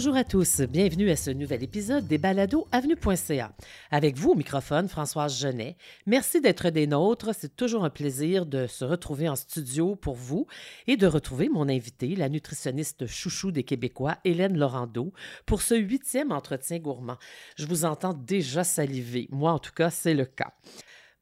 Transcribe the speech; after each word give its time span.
Bonjour 0.00 0.16
à 0.16 0.24
tous, 0.24 0.62
bienvenue 0.62 1.10
à 1.10 1.16
ce 1.16 1.30
nouvel 1.30 1.62
épisode 1.62 2.06
des 2.08 2.16
balados 2.16 2.66
avenue.ca. 2.72 3.52
Avec 3.90 4.16
vous 4.16 4.30
au 4.30 4.34
microphone, 4.34 4.88
Françoise 4.88 5.38
Genet. 5.38 5.76
Merci 6.06 6.40
d'être 6.40 6.70
des 6.70 6.86
nôtres, 6.86 7.34
c'est 7.34 7.54
toujours 7.54 7.84
un 7.84 7.90
plaisir 7.90 8.46
de 8.46 8.66
se 8.66 8.86
retrouver 8.86 9.28
en 9.28 9.36
studio 9.36 9.96
pour 9.96 10.14
vous 10.14 10.46
et 10.86 10.96
de 10.96 11.06
retrouver 11.06 11.50
mon 11.50 11.68
invité, 11.68 12.16
la 12.16 12.30
nutritionniste 12.30 13.06
chouchou 13.06 13.50
des 13.50 13.62
Québécois, 13.62 14.16
Hélène 14.24 14.56
Laurando, 14.56 15.12
pour 15.44 15.60
ce 15.60 15.74
huitième 15.74 16.32
entretien 16.32 16.78
gourmand. 16.78 17.18
Je 17.58 17.66
vous 17.66 17.84
entends 17.84 18.14
déjà 18.14 18.64
saliver, 18.64 19.28
moi 19.30 19.52
en 19.52 19.58
tout 19.58 19.74
cas 19.74 19.90
c'est 19.90 20.14
le 20.14 20.24
cas. 20.24 20.54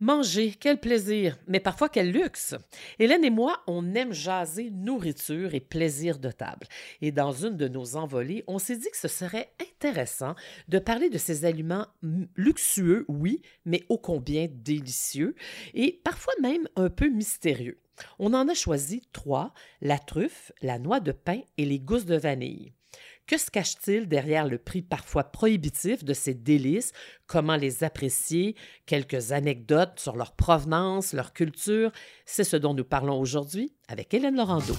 Manger, 0.01 0.55
quel 0.61 0.79
plaisir, 0.79 1.37
mais 1.49 1.59
parfois 1.59 1.89
quel 1.89 2.13
luxe. 2.13 2.55
Hélène 3.01 3.25
et 3.25 3.31
moi, 3.31 3.65
on 3.67 3.97
aime 3.97 4.13
jaser 4.13 4.71
nourriture 4.71 5.55
et 5.55 5.61
plaisir 5.61 6.21
de 6.21 6.31
table. 6.31 6.69
Et 7.03 7.11
dans 7.11 7.33
une 7.33 7.57
de 7.57 7.67
nos 7.67 7.97
envolées, 7.97 8.45
on 8.47 8.61
s'est 8.61 8.77
dit 8.77 8.89
que 8.93 8.97
ce 8.97 9.09
serait 9.09 9.53
intéressant 9.61 10.37
de 10.69 10.79
parler 10.79 11.11
de 11.11 11.19
ces 11.19 11.45
aliments 11.45 11.89
luxueux, 12.37 13.07
oui, 13.09 13.43
mais 13.65 13.85
ô 13.89 13.99
combien 13.99 14.47
délicieux 14.49 15.35
et 15.75 16.01
parfois 16.05 16.35
même 16.41 16.69
un 16.77 16.91
peu 16.91 17.09
mystérieux. 17.09 17.81
On 18.21 18.35
en 18.35 18.47
a 18.47 18.55
choisi 18.55 19.03
trois, 19.13 19.53
la 19.81 19.99
truffe, 19.99 20.53
la 20.63 20.79
noix 20.79 21.01
de 21.01 21.11
pain 21.11 21.41
et 21.57 21.65
les 21.65 21.81
gousses 21.81 22.07
de 22.07 22.17
vanille. 22.17 22.73
Que 23.29 23.37
se 23.37 23.51
cache-t-il 23.51 24.09
derrière 24.09 24.47
le 24.47 24.57
prix 24.57 24.81
parfois 24.81 25.23
prohibitif 25.23 26.03
de 26.03 26.15
ces 26.15 26.33
délices? 26.33 26.93
Comment 27.27 27.57
les 27.57 27.85
apprécier? 27.85 28.57
Quelques 28.87 29.33
anecdotes 29.33 30.01
sur 30.01 30.17
leur 30.17 30.33
provenance, 30.33 31.13
leur 31.13 31.35
culture? 31.35 31.93
C'est 32.25 32.43
ce 32.43 32.57
dont 32.57 32.73
nous 32.73 32.85
parlons 32.85 33.21
aujourd'hui 33.21 33.75
avec 33.87 34.15
Hélène 34.15 34.37
Laurando. 34.37 34.73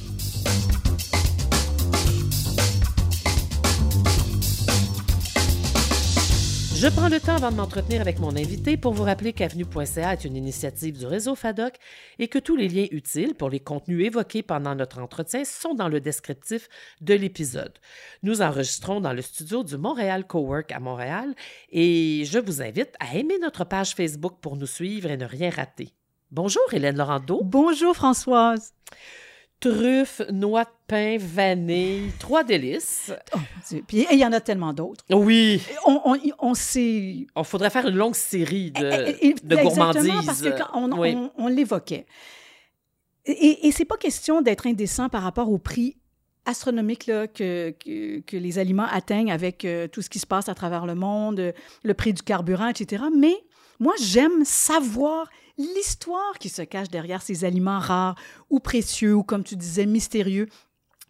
Je 6.82 6.88
prends 6.88 7.10
le 7.10 7.20
temps 7.20 7.35
avant 7.35 7.52
de 7.52 7.58
m'entretenir 7.58 7.99
avec 7.99 8.20
mon 8.20 8.38
invité 8.38 8.77
pour 8.77 8.94
vous 8.94 9.04
rappeler 9.04 9.34
qu'Avenue.ca 9.34 10.13
est 10.13 10.24
une 10.24 10.38
initiative 10.38 10.98
du 10.98 11.05
réseau 11.05 11.35
FADOC 11.35 11.74
et 12.20 12.30
que 12.30 12.40
tous 12.40 12.55
les 12.55 12.70
liens 12.70 12.88
utiles 12.91 13.35
pour 13.35 13.49
les 13.49 13.60
contenus 13.60 14.05
évoqués 14.05 14.44
pendant 14.44 14.76
notre 14.76 15.00
entretien 15.00 15.44
sont 15.44 15.74
dans 15.74 15.90
le 15.90 16.00
descriptif 16.00 16.70
de 17.02 17.16
l'épisode. 17.16 17.77
Nous 18.24 18.41
enregistrons 18.41 19.02
dans 19.02 19.12
le 19.12 19.22
studio 19.22 19.62
du 19.66 19.77
Montréal 19.77 20.26
Cowork 20.26 20.72
à 20.72 20.80
Montréal 20.80 21.35
et 21.70 22.24
je 22.24 22.40
vous 22.40 22.62
invite 22.62 22.96
à 23.02 23.13
aimer 23.18 23.40
notre 23.41 23.66
page 23.66 23.94
Facebook 23.94 24.35
pour 24.40 24.55
nous 24.55 24.66
suivre 24.66 25.12
et 25.12 25.18
ne 25.18 25.26
rien 25.26 25.50
rater. 25.50 25.90
Bonjour 26.32 26.63
Hélène 26.72 26.96
Laurando. 26.96 27.41
Bonjour 27.44 27.94
Françoise 27.94 28.74
truffes, 29.60 30.21
noix 30.32 30.63
de 30.63 30.70
pain, 30.88 31.18
vanille, 31.20 32.12
trois 32.20 32.43
délices. 32.43 33.12
Oh, 33.35 33.40
Puis 33.88 34.07
il 34.12 34.18
y 34.18 34.26
en 34.26 34.32
a 34.32 34.40
tellement 34.40 34.74
d'autres. 34.74 35.04
Oui. 35.10 35.62
On, 35.85 36.01
on, 36.05 36.18
on 36.40 36.54
sait. 36.54 37.27
On 37.35 37.43
faudrait 37.43 37.70
faire 37.70 37.88
une 37.88 37.96
longue 37.96 38.16
série 38.16 38.71
de, 38.71 39.07
eh, 39.07 39.18
eh, 39.21 39.34
de 39.34 39.55
gourmandises. 39.55 40.26
parce 40.26 40.41
que 40.41 40.57
quand 40.57 40.70
on, 40.74 41.32
on, 41.38 41.48
l'évoquait. 41.48 42.05
Et, 43.26 43.68
et 43.68 43.71
c'est 43.71 43.85
pas 43.85 43.98
question 43.98 44.41
d'être 44.41 44.66
indécent 44.66 45.10
par 45.10 45.24
rapport 45.24 45.51
au 45.51 45.57
prix 45.57 45.98
astronomique 46.46 47.05
là, 47.05 47.27
que, 47.27 47.71
que, 47.71 48.21
que, 48.21 48.38
les 48.38 48.57
aliments 48.57 48.88
atteignent 48.90 49.32
avec 49.32 49.66
euh, 49.66 49.88
tout 49.88 50.01
ce 50.01 50.10
qui 50.10 50.20
se 50.20 50.26
passe 50.26 50.49
à 50.49 50.55
travers 50.55 50.85
le 50.85 50.96
monde, 50.96 51.54
le 51.84 51.94
prix 51.94 52.13
du 52.13 52.23
carburant, 52.23 52.70
etc. 52.70 53.04
Mais 53.16 53.35
moi, 53.79 53.94
j'aime 54.01 54.44
savoir 54.46 55.29
l'histoire 55.60 56.40
qui 56.40 56.49
se 56.49 56.62
cache 56.62 56.90
derrière 56.90 57.21
ces 57.21 57.46
aliments 57.46 57.79
rares 57.79 58.15
ou 58.49 58.60
précieux 58.60 59.13
ou, 59.13 59.24
comme 59.24 59.43
tu 59.43 59.55
disais, 59.55 59.85
mystérieux 59.85 60.48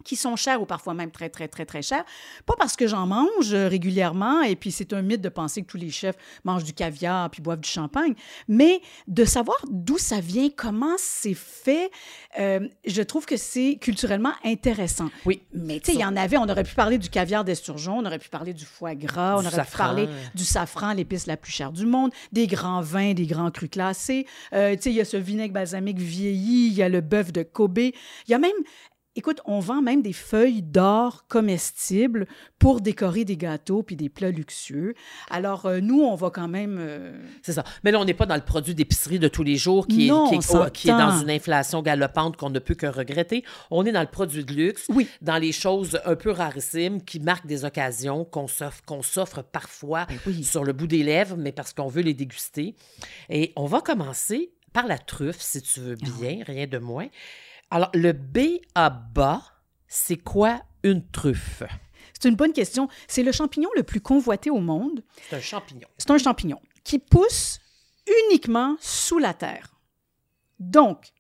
qui 0.04 0.16
sont 0.16 0.36
chers 0.36 0.62
ou 0.62 0.66
parfois 0.66 0.94
même 0.94 1.12
très, 1.12 1.30
très, 1.30 1.48
très, 1.48 1.66
très 1.66 1.82
chers. 1.82 2.06
Pas 2.46 2.56
parce 2.58 2.76
que 2.76 2.88
j'en 2.88 3.08
mange 3.08 3.54
régulièrement, 3.54 4.42
et 4.42 4.56
puis 4.56 4.72
c'est 4.72 4.94
un 4.94 5.02
mythe 5.02 5.22
de 5.22 5.30
penser 5.30 5.62
que 5.62 5.68
tous 5.68 5.78
les 5.78 5.90
chefs 5.90 6.16
mangent 6.44 6.64
du 6.64 6.74
caviar 6.74 7.30
puis 7.30 7.42
boivent 7.42 7.60
du 7.60 7.70
champagne, 7.70 8.14
mais 8.48 8.82
de 9.08 9.26
savoir 9.26 9.58
d'où 9.70 9.98
ça 9.98 10.20
vient, 10.20 10.50
comment 10.56 10.96
c'est 10.98 11.34
fait, 11.34 11.92
euh, 12.40 12.68
je 12.86 13.02
trouve 13.02 13.26
que 13.26 13.38
c'est 13.38 13.78
culturellement 13.80 14.34
intéressant. 14.44 15.10
Oui. 15.26 15.42
Mais 15.54 15.80
tu 15.80 15.92
sais, 15.92 15.98
il 15.98 16.02
y 16.02 16.06
en 16.06 16.16
avait, 16.16 16.38
on 16.38 16.48
aurait 16.48 16.64
pu 16.64 16.76
parler 16.76 16.98
du 16.98 17.10
caviar 17.10 17.44
d'esturgeon, 17.44 18.00
on 18.00 18.06
aurait 18.06 18.20
pu 18.20 18.30
parler 18.30 18.54
du 18.54 18.66
foie 18.66 18.96
gras, 18.96 19.38
on 19.38 19.46
aurait 19.46 19.66
pu 19.66 19.78
parler 19.78 20.08
du 20.36 20.44
safran, 20.44 20.94
l'épice 20.94 21.26
la 21.26 21.38
plus 21.38 21.52
chère 21.52 21.72
du 21.72 21.86
monde, 21.86 22.12
des 22.32 22.48
grands 22.48 22.82
vins, 22.82 23.14
des 23.14 23.26
grands 23.26 23.52
crus 23.52 23.70
classés. 23.70 24.26
Euh, 24.54 24.76
tu 24.76 24.84
sais, 24.84 24.90
il 24.92 24.96
y 24.96 25.02
a 25.02 25.06
ce 25.06 25.18
vinaigre 25.18 25.54
balsamique 25.54 26.00
vieilli, 26.00 26.68
il 26.68 26.74
y 26.74 26.84
a 26.84 26.90
le 26.90 27.02
bœuf 27.02 27.32
de 27.32 27.44
Kobe. 27.44 27.80
Il 27.80 27.94
y 28.28 28.34
a 28.34 28.40
même 28.40 28.52
Écoute, 29.16 29.42
on 29.46 29.60
vend 29.60 29.82
même 29.82 30.04
des 30.04 30.14
feuilles 30.14 30.62
d'or 30.62 31.26
comestibles 31.28 32.28
pour 32.60 32.80
décorer 32.80 33.26
des 33.26 33.38
gâteaux 33.38 33.82
puis 33.82 33.96
des 33.96 34.08
plats 34.08 34.30
luxueux. 34.30 34.94
Alors, 35.32 35.66
euh, 35.66 35.80
nous, 35.80 36.02
on 36.02 36.14
va 36.14 36.30
quand 36.30 36.48
même... 36.48 36.78
Euh, 36.80 37.20
C'est 37.42 37.54
ça. 37.54 37.64
Mais 37.84 37.92
là, 37.92 38.00
on 38.00 38.06
n'est 38.06 38.14
pas 38.14 38.28
dans 38.28 38.36
le 38.36 38.46
produit 38.46 38.76
d'épicerie 38.76 39.18
de 39.18 39.28
tous 39.28 39.42
les 39.44 39.56
jours 39.56 39.88
qui, 39.88 40.10
est, 40.10 40.72
qui, 40.74 40.90
est, 40.90 40.92
dans 40.92 41.22
une 41.22 41.32
inflation 41.32 41.82
galopante 41.82 42.38
qu'on 42.38 42.52
ne 42.52 42.60
peut 42.60 42.76
que 42.76 42.86
regretter. 42.86 43.44
On 43.72 43.84
est 43.86 43.92
dans 43.92 44.02
le 44.02 44.08
produit 44.08 44.46
de 44.46 44.54
luxe, 44.54 44.86
oui. 44.90 45.08
dans 45.22 45.38
les 45.38 45.52
choses 45.52 46.00
un 46.06 46.16
peu 46.16 46.30
rarissimes 46.30 47.02
qui 47.04 47.20
marquent 47.20 47.48
des 47.48 47.66
occasions 47.66 48.26
qu'on 48.26 48.48
s'offre, 48.48 48.84
qu'on 48.86 49.02
s'offre 49.02 49.42
parfois 49.42 50.06
ben 50.06 50.44
sur 50.44 50.64
le 50.64 50.72
bout 50.72 50.88
des 50.88 51.04
lèvres, 51.04 51.36
mais 51.36 51.52
parce 51.52 51.74
qu'on 51.74 51.88
veut 51.88 52.04
les 52.04 52.14
déguster. 52.14 52.76
Et 53.30 53.54
on 53.56 53.66
va 53.66 53.82
commencer 53.82 54.52
par 54.72 54.86
la 54.86 54.98
truffe, 54.98 55.42
si 55.42 55.62
tu 55.62 55.80
veux 55.80 55.96
bien, 55.96 56.44
rien 56.46 56.68
de 56.68 56.78
moins. 56.78 57.08
Alors, 57.72 57.90
le 57.94 58.14
B 58.14 58.62
à 58.76 58.90
bas, 58.90 59.44
c'est 59.88 60.18
quoi 60.18 60.62
une 60.84 61.08
truffe? 61.10 61.64
C'est 62.14 62.30
une 62.30 62.36
bonne 62.36 62.54
question. 62.54 62.90
C'est 63.08 63.24
le 63.24 63.32
champignon 63.32 63.70
le 63.76 63.84
plus 63.84 64.02
convoité 64.02 64.50
au 64.50 64.60
monde. 64.60 65.04
C'est 65.30 65.36
un 65.38 65.42
champignon. 65.42 65.88
C'est 65.98 66.12
un 66.12 66.18
champignon 66.18 66.62
qui 66.84 67.00
pousse 67.00 67.60
uniquement 68.28 68.76
sous 68.80 69.20
la 69.20 69.34
terre. 69.34 69.76
Donc, 70.60 71.12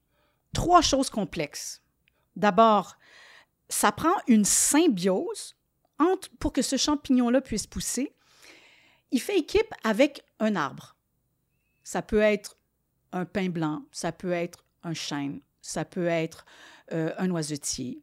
trois 0.54 0.82
choses 0.82 1.10
complexes. 1.10 1.82
D'abord, 2.36 2.98
ça 3.70 3.92
prend 3.92 4.16
une 4.28 4.46
symbiose 4.46 5.56
entre, 6.00 6.30
pour 6.40 6.54
que 6.54 6.62
ce 6.62 6.78
champignon-là 6.78 7.42
puisse 7.42 7.68
pousser. 7.68 8.16
Il 9.12 9.22
fait 9.22 9.38
équipe 9.38 9.74
avec 9.84 10.24
un 10.40 10.56
arbre. 10.56 10.96
Ça 11.84 12.02
peut 12.02 12.22
être 12.22 12.58
un 13.12 13.26
pin 13.26 13.50
blanc, 13.50 13.84
ça 13.92 14.12
peut 14.12 14.32
être 14.32 14.66
un 14.84 14.94
chêne, 14.94 15.42
ça 15.62 15.86
peut 15.86 16.08
être 16.08 16.46
euh, 16.92 17.14
un 17.18 17.28
noisetier. 17.28 18.02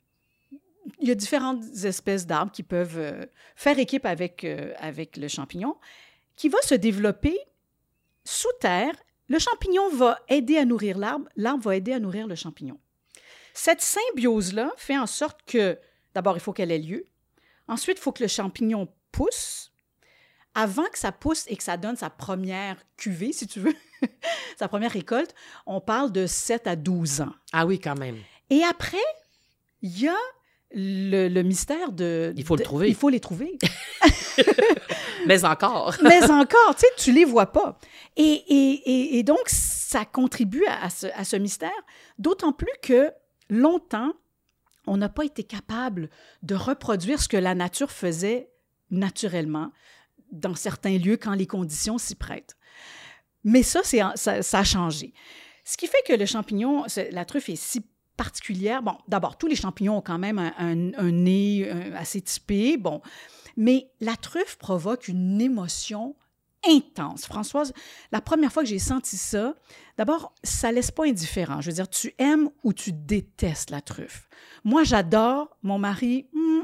Il 1.00 1.08
y 1.08 1.10
a 1.10 1.14
différentes 1.14 1.64
espèces 1.84 2.26
d'arbres 2.26 2.52
qui 2.52 2.62
peuvent 2.62 2.98
euh, 2.98 3.26
faire 3.56 3.78
équipe 3.78 4.06
avec, 4.06 4.44
euh, 4.44 4.72
avec 4.78 5.16
le 5.16 5.28
champignon, 5.28 5.76
qui 6.36 6.48
va 6.48 6.60
se 6.62 6.74
développer 6.74 7.36
sous 8.24 8.52
terre. 8.60 8.94
Le 9.28 9.38
champignon 9.38 9.88
va 9.90 10.20
aider 10.28 10.56
à 10.58 10.64
nourrir 10.64 10.98
l'arbre, 10.98 11.28
l'arbre 11.36 11.64
va 11.64 11.76
aider 11.76 11.92
à 11.92 11.98
nourrir 11.98 12.26
le 12.26 12.36
champignon. 12.36 12.78
Cette 13.54 13.80
symbiose-là 13.80 14.70
fait 14.76 14.98
en 14.98 15.06
sorte 15.06 15.40
que, 15.46 15.78
d'abord, 16.14 16.36
il 16.36 16.40
faut 16.40 16.52
qu'elle 16.52 16.70
ait 16.70 16.78
lieu. 16.78 17.04
Ensuite, 17.68 17.98
il 17.98 18.02
faut 18.02 18.12
que 18.12 18.22
le 18.22 18.28
champignon 18.28 18.86
pousse. 19.10 19.72
Avant 20.54 20.84
que 20.84 20.98
ça 20.98 21.10
pousse 21.10 21.46
et 21.48 21.56
que 21.56 21.62
ça 21.62 21.76
donne 21.76 21.96
sa 21.96 22.10
première 22.10 22.76
cuvée, 22.96 23.32
si 23.32 23.46
tu 23.46 23.60
veux, 23.60 23.74
sa 24.58 24.68
première 24.68 24.92
récolte, 24.92 25.34
on 25.66 25.80
parle 25.80 26.12
de 26.12 26.26
7 26.26 26.66
à 26.66 26.76
12 26.76 27.22
ans. 27.22 27.32
Ah 27.52 27.66
oui, 27.66 27.78
quand 27.78 27.98
même. 27.98 28.16
Et 28.50 28.62
après, 28.64 28.96
il 29.82 30.00
y 30.00 30.08
a 30.08 30.16
le, 30.72 31.42
mystère 31.42 31.92
de... 31.92 32.32
Il 32.36 32.44
faut 32.44 32.56
le 32.56 32.64
trouver. 32.64 32.88
Il 32.88 32.94
faut 32.94 33.08
les 33.08 33.20
trouver. 33.20 33.58
Mais 35.26 35.44
encore. 35.44 35.94
Mais 36.02 36.22
encore, 36.30 36.74
tu 36.74 36.80
sais, 36.80 36.86
tu 36.96 37.12
les 37.12 37.24
vois 37.24 37.52
pas. 37.52 37.78
Et, 38.16 38.22
et, 38.24 39.18
et, 39.18 39.22
donc, 39.22 39.40
ça 39.46 40.04
contribue 40.04 40.64
à 40.66 40.90
ce, 40.90 41.06
à 41.14 41.24
ce 41.24 41.36
mystère, 41.36 41.70
d'autant 42.18 42.52
plus 42.52 42.72
que 42.82 43.12
longtemps, 43.48 44.12
on 44.86 44.96
n'a 44.96 45.08
pas 45.08 45.24
été 45.24 45.42
capable 45.42 46.10
de 46.42 46.54
reproduire 46.54 47.20
ce 47.20 47.28
que 47.28 47.36
la 47.36 47.54
nature 47.54 47.90
faisait 47.90 48.50
naturellement 48.90 49.72
dans 50.30 50.54
certains 50.54 50.98
lieux 50.98 51.16
quand 51.16 51.34
les 51.34 51.46
conditions 51.46 51.98
s'y 51.98 52.14
prêtent. 52.14 52.55
Mais 53.46 53.62
ça, 53.62 53.80
ça, 53.84 54.42
ça 54.42 54.58
a 54.58 54.64
changé. 54.64 55.14
Ce 55.64 55.76
qui 55.76 55.86
fait 55.86 56.02
que 56.06 56.12
le 56.12 56.26
champignon, 56.26 56.84
la 57.12 57.24
truffe 57.24 57.48
est 57.48 57.56
si 57.56 57.86
particulière. 58.16 58.82
Bon, 58.82 58.98
d'abord, 59.08 59.38
tous 59.38 59.46
les 59.46 59.56
champignons 59.56 59.98
ont 59.98 60.02
quand 60.02 60.18
même 60.18 60.38
un, 60.38 60.74
nez 61.12 61.70
assez 61.94 62.20
typé, 62.20 62.76
bon, 62.76 63.00
mais 63.56 63.88
la 64.00 64.16
truffe 64.16 64.56
provoque 64.56 65.08
une 65.08 65.40
émotion 65.40 66.16
intense. 66.68 67.26
Françoise, 67.26 67.72
la 68.12 68.20
première 68.20 68.52
fois 68.52 68.62
que 68.62 68.68
j'ai 68.68 68.78
senti 68.78 69.16
ça, 69.16 69.54
d'abord, 69.98 70.32
ça 70.42 70.72
laisse 70.72 70.90
pas 70.90 71.04
indifférent. 71.04 71.60
Je 71.60 71.70
veux 71.70 71.74
dire, 71.74 71.88
tu 71.88 72.14
aimes 72.18 72.50
ou 72.64 72.72
tu 72.72 72.92
détestes 72.92 73.70
la 73.70 73.80
truffe. 73.80 74.28
Moi, 74.64 74.84
j'adore. 74.84 75.56
Mon 75.62 75.78
mari, 75.78 76.26
hmm, 76.32 76.62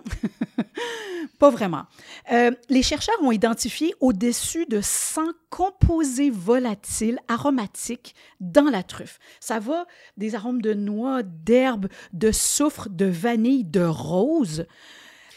pas 1.38 1.50
vraiment. 1.50 1.84
Euh, 2.32 2.50
les 2.68 2.82
chercheurs 2.82 3.20
ont 3.22 3.32
identifié 3.32 3.94
au-dessus 4.00 4.66
de 4.66 4.80
100 4.80 5.22
composés 5.50 6.30
volatiles 6.30 7.18
aromatiques 7.28 8.14
dans 8.40 8.70
la 8.70 8.82
truffe. 8.82 9.18
Ça 9.40 9.58
va 9.58 9.86
des 10.16 10.34
arômes 10.34 10.62
de 10.62 10.74
noix, 10.74 11.22
d'herbe, 11.22 11.88
de 12.12 12.32
soufre, 12.32 12.88
de 12.88 13.06
vanille, 13.06 13.64
de 13.64 13.84
rose. 13.84 14.66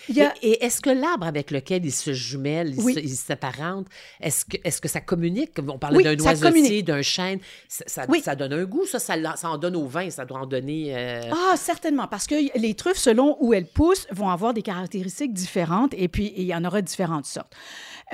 A- 0.10 0.34
Et, 0.42 0.50
et 0.50 0.66
est-ce 0.66 0.82
que 0.82 0.90
l'arbre 0.90 1.26
avec 1.26 1.52
lequel 1.52 1.86
ils 1.86 1.92
se 1.92 2.14
jumellent, 2.14 2.74
ils 2.76 2.82
Oui. 2.82 2.94
ils 3.02 3.10
s'apparentent, 3.16 3.88
est-ce 4.20 4.46
que, 4.82 4.88
ça 4.88 5.02
communique? 5.02 5.52
On 5.68 5.78
parlait 5.80 5.98
Oui, 5.98 6.04
d'un 6.04 6.16
communique. 6.36 6.86
d'un 6.86 7.02
chêne. 7.02 7.40
Ça, 7.68 7.84
ça- 7.88 8.06
Oui. 8.10 8.22
ça 8.22 8.36
donne 8.36 8.54
un 8.54 8.66
goût, 8.66 8.86
ça, 8.86 9.00
ça, 9.00 9.16
en 9.44 9.58
donne 9.58 9.76
au 9.76 9.86
vin, 9.86 10.10
ça 10.10 10.26
doit 10.26 10.40
en 10.40 10.46
donner. 10.46 10.96
euh, 10.96 11.22
Ah, 11.32 11.56
certainement, 11.58 12.08
parce 12.08 12.28
que 12.28 12.36
les 12.58 12.74
truffes, 12.76 12.98
selon 12.98 13.38
où 13.40 13.54
elles 13.54 13.68
poussent, 13.68 14.08
vont 14.12 14.30
avoir 14.30 14.54
des 14.54 14.62
caractéristiques 14.62 15.34
différentes 15.34 15.94
et 15.98 16.08
puis 16.08 16.34
il 16.36 16.44
y 16.44 16.56
en 16.56 16.64
aura 16.66 16.82
différentes 16.82 17.26
sortes. 17.26 17.54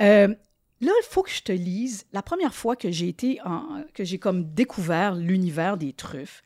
Euh, 0.00 0.28
là, 0.28 0.92
il 1.00 1.06
faut 1.08 1.22
que 1.22 1.30
je 1.30 1.42
te 1.42 1.52
lise 1.52 2.06
la 2.12 2.22
première 2.22 2.54
fois 2.54 2.76
que 2.76 2.90
j'ai 2.90 3.08
été 3.08 3.38
en- 3.44 3.82
que 3.94 4.04
j'ai 4.04 4.18
comme 4.18 4.52
découvert 4.54 5.14
l'univers 5.14 5.76
des 5.76 5.92
truffes. 5.92 6.42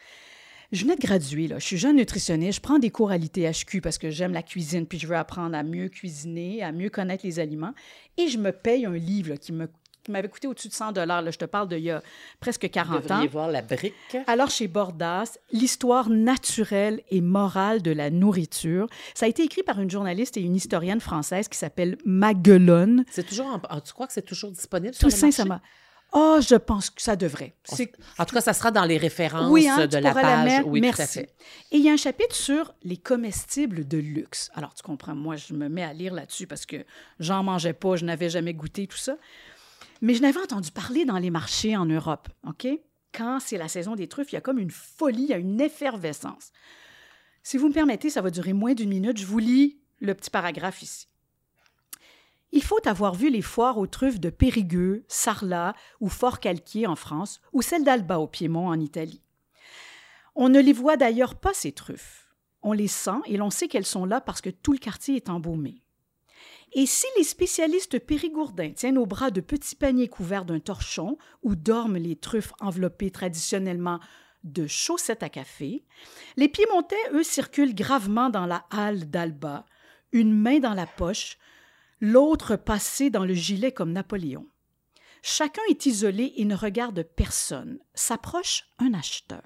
Je 0.76 0.84
venais 0.84 0.96
de 0.96 1.00
graduer, 1.00 1.49
là. 1.49 1.58
je 1.58 1.64
suis 1.64 1.76
jeune 1.78 1.96
nutritionniste, 1.96 2.56
je 2.56 2.61
prends 2.61 2.78
des 2.78 2.90
cours 2.90 3.11
à 3.11 3.17
l'ITHQ 3.17 3.81
parce 3.81 3.99
que 3.99 4.11
j'aime 4.11 4.32
la 4.32 4.43
cuisine, 4.43 4.87
puis 4.87 4.99
je 4.99 5.06
veux 5.06 5.17
apprendre 5.17 5.56
à 5.56 5.62
mieux 5.62 5.88
cuisiner, 5.88 6.62
à 6.62 6.70
mieux 6.73 6.90
connaître 6.90 7.25
les 7.26 7.38
aliments. 7.38 7.73
Et 8.19 8.28
je 8.28 8.38
me 8.38 8.52
paye 8.52 8.84
un 8.87 8.94
livre 8.96 9.31
là, 9.31 9.37
qui 9.37 9.52
me- 9.52 9.69
qui 10.05 10.12
m'avait 10.12 10.28
coûté 10.28 10.46
au-dessus 10.46 10.69
de 10.69 10.73
100 10.73 10.93
dollars. 10.93 11.28
Je 11.32 11.37
te 11.37 11.46
parle 11.46 11.67
d'il 11.69 11.81
y 11.81 11.90
a 11.90 12.00
presque 12.38 12.62
Vous 12.62 12.69
40 12.70 13.11
ans. 13.11 13.26
voir 13.26 13.50
la 13.50 13.61
brique. 13.62 13.93
Alors, 14.28 14.50
chez 14.50 14.69
Bordas, 14.69 15.37
l'histoire 15.50 16.08
naturelle 16.11 17.02
et 17.11 17.20
morale 17.20 17.82
de 17.82 17.90
la 17.90 18.11
nourriture. 18.11 18.87
Ça 19.14 19.26
a 19.26 19.29
été 19.29 19.43
écrit 19.43 19.64
par 19.64 19.81
une 19.81 19.90
journaliste 19.90 20.37
et 20.37 20.43
une 20.43 20.55
historienne 20.55 21.00
française 21.00 21.49
qui 21.49 21.58
s'appelle 21.58 21.99
Maguelone. 22.05 23.05
C'est 23.11 23.26
toujours 23.26 23.46
en- 23.46 23.61
ah, 23.69 23.81
tu 23.81 23.93
crois 23.94 24.06
que 24.06 24.12
c'est 24.12 24.22
toujours 24.25 24.52
disponible 24.52 24.93
Tout 24.94 24.99
sur 24.99 25.08
le 25.08 25.12
marché? 25.26 25.43
Oh, 26.18 26.38
je 26.40 26.54
pense 26.54 26.88
que 26.88 27.02
ça 27.02 27.14
devrait. 27.14 27.54
En 28.18 28.24
tout 28.24 28.34
cas, 28.34 28.40
ça 28.40 28.54
sera 28.54 28.70
dans 28.70 28.86
les 28.86 28.96
références 28.96 29.50
Oui, 29.50 29.68
hein, 29.68 29.86
de 29.86 29.98
la 29.98 30.14
page. 30.14 30.46
la. 30.46 30.62
Oui, 30.64 30.80
Merci. 30.80 30.96
tout 30.96 31.02
à 31.02 31.06
fait. 31.06 31.34
Et 31.72 31.76
il 31.76 31.82
y 31.82 31.90
a 31.90 31.92
un 31.92 31.98
chapitre 31.98 32.34
sur 32.34 32.74
les 32.84 32.96
comestibles 32.96 33.86
de 33.86 33.98
luxe. 33.98 34.50
Alors, 34.54 34.72
tu 34.72 34.82
comprends, 34.82 35.14
moi, 35.14 35.36
je 35.36 35.52
me 35.52 35.68
mets 35.68 35.82
à 35.82 35.92
lire 35.92 36.14
là-dessus 36.14 36.46
parce 36.46 36.64
que 36.64 36.86
j'en 37.20 37.42
mangeais 37.42 37.74
pas, 37.74 37.96
je 37.96 38.06
n'avais 38.06 38.30
jamais 38.30 38.54
goûté 38.54 38.86
tout 38.86 38.96
ça. 38.96 39.18
Mais 40.00 40.14
je 40.14 40.22
n'avais 40.22 40.40
entendu 40.40 40.70
parler 40.70 41.04
dans 41.04 41.18
les 41.18 41.28
marchés 41.28 41.76
en 41.76 41.84
Europe, 41.84 42.28
OK? 42.46 42.66
Quand 43.12 43.38
c'est 43.38 43.58
la 43.58 43.69
saison 43.69 43.94
des 43.94 44.08
truffes, 44.08 44.32
il 44.32 44.36
y 44.36 44.38
a 44.38 44.42
comme 44.42 44.58
une 44.58 44.70
folie, 44.70 45.24
il 45.24 45.28
y 45.28 45.34
a 45.34 45.38
une 45.38 45.60
effervescence. 45.60 46.50
Si 47.42 47.58
vous 47.58 47.69
me 47.69 47.74
permettez, 47.74 48.08
ça 48.08 48.22
va 48.22 48.30
durer 48.30 48.54
moins 48.54 48.72
d'une 48.72 48.88
minute. 48.88 49.19
Je 49.19 49.26
vous 49.26 49.38
lis 49.38 49.78
le 50.00 50.14
petit 50.14 50.30
paragraphe 50.30 50.80
ici. 50.80 51.08
Il 52.52 52.62
faut 52.62 52.87
avoir 52.87 53.14
vu 53.14 53.31
les 53.31 53.43
foires 53.43 53.78
aux 53.78 53.87
truffes 53.87 54.20
de 54.20 54.31
Périgueux, 54.31 55.04
Sarlat 55.08 55.75
ou 56.00 56.08
Fort-Calquier 56.08 56.87
en 56.87 56.96
France 56.96 57.40
ou 57.52 57.62
celles 57.62 57.84
d'Alba 57.84 58.19
au 58.19 58.26
Piémont 58.26 58.69
en 58.69 58.78
Italie. 58.78 59.22
On 60.34 60.48
ne 60.48 60.60
les 60.60 60.72
voit 60.72 60.96
d'ailleurs 60.96 61.34
pas, 61.34 61.54
ces 61.54 61.72
truffes. 61.72 62.34
On 62.62 62.72
les 62.72 62.88
sent 62.88 63.20
et 63.26 63.37
l'on 63.37 63.50
sait 63.50 63.69
qu'elles 63.69 63.87
sont 63.87 64.04
là 64.04 64.20
parce 64.20 64.40
que 64.40 64.50
tout 64.50 64.72
le 64.72 64.78
quartier 64.78 65.16
est 65.16 65.28
embaumé. 65.28 65.82
Et 66.72 66.84
si 66.84 67.06
les 67.16 67.25
spécialistes 67.25 67.98
périgourdins 67.98 68.72
tiennent 68.72 68.98
au 68.98 69.06
bras 69.06 69.31
de 69.31 69.40
petits 69.40 69.76
paniers 69.76 70.08
couverts 70.08 70.44
d'un 70.44 70.60
torchon 70.60 71.16
où 71.43 71.54
dorment 71.54 71.96
les 71.96 72.16
truffes 72.16 72.52
enveloppées 72.60 73.10
traditionnellement 73.10 74.00
de 74.44 74.66
chaussettes 74.66 75.22
à 75.22 75.28
café, 75.28 75.84
les 76.37 76.48
Piémontais, 76.48 76.96
eux, 77.12 77.22
circulent 77.22 77.75
gravement 77.75 78.31
dans 78.31 78.46
la 78.46 78.66
halle 78.70 79.08
d'Alba, 79.08 79.64
une 80.12 80.34
main 80.34 80.58
dans 80.58 80.75
la 80.75 80.87
poche, 80.87 81.38
l'autre 82.00 82.56
passée 82.56 83.10
dans 83.10 83.25
le 83.25 83.34
gilet 83.34 83.72
comme 83.72 83.93
Napoléon. 83.93 84.46
Chacun 85.22 85.62
est 85.70 85.87
isolé 85.87 86.34
et 86.37 86.44
ne 86.44 86.54
regarde 86.54 87.02
personne. 87.02 87.78
S'approche 87.94 88.64
un 88.78 88.94
acheteur. 88.94 89.43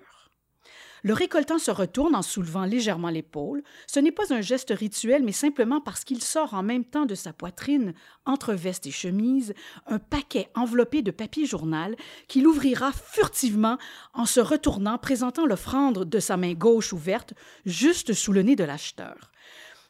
Le 1.03 1.15
récoltant 1.15 1.59
se 1.59 1.71
retourne 1.71 2.15
en 2.15 2.21
soulevant 2.21 2.65
légèrement 2.65 3.09
l'épaule. 3.09 3.63
Ce 3.87 3.99
n'est 4.01 4.13
pas 4.13 4.35
un 4.35 4.43
geste 4.43 4.71
rituel, 4.77 5.23
mais 5.23 5.33
simplement 5.33 5.81
parce 5.81 6.05
qu'il 6.05 6.23
sort 6.23 6.53
en 6.53 6.63
même 6.63 6.85
temps 6.85 7.07
de 7.07 7.15
sa 7.15 7.33
poitrine, 7.33 7.95
entre 8.27 8.53
veste 8.53 8.87
et 8.87 8.91
chemise, 8.91 9.55
un 9.87 9.99
paquet 9.99 10.49
enveloppé 10.55 11.01
de 11.01 11.11
papier 11.11 11.47
journal 11.47 11.97
qu'il 12.29 12.47
ouvrira 12.47 12.93
furtivement 12.93 13.79
en 14.13 14.27
se 14.27 14.41
retournant, 14.41 14.99
présentant 14.99 15.47
l'offrande 15.47 16.05
de 16.05 16.19
sa 16.19 16.37
main 16.37 16.53
gauche 16.53 16.93
ouverte, 16.93 17.33
juste 17.65 18.13
sous 18.13 18.33
le 18.33 18.43
nez 18.43 18.57
de 18.57 18.65
l'acheteur. 18.65 19.31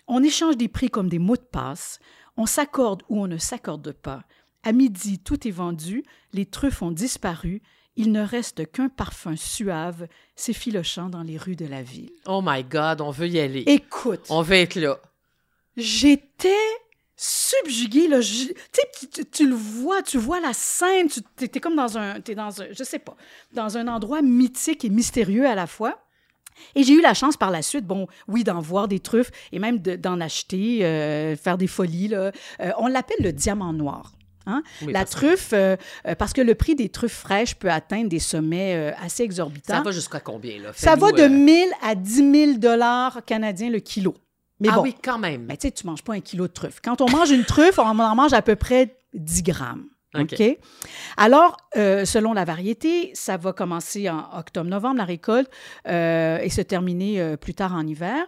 On 0.07 0.23
échange 0.23 0.57
des 0.57 0.69
prix 0.69 0.91
comme 0.91 1.09
des 1.09 1.21
mots 1.21 1.37
de 1.37 1.41
passe, 1.41 1.99
on 2.41 2.47
s'accorde 2.47 3.03
ou 3.09 3.23
on 3.23 3.27
ne 3.27 3.37
s'accorde 3.39 3.93
pas. 3.93 4.23
À 4.63 4.73
midi, 4.73 5.19
tout 5.19 5.47
est 5.47 5.51
vendu, 5.53 6.03
les 6.33 6.47
truffes 6.47 6.83
ont 6.83 6.91
disparu, 6.91 7.63
il 7.97 8.13
ne 8.13 8.23
reste 8.23 8.71
qu'un 8.73 8.89
parfum 8.89 9.37
suave 9.37 10.07
s'effilochant 10.37 11.09
dans 11.11 11.23
les 11.23 11.37
rues 11.37 11.57
de 11.57 11.67
la 11.67 11.83
ville. 11.83 12.11
Oh 12.27 12.41
my 12.45 12.65
God, 12.65 13.01
on 13.03 13.11
veut 13.11 13.29
y 13.29 13.39
aller. 13.41 13.63
Écoute, 13.67 14.27
On 14.31 14.43
veut 14.43 14.57
être 14.57 14.77
là. 14.77 14.99
j'étais 15.77 16.49
subjuguée. 17.17 18.09
Là, 18.09 18.21
Je- 18.21 18.47
tu 18.47 19.09
tu, 19.13 19.25
tu 19.27 19.47
le 19.49 19.55
vois, 19.55 20.03
tu 20.03 20.19
vois 20.19 20.41
la 20.41 20.53
scène, 20.53 21.09
tu 21.09 21.21
es, 21.45 21.61
comme 21.61 21.77
dans 21.77 21.99
un, 21.99 22.21
t'es 22.21 22.35
dans 22.35 22.63
un, 22.63 22.67
je 22.73 22.85
sais 22.85 22.99
pas, 22.99 23.17
dans 23.53 23.77
un 23.77 23.89
endroit 23.89 24.23
mythique 24.23 24.85
et 24.85 24.89
mystérieux 24.91 25.47
à 25.47 25.55
la 25.55 25.67
fois. 25.67 26.03
Et 26.75 26.83
j'ai 26.83 26.95
eu 26.95 27.01
la 27.01 27.15
chance 27.15 27.37
par 27.37 27.51
la 27.51 27.63
suite, 27.63 27.87
bon, 27.87 28.07
oui, 28.29 28.45
d'en 28.45 28.61
voir 28.61 28.89
des 28.89 29.01
truffes 29.01 29.31
et 29.53 29.59
même 29.59 29.79
de- 29.79 29.97
d'en 29.97 30.21
acheter, 30.21 30.81
euh, 30.85 31.37
faire 31.37 31.59
des 31.59 31.67
folies. 31.67 32.09
Là. 32.09 32.33
Euh, 32.61 32.71
on 32.79 32.87
l'appelle 32.87 33.19
le 33.21 33.33
diamant 33.33 33.73
noir. 33.73 34.13
hein? 34.47 34.63
Oui, 34.83 34.93
la 34.93 35.01
parce 35.01 35.11
truffe, 35.13 35.51
euh, 35.53 35.77
euh, 36.07 36.15
parce 36.15 36.33
que 36.33 36.41
le 36.41 36.55
prix 36.55 36.75
des 36.75 36.89
truffes 36.89 37.17
fraîches 37.19 37.55
peut 37.55 37.71
atteindre 37.71 38.09
des 38.09 38.19
sommets 38.19 38.75
euh, 38.75 38.93
assez 39.05 39.23
exorbitants. 39.23 39.75
Ça 39.77 39.83
va 39.83 39.91
jusqu'à 39.93 40.21
combien, 40.21 40.59
là? 40.61 40.71
Ça 40.75 40.97
va 40.97 41.13
de 41.13 41.23
euh, 41.23 41.29
1000 41.29 41.69
à 41.83 41.95
10 41.95 42.33
000 42.47 42.59
dollars 42.59 43.21
canadiens 43.27 43.71
le 43.71 43.79
kilo. 43.81 44.15
Mais 44.63 44.69
ah 44.71 44.77
bon, 44.77 44.83
oui, 44.83 44.95
quand 45.03 45.19
même. 45.19 45.45
mais 45.47 45.57
tu 45.57 45.69
sais, 45.69 45.73
tu 45.73 45.87
manges 45.87 46.03
pas 46.03 46.13
un 46.15 46.21
kilo 46.21 46.47
de 46.47 46.53
truffe. 46.53 46.81
Quand 46.85 47.01
on 47.01 47.09
mange 47.11 47.31
une 47.31 47.45
truffe, 47.45 47.79
on 47.79 47.83
en 47.99 48.15
mange 48.15 48.33
à 48.35 48.43
peu 48.43 48.57
près 48.57 48.95
10 49.15 49.43
grammes. 49.43 49.87
OK. 50.19 50.43
Alors, 51.17 51.57
euh, 51.77 52.05
selon 52.05 52.33
la 52.33 52.45
variété, 52.45 53.11
ça 53.15 53.37
va 53.37 53.53
commencer 53.53 54.11
en 54.11 54.25
octobre-novembre, 54.37 54.97
la 54.99 55.05
récolte, 55.05 55.49
euh, 55.87 56.39
et 56.39 56.49
se 56.51 56.61
terminer 56.63 57.21
euh, 57.21 57.37
plus 57.37 57.55
tard 57.55 57.75
en 57.75 57.87
hiver. 57.87 58.25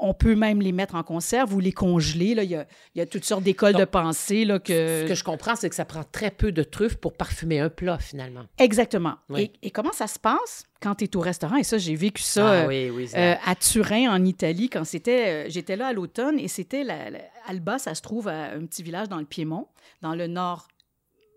On 0.00 0.12
peut 0.14 0.34
même 0.34 0.60
les 0.60 0.72
mettre 0.72 0.94
en 0.96 1.02
conserve 1.02 1.54
ou 1.54 1.60
les 1.60 1.72
congeler. 1.72 2.34
Là. 2.34 2.42
Il, 2.42 2.50
y 2.50 2.56
a, 2.56 2.66
il 2.94 2.98
y 2.98 3.02
a 3.02 3.06
toutes 3.06 3.24
sortes 3.24 3.44
d'écoles 3.44 3.74
de 3.74 3.84
pensée. 3.84 4.44
Là, 4.44 4.58
que... 4.58 5.02
Ce 5.04 5.08
que 5.08 5.14
je 5.14 5.24
comprends, 5.24 5.54
c'est 5.56 5.68
que 5.68 5.76
ça 5.76 5.84
prend 5.84 6.02
très 6.10 6.30
peu 6.30 6.50
de 6.52 6.62
truffes 6.62 6.96
pour 6.96 7.12
parfumer 7.12 7.60
un 7.60 7.68
plat, 7.68 7.98
finalement. 7.98 8.42
Exactement. 8.58 9.14
Oui. 9.30 9.52
Et, 9.62 9.68
et 9.68 9.70
comment 9.70 9.92
ça 9.92 10.06
se 10.06 10.18
passe 10.18 10.64
quand 10.82 10.96
tu 10.96 11.04
es 11.04 11.16
au 11.16 11.20
restaurant? 11.20 11.56
Et 11.56 11.64
ça, 11.64 11.78
j'ai 11.78 11.94
vécu 11.94 12.22
ça. 12.22 12.62
ah 12.62 12.66
oui, 12.66 12.90
oui. 12.90 13.08
ça- 13.08 13.38
à 13.46 13.54
Turin, 13.54 14.12
en 14.12 14.24
Italie, 14.24 14.68
quand 14.68 14.84
c'était, 14.84 15.48
j'étais 15.48 15.76
là 15.76 15.86
à 15.88 15.92
l'automne 15.92 16.38
et 16.38 16.48
c'était 16.48 16.82
la- 16.84 17.10
la- 17.10 17.18
Alba, 17.46 17.78
ça 17.78 17.94
se 17.94 18.02
trouve 18.02 18.28
à 18.28 18.52
un 18.54 18.64
petit 18.66 18.82
village 18.82 19.08
dans 19.08 19.18
le 19.18 19.26
Piémont, 19.26 19.68
dans 20.02 20.14
le 20.14 20.26
nord 20.26 20.66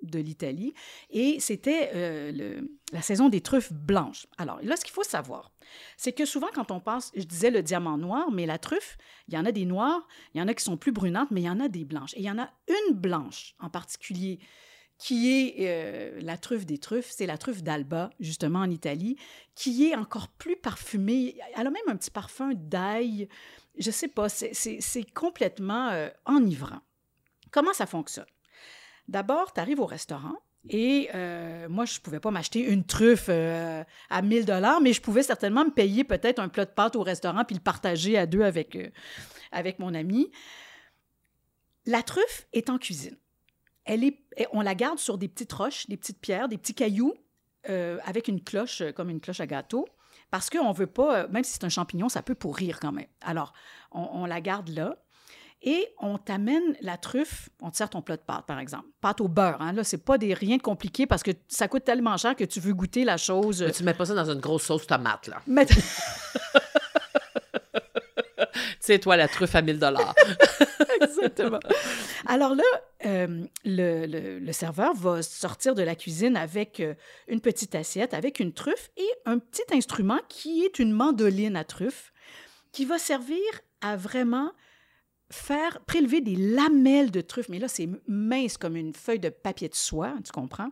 de 0.02 0.20
l'Italie, 0.20 0.74
et 1.10 1.40
c'était 1.40 1.92
euh, 1.94 2.62
la 2.94 3.02
saison 3.02 3.30
des 3.30 3.42
truffes 3.42 3.74
blanches. 3.74 4.28
Alors 4.38 4.60
là, 4.62 4.76
ce 4.76 4.84
qu'il 4.84 4.94
faut 4.94 5.04
savoir, 5.04 5.52
c'est 5.98 6.14
que 6.14 6.26
souvent 6.26 6.50
quand 6.54 6.72
on 6.72 6.80
passe, 6.80 7.12
je 7.16 7.24
disais 7.24 7.52
le 7.52 7.62
diamant 7.62 7.98
noir, 7.98 8.32
mais 8.32 8.46
la 8.46 8.58
truffe, 8.58 8.98
il 9.28 9.34
y 9.34 9.38
en 9.38 9.46
a 9.46 9.52
des 9.52 9.66
noires, 9.66 10.08
il 10.34 10.40
y 10.40 10.42
en 10.42 10.48
a 10.48 10.54
qui 10.54 10.64
sont 10.64 10.78
plus 10.78 10.92
brunantes, 10.92 11.32
mais 11.32 11.42
il 11.42 11.46
y 11.46 11.50
en 11.50 11.60
a 11.60 11.68
des 11.68 11.86
blanches. 11.86 12.14
Et 12.16 12.20
il 12.20 12.26
y 12.26 12.32
en 12.32 12.40
a 12.40 12.50
une 12.68 12.96
blanche 12.96 13.56
en 13.60 13.70
particulier 13.70 14.40
qui 14.98 15.32
est 15.32 15.56
euh, 15.60 16.20
la 16.22 16.38
truffe 16.38 16.66
des 16.66 16.80
truffes, 16.80 17.10
c'est 17.12 17.28
la 17.28 17.38
truffe 17.38 17.62
d'Alba, 17.62 18.10
justement 18.20 18.60
en 18.60 18.70
Italie, 18.70 19.16
qui 19.54 19.86
est 19.86 19.96
encore 19.96 20.28
plus 20.28 20.56
parfumée. 20.56 21.38
Elle 21.56 21.68
a 21.68 21.72
même 21.72 21.84
un 21.88 21.96
petit 21.96 22.10
parfum 22.12 22.54
d'ail. 22.56 23.30
Je 23.78 23.92
sais 23.92 24.08
pas, 24.08 24.28
c'est 24.30 25.12
complètement 25.14 25.90
euh, 25.90 26.10
enivrant. 26.26 26.80
Comment 27.52 27.74
ça 27.74 27.86
fonctionne? 27.86 28.26
D'abord, 29.08 29.54
tu 29.54 29.60
arrives 29.60 29.80
au 29.80 29.86
restaurant 29.86 30.36
et 30.70 31.10
euh, 31.16 31.70
moi, 31.70 31.86
je 31.86 31.98
ne 31.98 32.02
pouvais 32.02 32.20
pas 32.20 32.32
m'acheter 32.32 32.60
une 32.60 32.84
truffe 32.84 33.28
euh, 33.30 33.84
à 34.10 34.22
1000 34.22 34.46
dollars, 34.46 34.82
mais 34.82 34.94
je 34.94 35.02
pouvais 35.02 35.24
certainement 35.24 35.64
me 35.64 35.72
payer 35.72 36.04
peut-être 36.04 36.40
un 36.40 36.50
plat 36.50 36.66
de 36.66 36.72
pâtes 36.72 36.96
au 36.96 37.04
restaurant 37.04 37.46
puis 37.46 37.56
le 37.56 37.62
partager 37.62 38.18
à 38.18 38.26
deux 38.26 38.42
avec, 38.42 38.76
euh, 38.76 38.90
avec 39.52 39.80
mon 39.80 39.94
ami. 39.94 40.32
La 41.86 42.04
truffe 42.04 42.48
est 42.52 42.70
en 42.70 42.78
cuisine. 42.78 43.18
Elle 43.86 44.04
est, 44.04 44.20
on 44.52 44.60
la 44.60 44.76
garde 44.76 45.00
sur 45.00 45.18
des 45.18 45.30
petites 45.30 45.54
roches, 45.54 45.88
des 45.88 45.96
petites 45.96 46.20
pierres, 46.20 46.50
des 46.50 46.58
petits 46.58 46.76
cailloux 46.76 47.14
avec 48.06 48.30
une 48.30 48.42
cloche, 48.42 48.82
comme 48.96 49.10
une 49.10 49.20
cloche 49.20 49.42
à 49.42 49.46
gâteau, 49.46 49.90
parce 50.32 50.50
qu'on 50.50 50.70
ne 50.70 50.74
veut 50.74 50.88
pas, 50.88 51.28
même 51.28 51.44
si 51.44 51.52
c'est 51.52 51.66
un 51.66 51.70
champignon, 51.70 52.08
ça 52.08 52.22
peut 52.22 52.34
pourrir 52.34 52.80
quand 52.80 52.94
même. 52.94 53.08
Alors, 53.20 53.52
on, 53.92 54.08
on 54.14 54.26
la 54.26 54.40
garde 54.40 54.70
là. 54.70 54.96
Et 55.64 55.88
on 56.00 56.18
t'amène 56.20 56.78
la 56.82 56.98
truffe, 56.98 57.50
on 57.62 57.72
te 57.72 57.78
sert 57.78 57.90
ton 57.90 58.02
plat 58.04 58.16
de 58.16 58.22
pâte, 58.22 58.46
par 58.46 58.60
exemple. 58.60 58.86
Pâte 59.02 59.22
au 59.22 59.28
beurre, 59.28 59.60
hein, 59.62 59.74
là, 59.74 59.84
c'est 59.84 59.98
pas 60.04 60.18
des, 60.20 60.34
rien 60.36 60.58
de 60.58 60.62
compliqué 60.62 61.08
parce 61.08 61.24
que 61.24 61.32
ça 61.48 61.68
coûte 61.68 61.84
tellement 61.84 62.16
cher 62.18 62.36
que 62.36 62.44
tu 62.44 62.60
veux 62.60 62.74
goûter 62.74 63.04
la 63.04 63.18
chose. 63.18 63.64
Mais 63.64 63.72
tu 63.72 63.84
mets 63.84 63.94
pas 63.96 64.06
ça 64.06 64.14
dans 64.14 64.30
une 64.32 64.40
grosse 64.40 64.64
sauce 64.64 64.86
tomate, 64.86 65.28
là. 65.28 65.42
Mais- 65.48 65.66
Tu 68.80 68.94
sais, 68.94 69.00
toi, 69.00 69.18
la 69.18 69.28
truffe 69.28 69.56
à 69.56 69.62
1000 69.62 69.80
dollars. 69.80 70.16
Exactement. 71.02 71.60
Alors 72.28 72.56
là, 72.56 72.64
euh, 73.06 73.44
le, 73.66 74.06
le- 74.06 74.40
le 74.40 74.52
serveur 74.54 74.94
va 74.94 75.22
sortir 75.24 75.76
de 75.76 75.82
la 75.84 75.96
cuisine 75.96 76.38
avec 76.38 76.80
euh, 76.80 76.94
une 77.28 77.42
petite 77.42 77.76
assiette, 77.76 78.14
avec 78.14 78.40
une 78.40 78.54
truffe 78.54 78.90
et 78.96 79.08
un 79.26 79.40
petit 79.40 79.64
instrument 79.74 80.20
qui 80.30 80.64
est 80.64 80.80
une 80.80 80.92
mandoline 80.92 81.56
à 81.58 81.64
truffe, 81.66 82.14
qui 82.72 82.86
va 82.86 82.98
servir 82.98 83.38
à 83.82 83.96
vraiment 83.98 84.52
faire 85.30 85.80
prélever 85.86 86.22
des 86.22 86.36
lamelles 86.36 87.12
de 87.12 87.22
truffes, 87.22 87.50
mais 87.50 87.60
là, 87.60 87.68
c'est 87.68 87.90
mince 88.08 88.58
comme 88.58 88.76
une 88.76 88.94
feuille 88.94 89.20
de 89.20 89.30
papier 89.30 89.70
de 89.70 89.76
soie, 89.76 90.14
tu 90.24 90.32
comprends? 90.32 90.72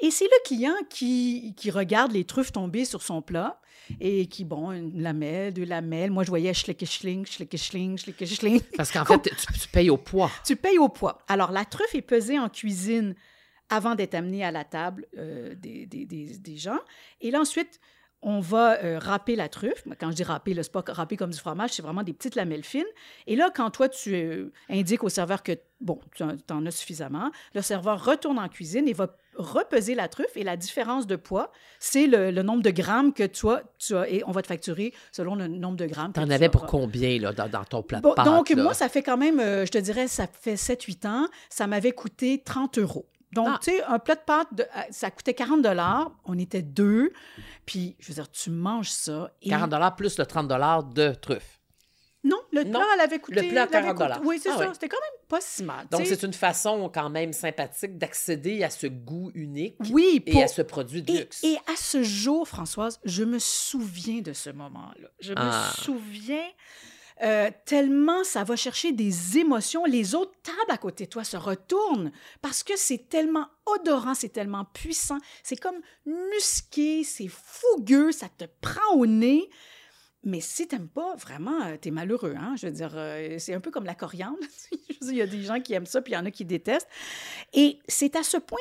Et 0.00 0.10
c'est 0.10 0.24
le 0.24 0.44
client 0.44 0.74
qui, 0.88 1.54
qui 1.56 1.70
regarde 1.70 2.12
les 2.12 2.24
truffes 2.24 2.52
tomber 2.52 2.84
sur 2.84 3.02
son 3.02 3.20
plat 3.20 3.60
et 4.00 4.26
qui, 4.26 4.44
bon, 4.44 4.70
une 4.70 5.02
lamelle, 5.02 5.52
deux 5.52 5.64
lamelles. 5.64 6.10
Moi, 6.10 6.24
je 6.24 6.28
voyais 6.28 6.54
schling, 6.54 7.26
schling, 7.26 7.26
schling. 7.26 8.60
Parce 8.76 8.92
qu'en 8.92 9.04
fait, 9.04 9.22
tu, 9.22 9.60
tu, 9.60 9.68
payes 9.68 9.90
au 9.90 9.96
poids. 9.96 10.30
Tu 10.46 10.56
payes 10.56 10.78
au 10.78 10.88
poids. 10.88 11.18
Alors, 11.26 11.50
la 11.50 11.64
truffe 11.64 11.94
est 11.94 12.02
pesée 12.02 12.38
en 12.38 12.48
cuisine 12.48 13.14
avant 13.70 13.94
d'être 13.94 14.14
amenée 14.14 14.44
à 14.44 14.50
la 14.50 14.64
table 14.64 15.06
euh, 15.16 15.54
des, 15.54 15.86
des, 15.86 16.06
des, 16.06 16.38
des, 16.38 16.56
gens. 16.56 16.78
Et 17.20 17.30
là, 17.30 17.40
ensuite, 17.40 17.80
on 18.22 18.40
va 18.40 18.82
euh, 18.82 18.98
râper 18.98 19.36
la 19.36 19.48
truffe. 19.48 19.84
Quand 20.00 20.10
je 20.10 20.16
dis 20.16 20.24
râper, 20.24 20.54
c'est 20.54 20.72
pas 20.72 20.82
râper 20.88 21.16
comme 21.16 21.30
du 21.30 21.38
fromage, 21.38 21.70
c'est 21.72 21.82
vraiment 21.82 22.02
des 22.02 22.12
petites 22.12 22.34
lamelles 22.34 22.64
fines. 22.64 22.84
Et 23.26 23.36
là, 23.36 23.50
quand 23.54 23.70
toi, 23.70 23.88
tu 23.88 24.14
euh, 24.14 24.52
indiques 24.68 25.04
au 25.04 25.08
serveur 25.08 25.42
que, 25.42 25.52
bon, 25.80 26.00
tu 26.14 26.24
en 26.24 26.66
as 26.66 26.70
suffisamment, 26.70 27.30
le 27.54 27.62
serveur 27.62 28.04
retourne 28.04 28.38
en 28.38 28.48
cuisine 28.48 28.88
et 28.88 28.92
va 28.92 29.16
repeser 29.36 29.94
la 29.94 30.08
truffe. 30.08 30.36
Et 30.36 30.42
la 30.42 30.56
différence 30.56 31.06
de 31.06 31.16
poids, 31.16 31.52
c'est 31.78 32.06
le, 32.06 32.30
nombre 32.42 32.62
de 32.62 32.70
grammes 32.70 33.12
que 33.12 33.24
toi, 33.24 33.62
tu 33.78 33.96
as. 33.96 34.10
Et 34.10 34.22
on 34.26 34.32
va 34.32 34.42
te 34.42 34.48
facturer 34.48 34.92
selon 35.12 35.36
le 35.36 35.46
nombre 35.46 35.76
de 35.76 35.86
grammes. 35.86 36.12
Tu 36.12 36.20
en 36.20 36.30
avais 36.30 36.48
pour 36.48 36.66
combien, 36.66 37.18
là, 37.20 37.32
dans, 37.32 37.64
ton 37.64 37.82
plat 37.82 38.00
de 38.00 38.08
pâtes, 38.08 38.24
Donc, 38.24 38.50
moi, 38.50 38.74
ça 38.74 38.88
fait 38.88 39.02
quand 39.02 39.16
même, 39.16 39.38
euh, 39.38 39.64
je 39.64 39.70
te 39.70 39.78
dirais, 39.78 40.08
ça 40.08 40.26
fait 40.26 40.56
7-8 40.56 41.06
ans. 41.06 41.28
Ça 41.50 41.66
m'avait 41.66 41.92
coûté 41.92 42.42
30 42.44 42.78
euros. 42.78 43.06
Donc, 43.32 43.48
ah. 43.50 43.58
tu 43.62 43.70
sais, 43.70 43.82
un 43.84 43.98
plat 43.98 44.14
de 44.14 44.20
pâtes, 44.20 44.48
euh, 44.58 44.80
ça 44.90 45.10
coûtait 45.10 45.34
40 45.34 45.66
On 46.24 46.38
était 46.38 46.62
deux. 46.62 47.12
Puis, 47.66 47.96
je 47.98 48.08
veux 48.08 48.14
dire, 48.14 48.30
tu 48.30 48.50
manges 48.50 48.90
ça. 48.90 49.32
40 49.46 49.96
plus 49.96 50.18
le 50.18 50.26
30 50.26 50.94
de 50.94 51.14
truffe. 51.14 51.58
Non, 52.24 52.38
le 52.52 52.64
plat, 52.64 52.84
elle 52.94 53.00
avait 53.00 53.18
coûté. 53.20 53.42
Le 53.42 53.48
plat, 53.50 53.66
40 53.66 54.20
Oui, 54.24 54.38
c'est 54.42 54.50
ah 54.50 54.58
ça. 54.58 54.70
C'était 54.74 54.88
quand 54.88 54.96
même 54.96 55.20
pas 55.28 55.40
si 55.40 55.62
mal. 55.62 55.86
Donc, 55.90 56.06
c'est 56.06 56.22
une 56.22 56.32
façon 56.32 56.90
quand 56.92 57.10
même 57.10 57.32
sympathique 57.32 57.96
d'accéder 57.96 58.64
à 58.64 58.70
ce 58.70 58.86
goût 58.86 59.30
unique 59.34 59.76
oui, 59.90 60.22
et 60.26 60.42
à 60.42 60.48
ce 60.48 60.62
produit 60.62 61.02
de 61.02 61.12
luxe. 61.12 61.44
Et 61.44 61.56
à 61.72 61.76
ce 61.76 62.02
jour, 62.02 62.48
Françoise, 62.48 62.98
je 63.04 63.24
me 63.24 63.38
souviens 63.38 64.20
de 64.20 64.32
ce 64.32 64.50
moment-là. 64.50 65.08
Je 65.20 65.32
me 65.32 65.38
ah. 65.38 65.72
souviens 65.76 66.48
euh, 67.22 67.50
tellement 67.64 68.22
ça 68.22 68.44
va 68.44 68.56
chercher 68.56 68.92
des 68.92 69.38
émotions. 69.38 69.84
Les 69.84 70.14
autres 70.14 70.34
tables 70.42 70.70
à 70.70 70.78
côté 70.78 71.04
de 71.04 71.10
toi 71.10 71.24
se 71.24 71.36
retournent 71.36 72.12
parce 72.42 72.62
que 72.62 72.76
c'est 72.76 73.08
tellement 73.08 73.48
odorant, 73.66 74.14
c'est 74.14 74.28
tellement 74.28 74.64
puissant, 74.64 75.18
c'est 75.42 75.56
comme 75.56 75.80
musqué, 76.06 77.02
c'est 77.04 77.28
fougueux, 77.28 78.12
ça 78.12 78.28
te 78.28 78.44
prend 78.60 78.94
au 78.94 79.06
nez. 79.06 79.48
Mais 80.24 80.40
si 80.40 80.66
t'aimes 80.66 80.88
pas, 80.88 81.14
vraiment, 81.16 81.62
euh, 81.62 81.76
t'es 81.80 81.90
malheureux. 81.90 82.34
Hein? 82.36 82.54
Je 82.56 82.66
veux 82.66 82.72
dire, 82.72 82.92
euh, 82.94 83.36
c'est 83.38 83.54
un 83.54 83.60
peu 83.60 83.70
comme 83.70 83.84
la 83.84 83.94
coriandre. 83.94 84.36
il 85.02 85.14
y 85.14 85.22
a 85.22 85.26
des 85.26 85.42
gens 85.42 85.60
qui 85.60 85.74
aiment 85.74 85.86
ça, 85.86 86.02
puis 86.02 86.12
il 86.12 86.16
y 86.16 86.18
en 86.18 86.26
a 86.26 86.30
qui 86.30 86.44
détestent. 86.44 86.88
Et 87.52 87.78
c'est 87.88 88.16
à 88.16 88.22
ce 88.22 88.36
point 88.36 88.58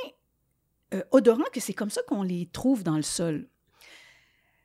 odorant 1.12 1.44
que 1.52 1.60
c'est 1.60 1.74
comme 1.74 1.90
ça 1.90 2.02
qu'on 2.08 2.24
les 2.24 2.48
trouve 2.48 2.82
dans 2.84 2.96
le 2.96 3.02
sol. 3.02 3.50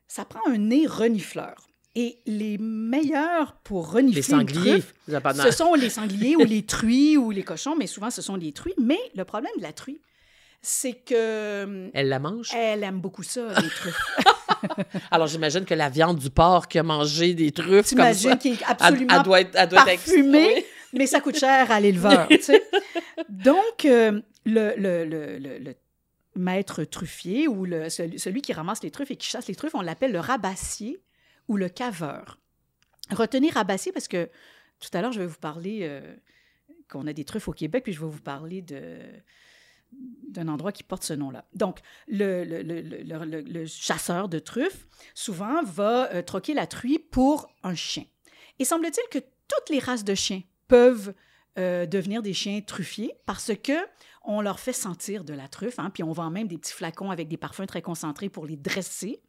Ça 0.07 0.25
prend 0.25 0.47
un 0.47 0.59
nez 0.59 0.87
renifleur. 0.87 1.72
Et 1.95 2.19
les 2.25 2.57
meilleurs 2.59 3.55
pour 3.65 3.93
renifler 3.93 4.17
les 4.17 4.23
sangliers, 4.23 4.83
ce 5.09 5.51
sont 5.51 5.75
les 5.75 5.91
sangliers 5.91 6.37
ou 6.37 6.45
les 6.45 6.65
truies 6.65 7.19
ou 7.19 7.31
les 7.31 7.43
cochons, 7.43 7.77
mais 7.77 7.87
souvent 7.87 8.11
ce 8.11 8.23
sont 8.23 8.37
les 8.37 8.53
truies. 8.53 8.73
Mais 8.81 8.99
le 9.15 9.25
problème 9.25 9.53
de 9.59 9.63
la 9.63 9.75
truie, 9.75 10.01
c'est 10.63 10.95
que... 10.95 11.65
Hum, 11.65 11.91
elle 11.93 12.09
la 12.09 12.19
mange? 12.19 12.51
Elle 12.55 12.83
aime 12.83 13.01
beaucoup 13.01 13.23
ça, 13.23 13.43
les 13.61 13.69
truffes. 13.69 14.17
Alors, 15.11 15.27
j'imagine 15.27 15.65
que 15.65 15.75
la 15.75 15.91
viande 15.91 16.19
du 16.19 16.31
porc 16.31 16.69
qui 16.69 16.79
a 16.79 16.83
mangé 16.83 17.35
des 17.35 17.51
truffes 17.51 17.95
comme 17.95 18.15
ça... 18.15 18.37
qui 18.37 18.53
est 18.53 18.63
absolument 18.67 19.17
elle, 19.17 19.23
doit 19.23 19.41
être, 19.41 19.51
elle 19.55 19.69
doit 19.69 19.85
parfumée, 19.85 20.65
mais 20.93 21.07
ça 21.07 21.21
coûte 21.21 21.37
cher 21.37 21.71
à 21.71 21.81
l'éleveur, 21.81 22.29
tu 22.29 22.41
sais. 22.41 22.63
Donc, 23.29 23.85
euh, 23.85 24.21
le, 24.47 24.73
le, 24.77 25.05
le, 25.05 25.39
le, 25.39 25.75
maître 26.37 26.85
truffier 26.85 27.49
ou 27.49 27.67
le, 27.67 27.91
celui 27.91 28.41
qui 28.41 28.53
ramasse 28.53 28.83
les 28.83 28.91
truffes 28.91 29.11
et 29.11 29.17
qui 29.17 29.29
chasse 29.29 29.49
les 29.49 29.55
truffes, 29.55 29.75
on 29.75 29.83
l'appelle 29.83 30.13
le 30.13 30.21
rabassier 30.21 31.01
ou 31.53 31.59
le 31.59 31.69
caveur. 31.69 32.39
Retenez 33.11 33.51
Rabassier 33.51 33.93
parce 33.93 34.09
que 34.09 34.31
tout 34.81 34.89
à 34.95 35.03
l'heure, 35.03 35.13
je 35.13 35.21
vais 35.21 35.27
vous 35.27 35.39
parler 35.39 35.81
euh, 35.83 36.17
qu'on 36.89 37.07
a 37.07 37.13
des 37.13 37.25
truffes 37.25 37.47
au 37.47 37.53
Québec, 37.53 37.85
puis 37.85 37.93
je 37.93 38.01
vais 38.01 38.07
vous 38.07 38.23
parler 38.23 38.65
d'un 39.93 40.49
endroit 40.49 40.73
qui 40.73 40.83
porte 40.83 41.05
ce 41.05 41.13
nom-là. 41.13 41.45
Donc, 41.55 41.81
le, 42.09 43.67
chasseur 43.67 44.31
de 44.31 44.39
truffes, 44.39 44.87
souvent, 45.15 45.63
va 45.63 46.11
euh, 46.15 46.23
troquer 46.23 46.55
la 46.55 46.67
truie 46.67 46.99
pour 46.99 47.53
un 47.63 47.75
chien. 47.75 48.05
Et 48.59 48.65
semble-t-il 48.65 49.07
que 49.11 49.19
toutes 49.47 49.69
les 49.69 49.79
races 49.79 50.05
de 50.05 50.15
chiens 50.15 50.41
peuvent 50.67 51.13
euh, 51.59 51.85
devenir 51.85 52.23
des 52.23 52.33
chiens 52.33 52.63
truffiers 52.63 53.13
parce 53.27 53.53
que 53.63 53.77
on 54.25 54.41
leur 54.41 54.59
fait 54.59 54.73
sentir 54.73 55.23
de 55.25 55.35
la 55.35 55.49
truffe, 55.49 55.79
hein, 55.79 55.91
puis 55.91 56.03
on 56.03 56.13
vend 56.13 56.31
même 56.31 56.49
des 56.49 56.57
petits 56.57 56.73
flacons 56.73 57.11
avec 57.11 57.29
des 57.29 57.37
parfums 57.37 57.67
très 57.67 57.83
concentrés 57.83 58.31
pour 58.31 58.47
les 58.47 58.57
dresser. 58.57 59.21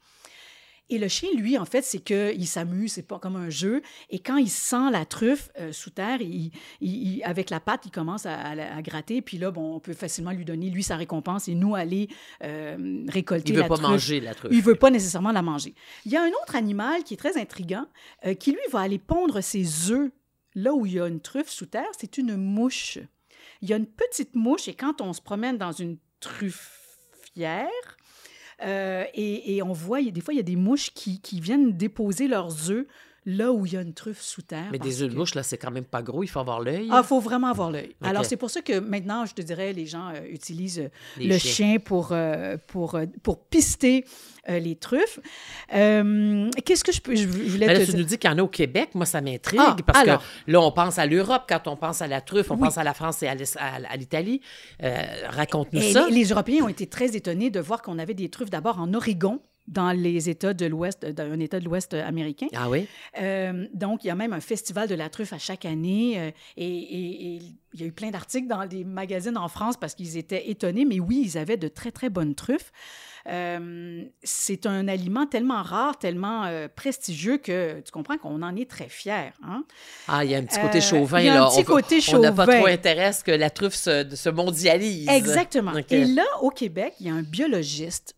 Et 0.89 0.97
le 0.97 1.07
chien, 1.07 1.29
lui, 1.35 1.57
en 1.57 1.65
fait, 1.65 1.81
c'est 1.81 1.99
qu'il 1.99 2.45
s'amuse, 2.45 2.93
c'est 2.93 3.07
pas 3.07 3.17
comme 3.17 3.35
un 3.35 3.49
jeu. 3.49 3.81
Et 4.09 4.19
quand 4.19 4.35
il 4.35 4.49
sent 4.49 4.91
la 4.91 5.05
truffe 5.05 5.49
euh, 5.59 5.71
sous 5.71 5.91
terre, 5.91 6.19
il, 6.21 7.21
avec 7.23 7.49
la 7.49 7.59
patte, 7.59 7.85
il 7.85 7.91
commence 7.91 8.25
à, 8.25 8.81
gratter. 8.81 9.21
Puis 9.21 9.37
là, 9.37 9.49
bon, 9.49 9.75
on 9.75 9.79
peut 9.79 9.93
facilement 9.93 10.31
lui 10.31 10.43
donner, 10.43 10.69
lui, 10.69 10.83
sa 10.83 10.97
récompense 10.97 11.47
et 11.47 11.55
nous 11.55 11.73
aller 11.73 12.09
euh, 12.43 13.05
récolter 13.07 13.53
la 13.53 13.67
truffe. 13.67 13.79
Il 13.79 13.81
veut 13.81 13.81
pas 13.81 13.89
manger 13.89 14.19
la 14.19 14.35
truffe. 14.35 14.51
Il 14.53 14.61
veut 14.61 14.75
pas 14.75 14.89
nécessairement 14.89 15.31
la 15.31 15.41
manger. 15.41 15.73
Il 16.05 16.11
y 16.11 16.17
a 16.17 16.21
un 16.21 16.29
autre 16.43 16.55
animal 16.55 17.03
qui 17.03 17.13
est 17.13 17.17
très 17.17 17.37
intriguant, 17.39 17.85
euh, 18.25 18.33
qui, 18.33 18.51
lui, 18.51 18.59
va 18.71 18.81
aller 18.81 18.99
pondre 18.99 19.41
ses 19.41 19.91
œufs 19.91 20.11
là 20.53 20.73
où 20.73 20.85
il 20.85 20.93
y 20.93 20.99
a 20.99 21.07
une 21.07 21.21
truffe 21.21 21.49
sous 21.49 21.65
terre. 21.65 21.89
C'est 21.97 22.17
une 22.17 22.35
mouche. 22.35 22.99
Il 23.61 23.69
y 23.69 23.73
a 23.73 23.77
une 23.77 23.87
petite 23.87 24.35
mouche 24.35 24.67
et 24.67 24.73
quand 24.73 24.99
on 24.99 25.13
se 25.13 25.21
promène 25.21 25.57
dans 25.57 25.71
une 25.71 25.97
truffière, 26.19 27.69
euh, 28.62 29.05
et, 29.13 29.62
on 29.63 29.74
voit, 29.74 30.01
des 30.01 30.22
fois, 30.22 30.33
il 30.33 30.38
y 30.38 30.41
a 30.41 30.43
des 30.43 30.55
mouches 30.55 30.91
qui, 30.93 31.19
qui 31.22 31.39
viennent 31.39 31.74
déposer 31.74 32.27
leurs 32.27 32.69
œufs 32.69 32.86
là 33.25 33.51
où 33.51 33.65
il 33.65 33.73
y 33.73 33.77
a 33.77 33.81
une 33.81 33.93
truffe 33.93 34.21
sous 34.21 34.41
terre. 34.41 34.67
Mais 34.71 34.79
des 34.79 35.01
œufs 35.01 35.09
de 35.09 35.15
mouche, 35.15 35.35
là, 35.35 35.43
c'est 35.43 35.57
quand 35.57 35.71
même 35.71 35.85
pas 35.85 36.01
gros, 36.01 36.23
il 36.23 36.27
faut 36.27 36.39
avoir 36.39 36.59
l'œil. 36.59 36.87
Ah, 36.91 37.01
il 37.03 37.07
faut 37.07 37.19
vraiment 37.19 37.47
avoir 37.47 37.71
l'œil. 37.71 37.95
Alors, 38.01 38.25
c'est 38.25 38.37
pour 38.37 38.49
ça 38.49 38.61
que 38.61 38.79
maintenant, 38.79 39.25
je 39.25 39.33
te 39.33 39.41
dirais, 39.41 39.73
les 39.73 39.85
gens 39.85 40.09
euh, 40.09 40.21
utilisent 40.29 40.79
euh, 40.79 40.89
le 41.23 41.37
chien 41.37 41.77
pour, 41.79 42.09
euh, 42.11 42.57
pour, 42.67 42.99
pour 43.21 43.39
pister 43.45 44.05
les 44.49 44.75
truffes. 44.75 45.19
Qu'est-ce 45.69 46.83
que 46.83 46.91
je 46.91 46.99
peux. 46.99 47.15
Je 47.15 47.27
voulais 47.27 47.65
là, 47.65 47.85
tu 47.85 47.95
nous 47.95 48.03
dis 48.03 48.17
qu'il 48.17 48.29
y 48.29 48.33
en 48.33 48.37
a 48.37 48.43
au 48.43 48.49
Québec. 48.49 48.89
Moi, 48.93 49.05
ça 49.05 49.21
m'intrigue 49.21 49.61
ah, 49.61 49.75
parce 49.85 50.03
que 50.03 50.51
là, 50.51 50.61
on 50.61 50.71
pense 50.71 50.99
à 50.99 51.05
l'Europe. 51.05 51.43
Quand 51.47 51.67
on 51.67 51.77
pense 51.77 52.01
à 52.01 52.07
la 52.07 52.19
truffe, 52.19 52.51
on 52.51 52.57
pense 52.57 52.77
à 52.77 52.83
la 52.83 52.93
France 52.93 53.23
et 53.23 53.27
à 53.27 53.95
l'Italie. 53.95 54.41
Raconte-nous 55.29 55.81
ça. 55.93 56.07
Les, 56.09 56.15
les 56.15 56.25
Européens 56.25 56.63
ont 56.65 56.69
été 56.69 56.87
très 56.87 57.15
étonnés 57.15 57.51
de 57.51 57.59
voir 57.59 57.81
qu'on 57.81 57.99
avait 57.99 58.13
des 58.13 58.29
truffes 58.29 58.49
d'abord 58.49 58.79
en 58.79 58.93
Oregon 58.93 59.39
dans 59.67 59.91
les 59.91 60.29
États 60.29 60.53
de 60.53 60.65
l'Ouest, 60.65 61.05
dans 61.05 61.32
un 61.32 61.39
État 61.39 61.60
de 61.60 61.65
l'Ouest 61.65 61.93
américain. 61.93 62.48
Ah 62.53 62.70
oui? 62.70 62.88
Euh, 63.22 63.65
donc, 63.74 64.03
il 64.03 64.08
y 64.08 64.10
a 64.10 64.15
même 64.15 64.34
un 64.34 64.41
festival 64.41 64.89
de 64.89 64.96
la 64.96 65.10
truffe 65.10 65.32
à 65.32 65.38
chaque 65.38 65.65
année 65.65 66.20
euh, 66.20 66.32
et, 66.58 67.39
il 67.75 67.82
y 67.82 67.84
a 67.84 67.88
eu 67.88 67.91
plein 67.91 68.12
d'articles 68.12 68.48
dans 68.48 68.67
des 68.67 68.84
magazines 68.84 69.38
en 69.38 69.48
France 69.48 69.77
parce 69.77 69.96
qu'ils 69.96 70.17
étaient 70.17 70.51
étonnés, 70.51 70.86
mais 70.86 71.00
oui, 71.00 71.24
ils 71.25 71.38
avaient 71.39 71.58
de 71.58 71.67
très, 71.67 71.91
très 71.91 72.10
bonnes 72.10 72.36
truffes. 72.36 72.72
Euh, 73.27 74.03
c'est 74.22 74.67
un 74.67 74.88
aliment 74.88 75.25
tellement 75.25 75.63
rare, 75.63 75.98
tellement 75.98 76.48
prestigieux 76.75 77.38
que 77.38 77.79
tu 77.79 77.91
comprends 77.91 78.17
qu'on 78.17 78.43
en 78.43 78.55
est 78.55 78.70
très 78.70 78.89
fiers. 78.89 79.32
Hein? 79.41 79.63
Ah, 80.08 80.24
il 80.24 80.29
y 80.29 80.36
a 80.36 80.38
un 80.38 80.43
petit 80.43 80.60
côté 80.60 80.82
chauvin. 80.82 81.20
Il 81.22 81.25
y 81.25 81.29
a 81.29 81.43
un 81.43 81.50
petit 81.50 81.63
côté 81.63 82.00
chauvin. 82.00 82.20
On 82.20 82.22
n'a 82.22 82.32
pas 82.32 82.46
trop 82.46 82.67
intérêt 82.67 83.12
que 83.25 83.32
la 83.32 83.50
truffe 83.50 83.75
se, 83.75 84.08
se 84.13 84.29
mondialise. 84.29 85.10
Exactement. 85.10 85.72
Et 85.89 86.05
là, 86.05 86.25
au 86.41 86.51
Québec, 86.51 86.93
il 87.00 87.08
y 87.08 87.10
a 87.10 87.13
un 87.15 87.24
biologiste 87.24 88.15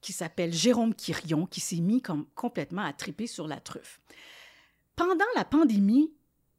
qui 0.00 0.12
s'appelle 0.12 0.52
Jérôme 0.52 0.94
Quirion, 0.94 1.46
qui 1.46 1.60
s'est 1.60 1.80
mis 1.80 2.00
comme 2.00 2.26
complètement 2.34 2.84
à 2.84 2.92
triper 2.92 3.26
sur 3.26 3.46
la 3.46 3.60
truffe. 3.60 4.00
Pendant 4.96 5.24
la 5.36 5.44
pandémie, 5.44 6.12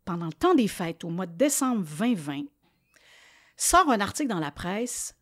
pendant 0.05 0.27
le 0.27 0.34
temps 0.34 0.55
des 0.55 0.67
fêtes, 0.67 1.03
au 1.03 1.10
mois 1.10 1.25
de 1.25 1.38
décembre 1.38 1.86
2020, 2.00 2.43
sort 3.58 3.89
un 3.89 4.00
article 4.00 4.29
dans 4.29 4.39
la 4.39 4.51
presse 4.51 5.15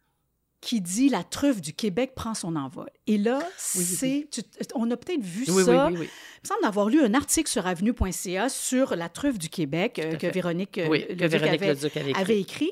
qui 0.62 0.82
dit 0.82 1.10
la 1.10 1.24
truffe 1.24 1.62
du 1.62 1.74
Québec 1.74 2.14
prend 2.16 2.34
son 2.34 2.56
envol. 2.56 2.90
Et 3.06 3.18
là, 3.18 3.40
c'est, 3.58 4.28
on 4.76 4.90
a 4.90 4.98
peut-être 4.98 5.22
vu 5.22 5.46
ça. 5.46 5.90
Il 5.92 6.00
me 6.00 6.08
semble 6.44 6.66
avoir 6.66 6.90
lu 6.90 7.02
un 7.02 7.14
article 7.14 7.50
sur 7.50 7.68
avenue.ca 7.68 8.50
sur 8.50 8.96
la 8.96 9.10
truffe 9.10 9.38
du 9.38 9.50
Québec 9.50 10.00
euh, 10.00 10.16
que 10.16 10.28
Véronique, 10.28 10.78
euh, 10.78 10.88
que 10.88 11.26
Véronique 11.26 11.62
avait, 11.62 12.14
avait, 12.16 12.40
écrit. 12.40 12.72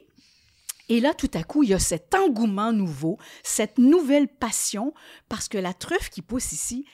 Et 0.90 1.00
là, 1.00 1.14
tout 1.14 1.32
à 1.34 1.44
coup, 1.44 1.64
il 1.64 1.70
y 1.70 1.74
a 1.74 1.80
cet 1.80 2.14
engouement 2.14 2.72
nouveau, 2.72 3.18
cette 3.44 3.78
nouvelle 3.78 4.28
passion, 4.28 4.94
parce 5.30 5.48
que 5.48 5.58
la 5.58 5.74
truffe 5.74 6.10
qui 6.10 6.22
pousse 6.22 6.52
ici, 6.52 6.86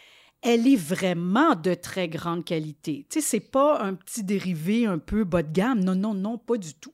elle 0.41 0.67
est 0.67 0.77
vraiment 0.77 1.55
de 1.55 1.73
très 1.73 2.07
grande 2.07 2.43
qualité. 2.45 3.05
Tu 3.09 3.19
sais, 3.19 3.27
c'est 3.27 3.51
pas 3.51 3.81
un 3.81 3.93
petit 3.93 4.23
dérivé 4.23 4.85
un 4.85 4.97
peu 4.97 5.23
bas 5.23 5.43
de 5.43 5.51
gamme. 5.51 5.83
Non, 5.83 5.95
non, 5.95 6.13
non, 6.13 6.37
pas 6.37 6.57
du 6.57 6.73
tout. 6.73 6.93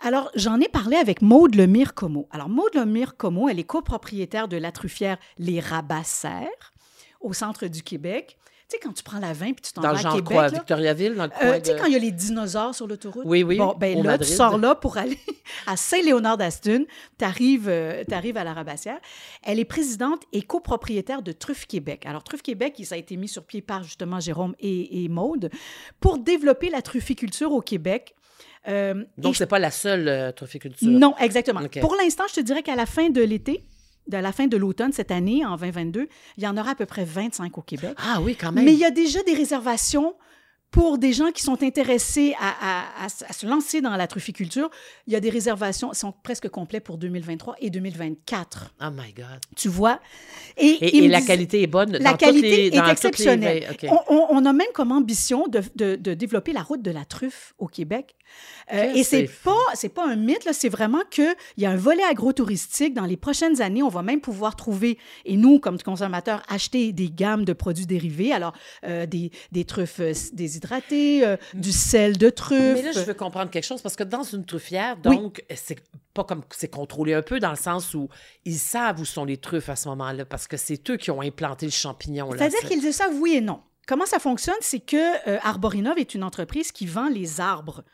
Alors, 0.00 0.30
j'en 0.34 0.60
ai 0.60 0.68
parlé 0.68 0.96
avec 0.96 1.22
Maude 1.22 1.54
Lemire 1.54 1.94
Como. 1.94 2.28
Alors, 2.30 2.48
Maude 2.48 2.74
Lemire 2.74 3.16
Como, 3.16 3.48
elle 3.48 3.58
est 3.58 3.64
copropriétaire 3.64 4.48
de 4.48 4.56
la 4.56 4.70
truffière 4.70 5.18
Les 5.38 5.60
Rabassaires 5.60 6.72
au 7.20 7.32
centre 7.32 7.66
du 7.66 7.82
Québec. 7.82 8.38
Tu 8.70 8.76
sais, 8.76 8.80
quand 8.82 8.92
tu 8.92 9.02
prends 9.02 9.18
la 9.18 9.32
20 9.32 9.46
puis 9.54 9.62
tu 9.62 9.72
t'en 9.72 9.80
vas 9.80 9.90
à 9.90 10.02
Québec. 10.12 10.24
quoi? 10.24 10.42
là, 10.42 10.48
Victoriaville, 10.48 11.14
dans 11.14 11.24
le 11.24 11.30
euh, 11.32 11.36
coin 11.38 11.58
tu 11.60 11.64
sais, 11.66 11.74
de- 11.74 11.78
quand 11.80 11.86
il 11.86 11.92
y 11.94 11.96
a 11.96 11.98
les 11.98 12.10
dinosaures 12.12 12.74
sur 12.74 12.86
l'autoroute? 12.86 13.22
Oui, 13.24 13.42
oui, 13.42 13.56
Bon, 13.56 13.74
ben 13.78 13.96
là, 13.96 14.02
Madrid. 14.02 14.28
tu 14.28 14.34
sors 14.36 14.58
là 14.58 14.74
pour 14.74 14.98
aller 14.98 15.18
à 15.66 15.76
Saint-Léonard-d'Aston. 15.76 16.84
Tu 17.18 17.24
arrives, 17.24 17.68
à 17.68 18.44
la 18.44 18.52
Rabassière. 18.52 18.98
Elle 19.42 19.58
est 19.58 19.64
présidente 19.64 20.22
et 20.32 20.42
copropriétaire 20.42 21.22
de 21.22 21.32
Truffe 21.32 21.66
Québec. 21.66 22.04
Alors, 22.04 22.22
Truffe 22.22 22.42
Québec, 22.42 22.74
ça 22.84 22.94
a 22.94 22.98
été 22.98 23.16
mis 23.16 23.28
sur 23.28 23.44
pied 23.44 23.62
par 23.62 23.82
justement 23.84 24.20
Jérôme 24.20 24.54
et, 24.60 25.04
et 25.04 25.08
Maude 25.08 25.50
pour 26.00 26.18
développer 26.18 26.68
la 26.68 26.82
trufficulture 26.82 27.52
au 27.52 27.62
Québec. 27.62 28.14
Euh, 28.68 29.02
Donc, 29.16 29.34
et 29.34 29.38
c'est 29.38 29.46
pas 29.46 29.58
la 29.58 29.70
seule 29.70 30.08
euh, 30.08 30.30
trophiculture. 30.32 30.88
non, 30.90 31.14
exactement. 31.20 31.60
Pour 31.80 31.96
l'instant, 31.96 32.24
je 32.28 32.34
te 32.34 32.40
dirais 32.40 32.62
qu'à 32.62 32.76
la 32.76 32.84
fin 32.86 33.08
de 33.08 33.22
l'été, 33.22 33.64
de 34.08 34.16
la 34.16 34.32
fin 34.32 34.46
de 34.46 34.56
l'automne 34.56 34.92
cette 34.92 35.10
année, 35.10 35.44
en 35.44 35.56
2022, 35.56 36.08
il 36.36 36.42
y 36.42 36.46
en 36.46 36.56
aura 36.56 36.70
à 36.70 36.74
peu 36.74 36.86
près 36.86 37.04
25 37.04 37.56
au 37.58 37.62
Québec. 37.62 37.94
Ah 37.98 38.20
oui, 38.22 38.34
quand 38.36 38.52
même. 38.52 38.64
Mais 38.64 38.72
il 38.72 38.78
y 38.78 38.84
a 38.84 38.90
déjà 38.90 39.22
des 39.22 39.34
réservations 39.34 40.14
pour 40.70 40.98
des 40.98 41.14
gens 41.14 41.30
qui 41.32 41.42
sont 41.42 41.62
intéressés 41.62 42.34
à, 42.38 43.06
se 43.08 43.46
lancer 43.46 43.80
dans 43.80 43.96
la 43.96 44.06
trufficulture. 44.06 44.68
Il 45.06 45.14
y 45.14 45.16
a 45.16 45.20
des 45.20 45.30
réservations, 45.30 45.94
sont 45.94 46.12
presque 46.22 46.48
complets 46.50 46.80
pour 46.80 46.98
2023 46.98 47.56
et 47.60 47.70
2024. 47.70 48.74
Oh 48.82 48.84
my 48.92 49.12
God. 49.14 49.40
Tu 49.56 49.68
vois? 49.70 49.98
Et, 50.58 51.08
la 51.08 51.22
qualité 51.22 51.62
est 51.62 51.66
bonne 51.66 51.92
la 51.92 52.10
dans 52.10 52.16
qualité 52.18 52.50
les- 52.50 52.66
est 52.66 52.70
dans 52.70 52.76
toutes 52.80 52.86
les 52.86 52.92
exceptionnelle. 52.92 53.76
On, 53.84 54.14
on- 54.14 54.26
on 54.28 54.44
a 54.44 54.52
même 54.52 54.66
comme 54.74 54.92
ambition 54.92 55.48
de, 55.48 55.62
de- 55.76 55.96
de 55.96 56.12
développer 56.12 56.52
la 56.52 56.62
route 56.62 56.82
de 56.82 56.90
la 56.90 57.06
truffe 57.06 57.54
au 57.58 57.66
Québec. 57.66 58.14
Euh, 58.72 58.92
et 58.94 59.02
c'est 59.04 59.28
pas 59.44 59.56
c'est 59.74 59.88
pas 59.88 60.06
un 60.06 60.16
mythe 60.16 60.44
là, 60.44 60.52
c'est 60.52 60.68
vraiment 60.68 61.00
que 61.10 61.34
il 61.56 61.62
y 61.62 61.66
a 61.66 61.70
un 61.70 61.76
volet 61.76 62.02
agro-touristique 62.10 62.92
dans 62.94 63.06
les 63.06 63.16
prochaines 63.16 63.60
années. 63.62 63.82
On 63.82 63.88
va 63.88 64.02
même 64.02 64.20
pouvoir 64.20 64.56
trouver 64.56 64.98
et 65.24 65.36
nous 65.36 65.58
comme 65.58 65.78
consommateurs 65.80 66.42
acheter 66.48 66.92
des 66.92 67.10
gammes 67.10 67.44
de 67.44 67.52
produits 67.54 67.86
dérivés. 67.86 68.32
Alors 68.32 68.52
euh, 68.84 69.06
des, 69.06 69.30
des 69.52 69.64
truffes 69.64 70.00
euh, 70.00 70.12
déshydratées, 70.32 71.26
euh, 71.26 71.36
du 71.54 71.72
sel 71.72 72.18
de 72.18 72.30
truffe. 72.30 72.58
Mais 72.74 72.82
là, 72.82 72.92
je 72.92 73.00
veux 73.00 73.14
comprendre 73.14 73.50
quelque 73.50 73.64
chose 73.64 73.80
parce 73.82 73.96
que 73.96 74.04
dans 74.04 74.22
une 74.22 74.44
truffière, 74.44 74.96
Oui. 75.04 75.16
donc, 75.16 75.42
c'est 75.54 75.78
pas 76.14 76.24
comme 76.24 76.42
c'est 76.50 76.68
contrôlé 76.70 77.14
un 77.14 77.22
peu 77.22 77.38
dans 77.40 77.50
le 77.50 77.56
sens 77.56 77.94
où 77.94 78.08
ils 78.44 78.58
savent 78.58 79.00
où 79.00 79.04
sont 79.04 79.24
les 79.24 79.36
truffes 79.36 79.68
à 79.68 79.76
ce 79.76 79.88
moment-là 79.88 80.24
parce 80.24 80.46
que 80.46 80.56
c'est 80.56 80.90
eux 80.90 80.96
qui 80.96 81.10
ont 81.10 81.20
implanté 81.20 81.66
le 81.66 81.72
champignon. 81.72 82.30
C'est-à-dire 82.32 82.58
C'est- 82.62 82.68
qu'ils 82.68 82.82
le 82.84 82.92
savent 82.92 83.14
oui 83.20 83.34
et 83.36 83.40
non. 83.40 83.60
Comment 83.86 84.04
ça 84.06 84.18
fonctionne? 84.18 84.56
C'est 84.60 84.80
que 84.80 84.96
euh, 85.30 85.38
Arborinov 85.42 85.96
est 85.98 86.14
une 86.14 86.22
entreprise 86.24 86.72
qui 86.72 86.84
vend 86.86 87.08
les 87.08 87.40
arbres 87.40 87.84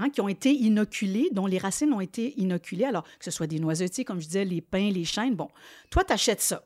hein, 0.00 0.10
qui 0.10 0.20
ont 0.20 0.28
été 0.28 0.50
inoculés, 0.52 1.28
dont 1.32 1.46
les 1.46 1.58
racines 1.58 1.92
ont 1.92 2.00
été 2.00 2.34
inoculées. 2.40 2.84
Alors, 2.84 3.04
que 3.04 3.24
ce 3.24 3.30
soit 3.30 3.46
des 3.46 3.58
noisetiers, 3.60 4.04
comme 4.04 4.20
je 4.20 4.26
disais, 4.26 4.44
les 4.44 4.60
pins, 4.60 4.90
les 4.90 5.04
chênes. 5.04 5.34
Bon, 5.34 5.48
toi, 5.90 6.04
tu 6.04 6.12
achètes 6.12 6.40
ça. 6.40 6.64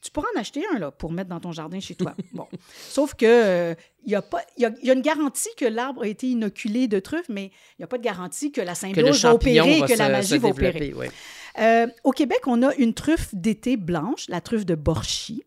Tu 0.00 0.12
pourras 0.12 0.28
en 0.36 0.40
acheter 0.40 0.62
un 0.72 0.78
là, 0.78 0.92
pour 0.92 1.10
mettre 1.10 1.28
dans 1.28 1.40
ton 1.40 1.50
jardin 1.50 1.80
chez 1.80 1.96
toi. 1.96 2.14
Bon. 2.32 2.46
Sauf 2.88 3.14
que 3.14 3.26
euh, 3.26 3.74
il 4.04 4.12
y, 4.12 4.14
a 4.14 4.22
pas- 4.22 4.42
il 4.56 4.62
y 4.62 4.66
a, 4.66 4.70
y 4.80 4.90
a 4.90 4.92
une 4.92 5.02
garantie 5.02 5.48
que 5.56 5.64
l'arbre 5.64 6.02
a 6.04 6.06
été 6.06 6.28
inoculé 6.28 6.86
de 6.86 7.00
truffes, 7.00 7.28
mais 7.28 7.46
il 7.46 7.80
n'y 7.80 7.84
a 7.84 7.88
pas 7.88 7.98
de 7.98 8.04
garantie 8.04 8.52
que 8.52 8.60
la 8.60 8.76
symbiose 8.76 9.22
va 9.24 9.34
opérer 9.34 9.78
et 9.78 9.82
que 9.82 9.98
la 9.98 10.08
magie 10.08 10.38
va 10.38 10.48
opérer. 10.50 10.94
Euh, 11.58 11.88
au 12.04 12.12
Québec, 12.12 12.38
on 12.46 12.62
a 12.62 12.72
une 12.76 12.94
truffe 12.94 13.34
d'été 13.34 13.76
blanche, 13.76 14.28
la 14.28 14.40
truffe 14.40 14.64
de 14.64 14.76
Borchy, 14.76 15.42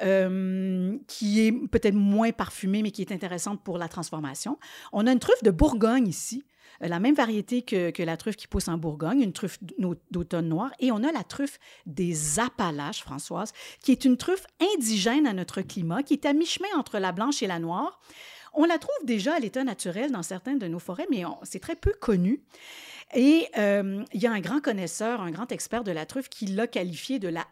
euh, 0.00 0.96
qui 1.06 1.40
est 1.40 1.52
peut-être 1.52 1.94
moins 1.94 2.32
parfumée, 2.32 2.82
mais 2.82 2.90
qui 2.90 3.02
est 3.02 3.12
intéressante 3.12 3.62
pour 3.62 3.78
la 3.78 3.88
transformation. 3.88 4.58
On 4.92 5.06
a 5.06 5.12
une 5.12 5.18
truffe 5.18 5.42
de 5.42 5.50
Bourgogne 5.50 6.08
ici, 6.08 6.44
euh, 6.82 6.88
la 6.88 7.00
même 7.00 7.14
variété 7.14 7.62
que, 7.62 8.02
la 8.02 8.16
truffe 8.16 8.36
qui 8.36 8.46
pousse 8.48 8.68
en 8.68 8.78
Bourgogne, 8.78 9.20
une 9.20 9.32
truffe 9.32 9.58
d'au- 9.78 9.96
d'automne 10.10 10.48
noir. 10.48 10.70
Et 10.80 10.90
on 10.92 11.02
a 11.04 11.12
la 11.12 11.24
truffe 11.24 11.58
des 11.86 12.38
Appalaches, 12.38 13.02
Françoise, 13.02 13.52
qui 13.82 13.92
est 13.92 14.04
une 14.04 14.16
truffe 14.16 14.46
indigène 14.74 15.26
à 15.26 15.32
notre 15.32 15.62
climat, 15.62 16.02
qui 16.02 16.14
est 16.14 16.26
à 16.26 16.32
mi-chemin 16.32 16.68
entre 16.76 16.98
la 16.98 17.12
blanche 17.12 17.42
et 17.42 17.46
la 17.46 17.58
noire. 17.58 18.00
On 18.54 18.64
la 18.66 18.78
trouve 18.78 18.94
déjà 19.04 19.34
à 19.34 19.38
l'état 19.38 19.64
naturel 19.64 20.12
dans 20.12 20.22
certaines 20.22 20.58
de 20.58 20.66
nos 20.68 20.78
forêts, 20.78 21.06
mais 21.10 21.22
c'est 21.42 21.58
très 21.60 21.76
peu 21.76 21.92
connu. 21.98 22.42
Et 23.14 23.48
euh, 23.58 24.04
il 24.12 24.22
y 24.22 24.26
a 24.26 24.32
un 24.32 24.40
grand 24.40 24.60
connaisseur, 24.60 25.20
un 25.20 25.30
grand 25.30 25.50
expert 25.52 25.84
de 25.84 25.90
la 25.90 26.06
truffe 26.06 26.28
qui 26.28 26.46
l'a 26.46 26.66
qualifié 26.66 27.18
de 27.18 27.28
la 27.28 27.46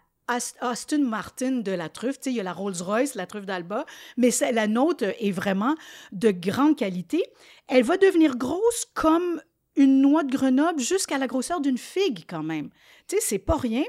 Aston 0.61 1.05
Martin 1.05 1.53
de 1.53 1.73
la 1.73 1.89
truffe. 1.89 2.21
Tu 2.21 2.25
sais, 2.25 2.31
il 2.31 2.37
y 2.37 2.41
a 2.41 2.45
la 2.45 2.53
Rolls-Royce, 2.53 3.15
la 3.15 3.27
truffe 3.27 3.47
d'Alba, 3.47 3.85
mais 4.17 4.31
la 4.53 4.67
nôtre 4.67 5.05
est 5.19 5.33
vraiment 5.33 5.75
de 6.13 6.31
grande 6.31 6.77
qualité. 6.77 7.23
Elle 7.69 7.85
va 7.85 7.97
devenir 7.97 8.37
grosse 8.37 8.87
comme 8.95 9.41
une 9.77 10.01
noix 10.01 10.25
de 10.25 10.31
Grenoble 10.31 10.81
jusqu'à 10.81 11.17
la 11.17 11.27
grosseur 11.27 11.61
d'une 11.61 11.79
figue 11.79 12.25
quand 12.29 12.43
même. 12.43 12.71
Tu 13.09 13.17
sais, 13.17 13.23
c'est 13.23 13.39
pas 13.39 13.57
rien. 13.57 13.85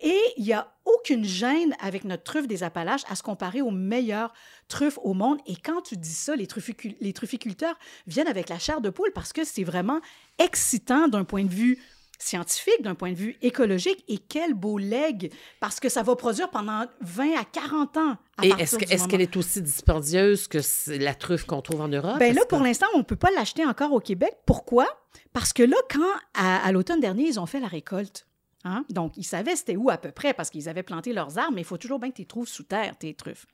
Et 0.00 0.18
il 0.36 0.44
n'y 0.44 0.52
a 0.52 0.74
aucune 0.84 1.24
gêne 1.24 1.74
avec 1.80 2.04
notre 2.04 2.24
truffe 2.24 2.46
des 2.46 2.62
Appalaches 2.62 3.04
à 3.08 3.14
se 3.14 3.22
comparer 3.22 3.60
aux 3.60 3.70
meilleures 3.70 4.32
truffes 4.68 4.98
au 5.02 5.14
monde. 5.14 5.38
Et 5.46 5.56
quand 5.56 5.82
tu 5.82 5.96
dis 5.96 6.08
ça, 6.08 6.34
les 6.36 6.46
trufficulteurs 6.46 7.78
viennent 8.06 8.28
avec 8.28 8.48
la 8.48 8.58
chair 8.58 8.80
de 8.80 8.90
poule 8.90 9.12
parce 9.14 9.32
que 9.32 9.44
c'est 9.44 9.64
vraiment 9.64 10.00
excitant 10.38 11.06
d'un 11.08 11.24
point 11.24 11.44
de 11.44 11.52
vue 11.52 11.78
scientifique, 12.18 12.82
d'un 12.82 12.94
point 12.94 13.12
de 13.12 13.16
vue 13.16 13.36
écologique. 13.42 14.04
Et 14.08 14.18
quel 14.18 14.54
beau 14.54 14.78
leg! 14.78 15.32
Parce 15.60 15.80
que 15.80 15.88
ça 15.88 16.02
va 16.02 16.16
produire 16.16 16.50
pendant 16.50 16.84
20 17.00 17.38
à 17.38 17.44
40 17.44 17.96
ans. 17.96 18.16
À 18.38 18.46
Et 18.46 18.52
est-ce 18.58 19.06
qu'elle 19.08 19.20
est 19.20 19.36
aussi 19.36 19.62
dispendieuse 19.62 20.48
que 20.48 20.58
la 20.98 21.14
truffe 21.14 21.44
qu'on 21.44 21.62
trouve 21.62 21.80
en 21.80 21.88
Europe? 21.88 22.18
Ben 22.18 22.34
là, 22.34 22.42
pour 22.48 22.60
l'instant, 22.60 22.86
on 22.94 22.98
ne 22.98 23.02
peut 23.02 23.16
pas 23.16 23.30
l'acheter 23.30 23.64
encore 23.64 23.92
au 23.92 24.00
Québec. 24.00 24.36
Pourquoi? 24.46 24.86
Parce 25.32 25.52
que 25.52 25.62
là, 25.62 25.76
quand, 25.90 26.02
à, 26.34 26.64
à 26.64 26.72
l'automne 26.72 27.00
dernier, 27.00 27.28
ils 27.28 27.40
ont 27.40 27.46
fait 27.46 27.60
la 27.60 27.68
récolte, 27.68 28.26
hein, 28.64 28.84
donc 28.90 29.16
ils 29.16 29.24
savaient 29.24 29.56
c'était 29.56 29.76
où 29.76 29.90
à 29.90 29.98
peu 29.98 30.10
près, 30.10 30.34
parce 30.34 30.50
qu'ils 30.50 30.68
avaient 30.68 30.82
planté 30.82 31.12
leurs 31.12 31.38
arbres, 31.38 31.52
mais 31.54 31.62
il 31.62 31.66
faut 31.66 31.76
toujours 31.76 31.98
bien 31.98 32.10
que 32.10 32.16
tu 32.16 32.22
les 32.22 32.26
trouves 32.26 32.48
sous 32.48 32.62
terre, 32.62 32.96
tes 32.96 33.14
truffes. 33.14 33.46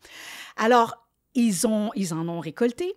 Alors, 0.57 1.07
ils, 1.35 1.66
ont, 1.66 1.90
ils 1.94 2.14
en 2.14 2.29
ont 2.29 2.40
récolté. 2.40 2.94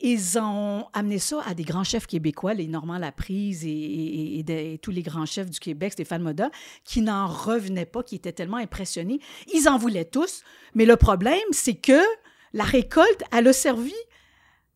Ils 0.00 0.38
ont 0.38 0.86
amené 0.92 1.18
ça 1.18 1.40
à 1.46 1.54
des 1.54 1.62
grands 1.62 1.84
chefs 1.84 2.06
québécois, 2.06 2.52
les 2.54 2.66
Normand 2.66 2.98
Laprise 2.98 3.64
et, 3.64 3.70
et- 3.70 4.72
et 4.72 4.78
tous 4.78 4.90
les 4.90 5.02
grands 5.02 5.24
chefs 5.26 5.48
du 5.50 5.60
Québec, 5.60 5.92
Stéphane 5.92 6.22
Moda, 6.22 6.50
qui 6.84 7.00
n'en 7.00 7.26
revenaient 7.26 7.86
pas, 7.86 8.02
qui 8.02 8.16
étaient 8.16 8.32
tellement 8.32 8.56
impressionnés. 8.58 9.20
Ils 9.52 9.68
en 9.68 9.78
voulaient 9.78 10.04
tous, 10.04 10.42
mais 10.74 10.84
le 10.84 10.96
problème, 10.96 11.38
c'est 11.52 11.74
que 11.74 12.00
la 12.52 12.64
récolte, 12.64 13.22
elle 13.32 13.48
a 13.48 13.52
servi 13.52 13.94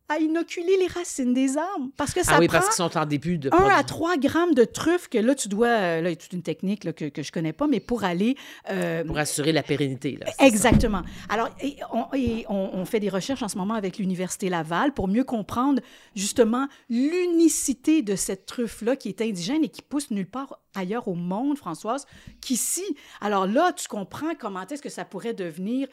à 0.09 0.18
inoculer 0.18 0.77
les 0.79 0.87
racines 0.87 1.35
des 1.35 1.57
arbres. 1.59 1.88
Parce 1.97 2.14
que 2.14 2.23
ça 2.25 2.33
Ah 2.35 2.40
oui, 2.40 2.47
prend 2.49 2.59
parce 2.59 2.68
qu'ils 2.75 2.85
sont 2.85 2.97
en 2.99 3.05
début 3.07 3.38
de 3.38 3.51
1 3.53 3.57
à 3.57 3.59
produit. 3.59 3.85
3 3.87 4.16
grammes 4.16 4.55
de 4.55 4.64
truffes 4.64 5.09
que 5.09 5.18
là, 5.18 5.35
tu 5.35 5.49
dois... 5.49 5.66
euh, 5.68 6.01
Là, 6.01 6.09
il 6.11 6.12
y 6.12 6.16
a 6.16 6.16
toute 6.16 6.33
une 6.33 6.42
technique 6.42 6.85
là, 6.85 6.92
que, 6.92 7.07
que 7.07 7.23
je 7.23 7.31
connais 7.33 7.53
pas, 7.53 7.66
mais 7.66 7.81
pour 7.81 8.05
aller... 8.05 8.37
euh, 8.71 9.05
Pour 9.05 9.18
assurer 9.18 9.53
la 9.53 9.62
pérennité. 9.62 10.16
Là, 10.21 10.27
ça. 10.38 10.47
Exactement. 10.47 11.03
Alors, 11.29 11.49
et 11.61 11.77
on, 11.92 12.07
et 12.14 12.44
on- 12.49 12.71
on 12.75 12.85
fait 12.85 13.01
des 13.01 13.09
recherches 13.11 13.42
en 13.42 13.49
ce 13.49 13.59
moment 13.59 13.75
avec 13.75 13.99
l'Université 13.99 14.49
Laval 14.49 14.94
pour 14.94 15.09
mieux 15.09 15.25
comprendre 15.25 15.83
justement 16.14 16.66
l'unicité 16.88 18.03
de 18.03 18.16
cette 18.16 18.47
truffe-là 18.47 18.97
qui 18.97 19.09
est 19.09 19.21
indigène 19.21 19.64
et 19.64 19.68
qui 19.68 19.83
pousse 19.83 20.11
nulle 20.11 20.29
part 20.29 20.59
ailleurs 20.75 21.09
au 21.09 21.14
monde, 21.14 21.59
Françoise, 21.59 22.07
qu'ici. 22.40 22.85
Alors 23.21 23.47
là, 23.47 23.73
tu 23.73 23.88
comprends 23.88 24.35
comment 24.38 24.66
est-ce 24.66 24.83
que 24.83 24.88
ça 24.88 25.05
pourrait 25.05 25.35
devenir 25.35 25.88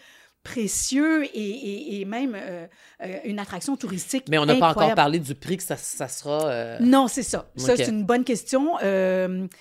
précieux 0.46 1.26
et, 1.26 1.30
et- 1.38 2.00
et 2.02 2.06
même 2.06 2.34
euh, 2.36 2.68
euh, 3.04 3.18
une 3.26 3.40
attraction 3.40 3.76
touristique 3.76 4.24
Mais 4.30 4.38
on 4.38 4.46
n'a 4.46 4.56
pas 4.56 4.70
encore 4.70 4.96
parlé 4.96 5.20
du 5.20 5.36
prix 5.36 5.58
que 5.58 5.64
ça, 5.64 5.76
ça 5.76 6.08
sera. 6.08 6.46
euh, 6.46 6.78
Non, 6.80 7.08
c'est 7.10 7.24
ça. 7.24 7.50
Ça, 7.58 7.76
c'est 7.76 7.90
une 7.90 8.06
bonne 8.06 8.24
question. 8.24 8.78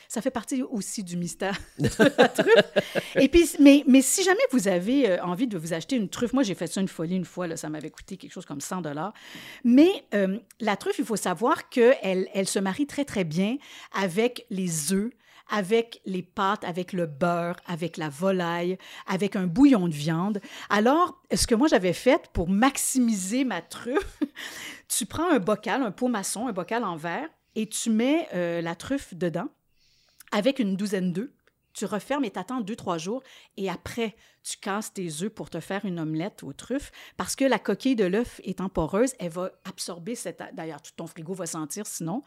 Ça 0.08 0.22
fait 0.22 0.30
partie 0.30 0.62
aussi 0.62 1.02
du 1.02 1.16
mystère 1.16 1.58
de 1.78 1.88
la 2.18 2.28
truffe. 2.28 2.54
Et 3.16 3.28
puis, 3.28 3.48
mais, 3.58 3.82
mais 3.88 4.02
si 4.02 4.22
jamais 4.22 4.38
vous 4.52 4.68
avez 4.68 5.20
envie 5.20 5.48
de 5.48 5.58
vous 5.58 5.72
acheter 5.72 5.96
une 5.96 6.08
truffe, 6.08 6.32
moi, 6.32 6.42
j'ai 6.44 6.54
fait 6.54 6.66
ça 6.68 6.80
une 6.80 6.88
folie 6.88 7.16
une 7.16 7.24
fois, 7.24 7.46
là, 7.46 7.56
ça 7.56 7.68
m'avait 7.68 7.90
coûté 7.90 8.16
quelque 8.16 8.32
chose 8.32 8.46
comme 8.46 8.60
100 8.60 8.82
dollars. 8.82 9.12
Mais 9.64 9.88
la 10.60 10.76
truffe, 10.76 10.98
il 10.98 11.04
faut 11.04 11.16
savoir 11.16 11.68
qu'elle 11.70 12.28
elle 12.32 12.46
se 12.48 12.58
marie 12.58 12.86
très, 12.86 13.04
très 13.04 13.24
bien 13.24 13.56
avec 13.92 14.46
les 14.50 14.92
œufs, 14.92 15.10
avec 15.54 16.00
les 16.04 16.22
pâtes, 16.22 16.64
avec 16.64 16.92
le 16.92 17.06
beurre, 17.06 17.54
avec 17.66 17.96
la 17.96 18.08
volaille, 18.08 18.76
avec 19.06 19.36
un 19.36 19.46
bouillon 19.46 19.86
de 19.86 19.94
viande. 19.94 20.40
Alors, 20.68 21.22
ce 21.32 21.46
que 21.46 21.54
moi 21.54 21.68
j'avais 21.68 21.92
fait 21.92 22.28
pour 22.32 22.48
maximiser 22.48 23.44
ma 23.44 23.62
truffe, 23.62 24.18
tu 24.88 25.06
prends 25.06 25.30
un 25.30 25.38
bocal, 25.38 25.84
un 25.84 25.92
pot 25.92 26.08
maçon, 26.08 26.48
un 26.48 26.52
bocal 26.52 26.82
en 26.82 26.96
verre, 26.96 27.28
et 27.54 27.68
tu 27.68 27.90
mets 27.90 28.26
euh, 28.34 28.60
la 28.62 28.74
truffe 28.74 29.14
dedans 29.14 29.46
avec 30.32 30.58
une 30.58 30.74
douzaine 30.74 31.12
d'œufs. 31.12 31.30
Tu 31.72 31.84
refermes 31.84 32.24
et 32.24 32.30
t'attends 32.30 32.60
deux, 32.60 32.76
trois 32.76 32.98
jours. 32.98 33.22
Et 33.56 33.70
après, 33.70 34.16
tu 34.44 34.58
casses 34.58 34.92
tes 34.92 35.08
œufs 35.22 35.30
pour 35.30 35.48
te 35.50 35.58
faire 35.58 35.84
une 35.84 35.98
omelette 35.98 36.42
aux 36.42 36.52
truffes 36.52 36.92
parce 37.16 37.34
que 37.34 37.44
la 37.44 37.58
coquille 37.58 37.96
de 37.96 38.04
l'œuf 38.04 38.40
étant 38.44 38.68
poreuse, 38.68 39.14
elle 39.18 39.30
va 39.30 39.50
absorber 39.64 40.14
cette... 40.14 40.42
D'ailleurs, 40.52 40.82
tout 40.82 40.92
ton 40.96 41.06
frigo 41.06 41.32
va 41.32 41.46
sentir 41.46 41.86
sinon. 41.86 42.22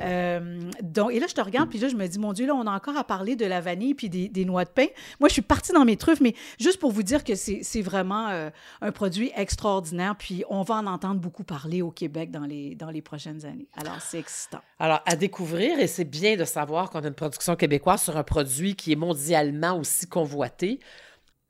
Euh, 0.00 0.60
donc, 0.82 1.12
et 1.12 1.20
là, 1.20 1.26
je 1.28 1.34
te 1.34 1.40
regarde, 1.40 1.68
puis 1.68 1.78
là, 1.78 1.88
je 1.88 1.96
me 1.96 2.06
dis, 2.06 2.18
mon 2.18 2.32
Dieu, 2.32 2.46
là, 2.46 2.54
on 2.54 2.66
a 2.66 2.70
encore 2.70 2.96
à 2.96 3.04
parler 3.04 3.36
de 3.36 3.44
la 3.44 3.60
vanille 3.60 3.94
puis 3.94 4.08
des, 4.08 4.44
noix 4.44 4.64
de 4.64 4.70
pain. 4.70 4.86
Moi, 5.20 5.28
je 5.28 5.34
suis 5.34 5.42
partie 5.42 5.72
dans 5.72 5.84
mes 5.84 5.96
truffes, 5.96 6.20
mais 6.20 6.34
juste 6.58 6.78
pour 6.78 6.90
vous 6.90 7.02
dire 7.02 7.22
que 7.22 7.34
c'est 7.34 7.60
c'est 7.62 7.82
vraiment 7.82 8.28
euh, 8.28 8.50
un 8.80 8.92
produit 8.92 9.30
extraordinaire. 9.36 10.16
Puis 10.16 10.44
on 10.48 10.62
va 10.62 10.76
en 10.76 10.86
entendre 10.86 11.20
beaucoup 11.20 11.44
parler 11.44 11.82
au 11.82 11.90
Québec 11.90 12.30
dans 12.30 12.46
les, 12.46 12.74
dans 12.76 12.90
les 12.90 13.02
prochaines 13.02 13.44
années. 13.44 13.68
Alors, 13.76 14.00
c'est 14.00 14.18
excitant. 14.18 14.60
Alors, 14.78 15.02
à 15.04 15.16
découvrir, 15.16 15.78
et 15.78 15.86
c'est 15.86 16.04
bien 16.04 16.36
de 16.36 16.44
savoir 16.44 16.88
qu'on 16.88 17.00
a 17.00 17.08
une 17.08 17.14
production 17.14 17.56
québécoise 17.56 18.02
sur 18.02 18.16
un 18.16 18.22
produit 18.22 18.74
qui 18.74 18.92
est 18.92 18.96
mondialement 18.96 19.78
aussi 19.78 20.06
convoité. 20.06 20.80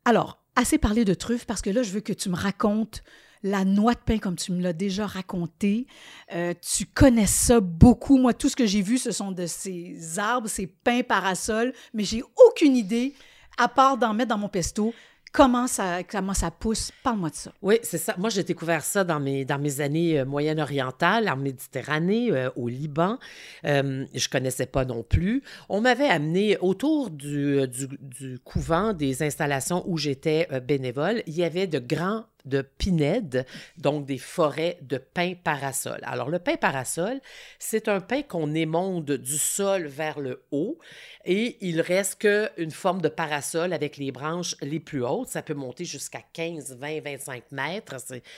Alors, 0.05 0.43
assez 0.57 0.79
parlé 0.79 1.05
de 1.05 1.15
truffes 1.15 1.47
parce 1.47 1.63
que 1.63 1.71
là, 1.71 1.83
je 1.83 1.91
veux 1.91 2.01
que 2.01 2.13
tu 2.13 2.29
me 2.29 2.37
racontes 2.37 3.03
la 3.43 3.65
noix 3.65 3.95
de 3.95 4.01
pain 4.01 4.19
comme 4.19 4.37
tu 4.37 4.53
me 4.53 4.61
l'as 4.61 4.73
déjà 4.73 5.07
raconté. 5.07 5.87
Euh, 6.33 6.55
tu 6.61 6.87
connais 6.87 7.27
ça 7.27 7.61
beaucoup. 7.61 8.19
Moi, 8.19 8.35
tout 8.35 8.49
ce 8.49 8.57
que 8.57 8.67
j'ai 8.67 8.83
vu, 8.83 8.99
ce 8.99 9.13
sont 9.13 9.33
de 9.33 9.47
ces 9.47 10.19
arbres, 10.19 10.49
ces 10.49 10.67
pins 10.67 11.03
parasols, 11.03 11.73
mais 11.95 12.05
j'ai 12.05 12.23
aucune 12.49 12.77
idée, 12.77 13.15
à 13.57 13.69
part 13.69 13.97
d'en 13.97 14.15
mettre 14.15 14.31
dans 14.31 14.39
mon 14.39 14.49
pesto, 14.49 14.93
comment 15.33 15.67
ça, 15.67 16.03
comment 16.03 16.35
ça 16.35 16.51
pousse? 16.51 16.91
Parle-moi 17.03 17.31
de 17.31 17.35
ça. 17.35 17.53
Oui, 17.63 17.79
c'est 17.83 17.99
ça. 17.99 18.15
Moi, 18.19 18.31
j'ai 18.31 18.43
découvert 18.43 18.85
ça 18.85 19.05
dans 19.05 19.21
mes, 19.21 19.45
dans 19.45 19.59
mes 19.59 19.81
années 19.81 20.19
euh, 20.19 20.25
moyen-orientales, 20.25 21.29
en 21.29 21.37
Méditerranée, 21.37 22.31
euh, 22.33 22.51
au 22.57 22.69
Liban. 22.69 23.19
Euh, 23.65 24.05
je 24.15 24.29
connaissais 24.29 24.67
pas 24.67 24.85
non 24.85 25.03
plus. 25.03 25.43
On 25.69 25.81
m'avait 25.81 26.09
amené 26.09 26.59
autour 26.59 27.11
du, 27.11 27.67
du, 27.69 27.89
du, 28.01 28.39
couvent 28.41 28.93
des 28.93 29.23
installations 29.23 29.85
où 29.87 29.97
j'étais 29.99 30.49
bénévole. 30.61 31.23
Il 31.27 31.35
y 31.37 31.45
avait 31.45 31.67
de 31.67 31.79
grands 31.79 32.25
de 32.49 32.63
pinèdes, 32.63 33.47
donc 33.77 34.07
des 34.07 34.19
forêts 34.19 34.79
de 34.83 34.99
pins 34.99 35.35
parasol. 35.35 36.01
Alors, 36.03 36.29
le 36.29 36.39
pin 36.39 36.57
parasol, 36.57 37.21
c'est 37.59 37.89
un 37.89 38.01
pin 38.01 38.23
qu'on 38.23 38.55
émonde 38.55 39.13
du 39.13 39.39
sol 39.39 39.87
vers 39.87 40.19
le 40.21 40.43
haut 40.51 40.79
et 41.25 41.57
il 41.61 41.81
reste 41.81 42.21
qu'une 42.21 42.71
forme 42.71 43.01
de 43.01 43.09
parasol 43.09 43.73
avec 43.73 43.97
les 43.97 44.11
branches 44.11 44.57
les 44.61 44.81
plus 44.81 45.05
hautes. 45.05 45.29
Ça 45.29 45.43
peut 45.43 45.55
monter 45.55 45.85
jusqu'à 45.85 46.23
15, 46.33 46.77
20, 46.79 47.01
25 47.03 47.53
mètres. 47.53 47.97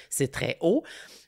C'est 0.08 0.30
très 0.30 0.56
haut. 0.60 0.82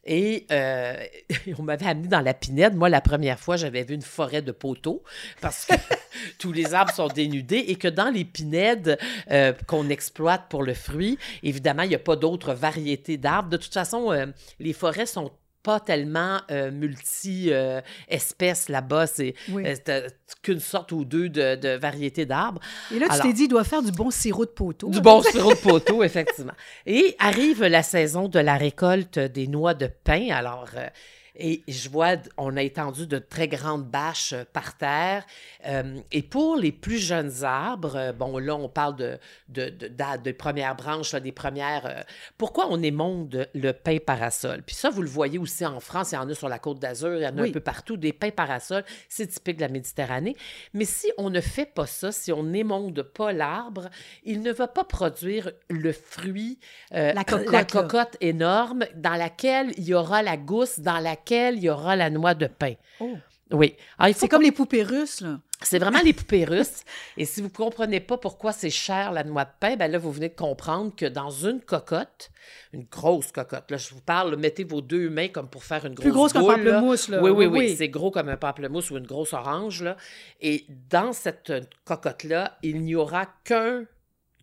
Et 0.04 0.46
euh, 0.50 0.96
on 1.58 1.62
m'avait 1.62 1.86
amené 1.86 2.08
dans 2.08 2.20
la 2.20 2.34
pinède. 2.34 2.74
Moi, 2.74 2.88
la 2.88 3.00
première 3.00 3.38
fois, 3.38 3.56
j'avais 3.56 3.84
vu 3.84 3.94
une 3.94 4.02
forêt 4.02 4.42
de 4.42 4.52
poteaux 4.52 5.02
parce 5.40 5.64
que 5.64 5.74
tous 6.38 6.52
les 6.52 6.74
arbres 6.74 6.92
sont 6.92 7.08
dénudés 7.08 7.64
et 7.68 7.76
que 7.76 7.88
dans 7.88 8.10
les 8.10 8.24
pinèdes 8.24 8.98
euh, 9.30 9.52
qu'on 9.66 9.88
exploite 9.88 10.46
pour 10.48 10.62
le 10.62 10.74
fruit, 10.74 11.18
évidemment, 11.42 11.82
il 11.82 11.90
n'y 11.90 11.94
a 11.94 12.00
pas 12.00 12.16
d'autres 12.16 12.54
variétés 12.54 13.16
d'arbres. 13.16 13.50
De 13.50 13.56
toute 13.56 13.74
façon, 13.74 14.12
euh, 14.12 14.26
les 14.58 14.72
forêts 14.72 15.06
sont 15.06 15.30
pas 15.62 15.80
tellement 15.80 16.40
euh, 16.50 16.70
multi-espèces 16.70 18.68
là-bas. 18.68 19.06
C'est 19.06 19.34
euh, 19.50 20.08
qu'une 20.42 20.60
sorte 20.60 20.92
ou 20.92 21.04
deux 21.04 21.28
de, 21.28 21.54
de 21.56 21.76
variétés 21.76 22.26
d'arbres. 22.26 22.60
Et 22.92 22.98
là, 22.98 23.06
tu 23.10 23.20
t'es 23.20 23.32
dit, 23.32 23.44
il 23.44 23.48
doit 23.48 23.64
faire 23.64 23.82
du 23.82 23.92
bon 23.92 24.10
sirop 24.10 24.44
de 24.44 24.50
poteau. 24.50 24.88
Du 24.88 25.00
bon 25.00 25.22
sirop 25.22 25.54
de 25.54 25.58
poteau, 25.58 26.02
effectivement. 26.02 26.54
Et 26.86 27.14
arrive 27.18 27.64
la 27.64 27.82
saison 27.82 28.28
de 28.28 28.38
la 28.38 28.56
récolte 28.56 29.18
des 29.18 29.46
noix 29.46 29.74
de 29.74 29.86
pin. 29.86 30.28
Alors, 30.30 30.68
euh, 30.76 30.88
et 31.34 31.62
je 31.66 31.88
vois, 31.88 32.16
on 32.36 32.56
a 32.58 32.62
étendu 32.62 33.06
de 33.06 33.18
très 33.18 33.48
grandes 33.48 33.86
bâches 33.86 34.34
euh, 34.34 34.44
par 34.52 34.76
terre. 34.76 35.24
Euh, 35.66 35.98
et 36.10 36.22
pour 36.22 36.56
les 36.56 36.72
plus 36.72 36.98
jeunes 36.98 37.42
arbres, 37.42 37.96
euh, 37.96 38.12
bon, 38.12 38.36
là, 38.36 38.54
on 38.54 38.68
parle 38.68 38.96
de, 38.96 39.18
de, 39.48 39.70
de, 39.70 40.32
premières 40.32 40.76
branches, 40.76 41.14
des 41.14 41.32
premières. 41.32 42.04
pourquoi 42.36 42.66
on 42.68 42.82
émonde 42.82 43.48
le 43.54 43.72
pain 43.72 43.96
parasol? 44.04 44.62
Puis 44.62 44.76
ça, 44.76 44.90
vous 44.90 45.00
le 45.00 45.08
voyez 45.08 45.38
aussi 45.38 45.64
en 45.64 45.80
France, 45.80 46.12
il 46.12 46.16
y 46.16 46.18
en 46.18 46.28
a 46.28 46.34
sur 46.34 46.50
la 46.50 46.58
côte 46.58 46.78
d'Azur, 46.78 47.16
il 47.16 47.22
y 47.22 47.26
en 47.26 47.38
a 47.38 47.42
un 47.42 47.50
peu 47.50 47.60
partout, 47.60 47.96
des 47.96 48.12
pins 48.12 48.30
parasols. 48.30 48.84
C'est 49.08 49.26
typique 49.26 49.56
de 49.56 49.62
la 49.62 49.68
Méditerranée. 49.68 50.36
Mais 50.74 50.84
si 50.84 51.10
on 51.16 51.30
ne 51.30 51.40
fait 51.40 51.66
pas 51.66 51.86
ça, 51.86 52.12
si 52.12 52.30
on 52.32 52.42
n'émonde 52.42 53.02
pas 53.02 53.32
l'arbre, 53.32 53.88
il 54.24 54.42
ne 54.42 54.52
va 54.52 54.68
pas 54.68 54.84
produire 54.84 55.50
le 55.70 55.92
fruit, 55.92 56.58
la 56.90 57.24
cocotte, 57.24 57.50
la 57.50 57.64
cocotte 57.64 58.16
énorme 58.20 58.84
dans 58.96 59.14
laquelle 59.14 59.72
il 59.78 59.84
y 59.84 59.94
aura 59.94 60.22
la 60.22 60.36
gousse, 60.36 60.80
dans 60.80 60.98
laquelle 60.98 61.21
il 61.30 61.58
y 61.60 61.70
aura 61.70 61.96
la 61.96 62.10
noix 62.10 62.34
de 62.34 62.46
pain. 62.46 62.74
Oh. 63.00 63.16
Oui. 63.52 63.76
C'est 64.14 64.28
comme 64.28 64.42
les 64.42 64.52
poupées 64.52 64.82
russes, 64.82 65.20
là. 65.20 65.38
C'est 65.64 65.78
vraiment 65.78 66.00
les 66.02 66.12
poupées 66.14 66.44
russes. 66.44 66.84
Et 67.16 67.24
si 67.24 67.40
vous 67.40 67.48
ne 67.48 67.52
comprenez 67.52 68.00
pas 68.00 68.16
pourquoi 68.16 68.52
c'est 68.52 68.70
cher 68.70 69.12
la 69.12 69.22
noix 69.24 69.44
de 69.44 69.50
pain, 69.60 69.76
ben 69.76 69.90
là, 69.90 69.98
vous 69.98 70.10
venez 70.10 70.28
de 70.28 70.34
comprendre 70.34 70.92
que 70.96 71.06
dans 71.06 71.30
une 71.30 71.60
cocotte, 71.60 72.30
une 72.72 72.84
grosse 72.84 73.30
cocotte, 73.30 73.70
là, 73.70 73.76
je 73.76 73.94
vous 73.94 74.00
parle, 74.00 74.34
mettez 74.36 74.64
vos 74.64 74.80
deux 74.80 75.08
mains 75.08 75.28
comme 75.28 75.48
pour 75.48 75.64
faire 75.64 75.84
une 75.84 75.94
grosse 75.94 76.04
Plus 76.04 76.12
grosse 76.12 76.32
qu'un 76.32 76.42
pamplemousse, 76.42 77.08
là. 77.08 77.22
Oui, 77.22 77.30
oui, 77.30 77.46
oui. 77.46 77.76
C'est 77.76 77.88
gros 77.88 78.10
comme 78.10 78.28
un 78.28 78.36
pamplemousse 78.36 78.90
ou 78.90 78.96
une 78.96 79.06
grosse 79.06 79.32
orange, 79.32 79.82
là. 79.82 79.96
Et 80.40 80.66
dans 80.90 81.12
cette 81.12 81.52
cocotte-là, 81.84 82.58
il 82.62 82.82
n'y 82.82 82.94
aura 82.94 83.26
qu'un, 83.44 83.84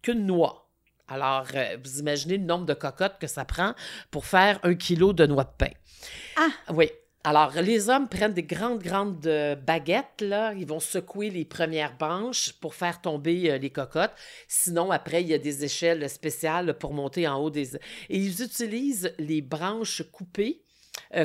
qu'une 0.01 0.25
noix. 0.25 0.68
Alors, 1.09 1.47
euh, 1.55 1.77
vous 1.83 1.99
imaginez 1.99 2.37
le 2.37 2.45
nombre 2.45 2.65
de 2.65 2.73
cocottes 2.73 3.17
que 3.19 3.27
ça 3.27 3.45
prend 3.45 3.73
pour 4.11 4.25
faire 4.25 4.59
un 4.63 4.75
kilo 4.75 5.11
de 5.13 5.25
noix 5.25 5.43
de 5.43 5.51
pain. 5.57 5.71
Ah! 6.37 6.49
Oui. 6.73 6.89
Alors, 7.25 7.51
les 7.55 7.89
hommes 7.89 8.07
prennent 8.07 8.33
des 8.33 8.43
grandes, 8.43 8.81
grandes 8.81 9.27
euh, 9.27 9.55
baguettes, 9.55 10.21
là. 10.21 10.53
Ils 10.53 10.65
vont 10.65 10.79
secouer 10.79 11.29
les 11.29 11.43
premières 11.43 11.97
branches 11.97 12.53
pour 12.53 12.75
faire 12.75 13.01
tomber 13.01 13.51
euh, 13.51 13.57
les 13.57 13.71
cocottes. 13.71 14.13
Sinon, 14.47 14.91
après, 14.91 15.21
il 15.21 15.27
y 15.27 15.33
a 15.33 15.37
des 15.37 15.65
échelles 15.65 16.07
spéciales 16.09 16.77
pour 16.77 16.93
monter 16.93 17.27
en 17.27 17.37
haut 17.37 17.49
des... 17.49 17.75
Et 17.75 18.17
ils 18.17 18.41
utilisent 18.41 19.13
les 19.19 19.41
branches 19.41 20.03
coupées 20.11 20.61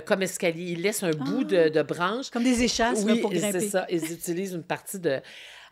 comme 0.07 0.23
escalier. 0.23 0.73
Ils 0.73 0.83
laissent 0.83 1.03
un 1.03 1.11
bout 1.11 1.45
de, 1.45 1.65
ah! 1.67 1.71
de 1.71 1.83
branche. 1.83 2.31
Comme 2.31 2.45
des 2.45 2.63
échasses 2.63 3.05
oui, 3.05 3.21
pour 3.21 3.31
grimper. 3.31 3.61
c'est 3.61 3.69
ça. 3.69 3.87
Ils 3.91 4.13
utilisent 4.13 4.55
une 4.55 4.65
partie 4.65 4.99
de... 4.99 5.21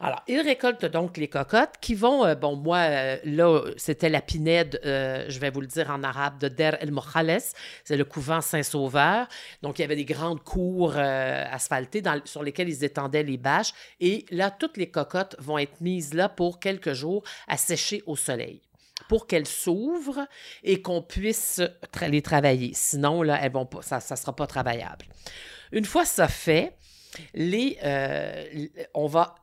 Alors, 0.04 0.20
ils 0.26 0.40
récoltent 0.40 0.84
donc 0.84 1.16
les 1.16 1.28
cocottes 1.28 1.74
qui 1.80 1.94
vont, 1.94 2.24
euh, 2.24 2.34
bon, 2.34 2.56
moi, 2.56 2.78
euh, 2.78 3.18
là, 3.24 3.60
c'était 3.76 4.08
la 4.08 4.20
pinède, 4.20 4.80
euh, 4.84 5.26
je 5.28 5.38
vais 5.38 5.50
vous 5.50 5.60
le 5.60 5.68
dire 5.68 5.90
en 5.90 6.02
arabe, 6.02 6.40
de 6.40 6.48
Der 6.48 6.76
El 6.82 6.90
Mochales, 6.90 7.40
c'est 7.84 7.96
le 7.96 8.04
couvent 8.04 8.40
Saint-Sauveur. 8.40 9.28
Donc, 9.62 9.78
il 9.78 9.82
y 9.82 9.84
avait 9.84 9.94
des 9.94 10.04
grandes 10.04 10.42
cours 10.42 10.96
asphaltées 10.96 12.02
sur 12.24 12.42
lesquelles 12.42 12.68
ils 12.68 12.82
étendaient 12.82 13.22
les 13.22 13.36
bâches. 13.36 13.72
Et 14.00 14.26
là, 14.32 14.50
toutes 14.50 14.76
les 14.76 14.90
cocottes 14.90 15.36
vont 15.38 15.58
être 15.58 15.80
mises 15.80 16.14
là 16.14 16.28
pour 16.28 16.58
quelques 16.58 16.94
jours 16.94 17.22
à 17.46 17.56
sécher 17.56 18.02
au 18.06 18.16
soleil 18.16 18.60
pour 19.08 19.26
qu'elles 19.26 19.48
s'ouvrent 19.48 20.26
et 20.62 20.80
qu'on 20.80 21.02
puisse 21.02 21.60
les 22.08 22.22
travailler. 22.22 22.70
Sinon, 22.72 23.22
là, 23.22 23.38
elles 23.42 23.52
vont 23.52 23.66
pas, 23.66 23.82
ça 23.82 23.98
ne 23.98 24.16
sera 24.16 24.34
pas 24.34 24.46
travaillable. 24.46 25.04
Une 25.70 25.84
fois 25.84 26.04
ça 26.04 26.28
fait, 26.28 26.72
les, 27.34 27.78
on 28.94 29.06
va 29.06 29.34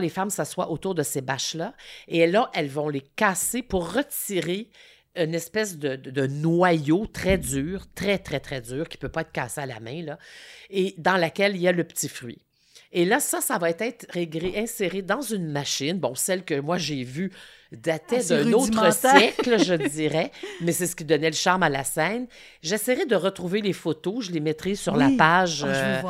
les 0.00 0.08
femmes 0.08 0.30
s'assoient 0.30 0.70
autour 0.70 0.94
de 0.94 1.02
ces 1.02 1.20
bâches-là, 1.20 1.74
et 2.06 2.26
là, 2.26 2.50
elles 2.54 2.68
vont 2.68 2.88
les 2.88 3.00
casser 3.00 3.62
pour 3.62 3.92
retirer 3.92 4.70
une 5.16 5.34
espèce 5.34 5.78
de, 5.78 6.26
noyau 6.26 7.06
très 7.06 7.38
dur, 7.38 7.86
très, 7.94 8.18
très, 8.18 8.40
très 8.40 8.60
dur, 8.60 8.88
qui 8.88 8.96
ne 8.98 9.00
peut 9.00 9.08
pas 9.08 9.22
être 9.22 9.32
cassé 9.32 9.60
à 9.60 9.66
la 9.66 9.80
main, 9.80 10.02
là, 10.02 10.18
et 10.70 10.94
dans 10.98 11.16
laquelle 11.16 11.56
il 11.56 11.62
y 11.62 11.68
a 11.68 11.72
le 11.72 11.84
petit 11.84 12.08
fruit. 12.08 12.38
Et 12.92 13.04
là, 13.04 13.20
ça, 13.20 13.40
ça 13.40 13.58
va 13.58 13.70
être 13.70 14.06
inséré 14.56 15.02
dans 15.02 15.20
une 15.20 15.50
machine, 15.50 15.98
bon, 15.98 16.14
celle 16.14 16.44
que 16.44 16.58
moi 16.58 16.78
j'ai 16.78 17.04
vue 17.04 17.30
datait 17.72 18.24
d'un 18.24 18.52
autre 18.52 18.92
siècle, 18.92 19.62
je 19.62 19.74
dirais, 19.88 20.30
mais 20.60 20.72
c'est 20.72 20.86
ce 20.86 20.96
qui 20.96 21.04
donnait 21.04 21.30
le 21.30 21.36
charme 21.36 21.62
à 21.62 21.68
la 21.68 21.84
scène. 21.84 22.26
J'essaierai 22.62 23.06
de 23.06 23.16
retrouver 23.16 23.60
les 23.60 23.72
photos, 23.72 24.26
je 24.26 24.32
les 24.32 24.40
mettrai 24.40 24.74
sur 24.74 24.96
la 24.96 25.10
page 25.16 25.64
oh, 25.64 25.68
euh, 25.68 26.02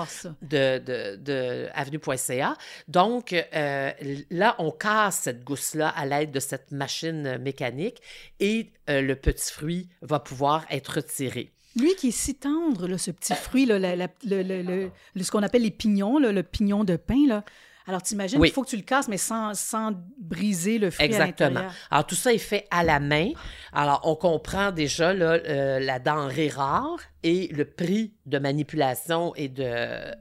de, 0.42 0.78
de, 0.78 1.16
de 1.16 1.68
avenue.ca. 1.74 2.54
Donc, 2.86 3.32
euh, 3.32 3.90
là, 4.30 4.54
on 4.58 4.70
casse 4.70 5.20
cette 5.22 5.44
gousse-là 5.44 5.88
à 5.88 6.06
l'aide 6.06 6.30
de 6.30 6.40
cette 6.40 6.70
machine 6.70 7.38
mécanique 7.38 8.00
et 8.40 8.70
euh, 8.88 9.00
le 9.00 9.16
petit 9.16 9.52
fruit 9.52 9.88
va 10.02 10.20
pouvoir 10.20 10.64
être 10.70 10.96
retiré. 10.96 11.50
Lui 11.78 11.94
qui 11.94 12.08
est 12.08 12.12
si 12.12 12.34
tendre, 12.34 12.96
ce 12.96 13.10
petit 13.10 13.34
fruit, 13.34 13.66
là, 13.66 13.78
ce 14.24 15.30
qu'on 15.30 15.42
appelle 15.42 15.62
les 15.62 15.70
pignons, 15.70 16.18
le 16.18 16.42
pignon 16.42 16.84
de 16.84 16.96
pain, 16.96 17.26
là, 17.26 17.44
alors, 17.88 18.02
tu 18.02 18.12
imagines 18.12 18.38
il 18.44 18.52
faut 18.52 18.62
que 18.62 18.68
tu 18.68 18.76
le 18.76 18.82
casses, 18.82 19.08
mais 19.08 19.16
sans, 19.16 19.54
sans 19.54 19.92
briser 20.18 20.78
le 20.78 20.90
fruit 20.90 21.06
Exactement. 21.06 21.60
à 21.60 21.94
Alors, 21.94 22.06
tout 22.06 22.14
ça 22.14 22.34
est 22.34 22.38
fait 22.38 22.66
à 22.70 22.84
la 22.84 23.00
main. 23.00 23.30
Alors, 23.72 24.02
on 24.04 24.14
comprend 24.14 24.72
déjà 24.72 25.14
là, 25.14 25.38
euh, 25.46 25.80
la 25.80 25.98
denrée 25.98 26.50
rare 26.50 26.98
et 27.22 27.48
le 27.48 27.64
prix 27.64 28.12
de 28.26 28.38
manipulation 28.38 29.34
et, 29.36 29.48
de, 29.48 29.64
euh, 29.64 30.12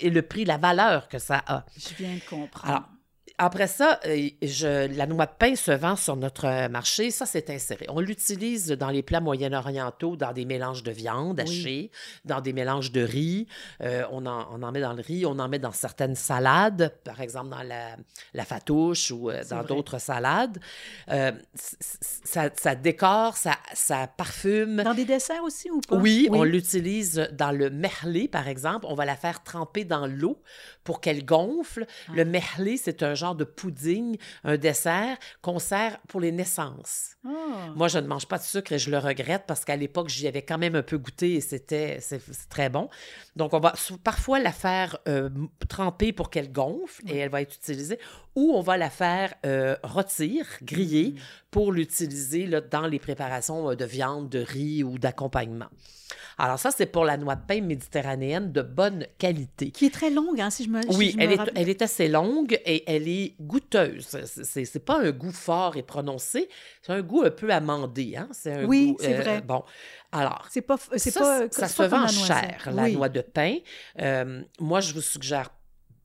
et 0.00 0.10
le 0.10 0.20
prix, 0.20 0.44
la 0.44 0.58
valeur 0.58 1.08
que 1.08 1.18
ça 1.18 1.42
a. 1.46 1.64
Je 1.78 1.94
viens 1.96 2.14
de 2.14 2.28
comprendre. 2.28 2.68
Alors, 2.68 2.88
après 3.36 3.66
ça, 3.66 3.98
euh, 4.06 4.28
je, 4.42 4.86
la 4.96 5.06
noix 5.06 5.26
de 5.26 5.32
pain 5.36 5.56
se 5.56 5.72
vend 5.72 5.96
sur 5.96 6.14
notre 6.14 6.68
marché. 6.68 7.10
Ça, 7.10 7.26
c'est 7.26 7.50
inséré. 7.50 7.84
On 7.88 7.98
l'utilise 7.98 8.68
dans 8.68 8.90
les 8.90 9.02
plats 9.02 9.20
moyen-orientaux, 9.20 10.14
dans 10.14 10.32
des 10.32 10.44
mélanges 10.44 10.84
de 10.84 10.92
viande 10.92 11.40
hachée, 11.40 11.90
dans 12.24 12.40
des 12.40 12.52
mélanges 12.52 12.92
de 12.92 13.02
riz. 13.02 13.48
Euh, 13.80 14.04
on, 14.12 14.24
en, 14.26 14.46
on, 14.52 14.62
en, 14.62 14.70
met 14.70 14.80
dans 14.80 14.92
le 14.92 15.02
riz, 15.02 15.26
on 15.26 15.40
en 15.40 15.48
met 15.48 15.58
dans 15.58 15.72
certaines 15.72 16.14
salades, 16.14 16.94
par 17.02 17.20
exemple 17.20 17.50
dans 17.50 17.64
la, 17.64 17.96
la 18.34 18.44
fatouche 18.44 19.10
ou 19.10 19.30
euh, 19.30 19.42
dans 19.50 19.64
d'autres 19.64 19.98
salades. 19.98 20.60
ça, 21.08 22.50
ça, 22.54 22.74
décore, 22.76 23.36
ça, 23.36 23.56
ça, 23.72 24.06
parfume. 24.06 24.82
Dans 24.84 24.94
des 24.94 25.06
desserts 25.06 25.42
aussi 25.42 25.70
ou 25.72 25.80
pas? 25.80 25.96
Oui, 25.96 26.28
on 26.30 26.44
l'utilise 26.44 27.28
dans 27.32 27.50
le 27.50 27.70
merlé, 27.70 28.28
par 28.28 28.46
exemple. 28.46 28.86
On 28.88 28.94
va 28.94 29.04
la 29.04 29.16
faire 29.16 29.42
tremper 29.42 29.84
dans 29.84 30.06
l'eau 30.06 30.40
pour 30.84 31.00
qu'elle 31.00 31.24
gonfle. 31.24 31.86
Le 32.12 32.22
ah. 32.22 32.24
merlé, 32.24 32.76
c'est 32.76 33.02
un 33.02 33.14
genre 33.14 33.23
genre 33.24 33.34
de 33.34 33.44
pudding, 33.44 34.16
un 34.44 34.56
dessert 34.56 35.16
qu'on 35.42 35.58
sert 35.58 35.98
pour 36.08 36.20
les 36.20 36.32
naissances. 36.32 37.16
Ah. 37.26 37.72
Moi, 37.74 37.88
je 37.88 37.98
ne 37.98 38.06
mange 38.06 38.26
pas 38.26 38.38
de 38.38 38.42
sucre 38.42 38.72
et 38.72 38.78
je 38.78 38.90
le 38.90 38.98
regrette 38.98 39.44
parce 39.46 39.64
qu'à 39.64 39.76
l'époque, 39.76 40.08
j'y 40.08 40.26
avais 40.28 40.42
quand 40.42 40.58
même 40.58 40.74
un 40.74 40.82
peu 40.82 40.98
goûté 40.98 41.34
et 41.34 41.40
c'était 41.40 41.98
c'est 42.00 42.20
c'est 42.20 42.48
très 42.48 42.68
bon. 42.68 42.88
Donc, 43.36 43.54
on 43.54 43.60
va 43.60 43.74
parfois 44.02 44.38
la 44.38 44.52
faire 44.52 44.98
euh, 45.08 45.30
tremper 45.68 46.12
pour 46.12 46.30
qu'elle 46.30 46.52
gonfle 46.52 47.02
et 47.08 47.18
elle 47.18 47.30
va 47.30 47.40
être 47.42 47.54
utilisée 47.54 47.98
ou 48.36 48.52
on 48.54 48.60
va 48.60 48.76
la 48.76 48.90
faire 48.90 49.34
euh, 49.46 49.76
rôtir, 49.82 50.46
griller 50.62 51.14
pour 51.50 51.72
l'utiliser 51.72 52.46
là, 52.46 52.60
dans 52.60 52.86
les 52.86 52.98
préparations 52.98 53.70
euh, 53.70 53.76
de 53.76 53.84
viande, 53.84 54.28
de 54.28 54.40
riz 54.40 54.82
ou 54.82 54.98
d'accompagnement. 54.98 55.68
Alors 56.38 56.58
ça, 56.58 56.70
c'est 56.76 56.86
pour 56.86 57.04
la 57.04 57.16
noix 57.16 57.36
de 57.36 57.42
pain 57.46 57.60
méditerranéenne 57.60 58.50
de 58.50 58.62
bonne 58.62 59.06
qualité. 59.18 59.70
Qui 59.70 59.86
est 59.86 59.94
très 59.94 60.10
longue, 60.10 60.40
hein, 60.40 60.50
si 60.50 60.64
je 60.64 60.68
me 60.68 60.82
si 60.82 60.88
Oui, 60.96 61.10
je 61.12 61.16
me 61.16 61.22
elle 61.22 61.32
est, 61.32 61.52
elle 61.54 61.68
est 61.68 61.82
assez 61.82 62.08
longue 62.08 62.58
et 62.64 62.82
elle 62.90 63.08
est 63.08 63.13
goûteuse. 63.40 64.06
C'est- 64.44 64.78
pas 64.84 65.00
un 65.00 65.10
goût 65.10 65.32
fort 65.32 65.76
et 65.76 65.82
prononcé, 65.82 66.48
c'est 66.82 66.92
un 66.92 67.02
goût 67.02 67.22
un 67.22 67.30
peu 67.30 67.50
amandé. 67.50 68.16
Hein? 68.16 68.28
C'est 68.32 68.52
un 68.52 68.64
Oui, 68.64 68.92
goût, 68.92 68.96
c'est 69.00 69.14
vrai. 69.14 69.40
Bon, 69.40 69.62
alors, 70.12 70.46
C'est 70.50 70.62
pas, 70.62 70.76
ça, 70.76 70.88
pas, 70.94 70.98
ça 70.98 71.48
c'est 71.50 71.68
se 71.68 71.76
pas 71.76 71.88
vend 71.88 72.08
cher, 72.08 72.68
la 72.72 72.84
Oui. 72.84 72.94
noix 72.94 73.08
de 73.08 73.20
pain. 73.20 73.56
Euh, 74.00 74.42
moi, 74.60 74.80
je 74.80 74.92
vous 74.94 75.00
suggère 75.00 75.50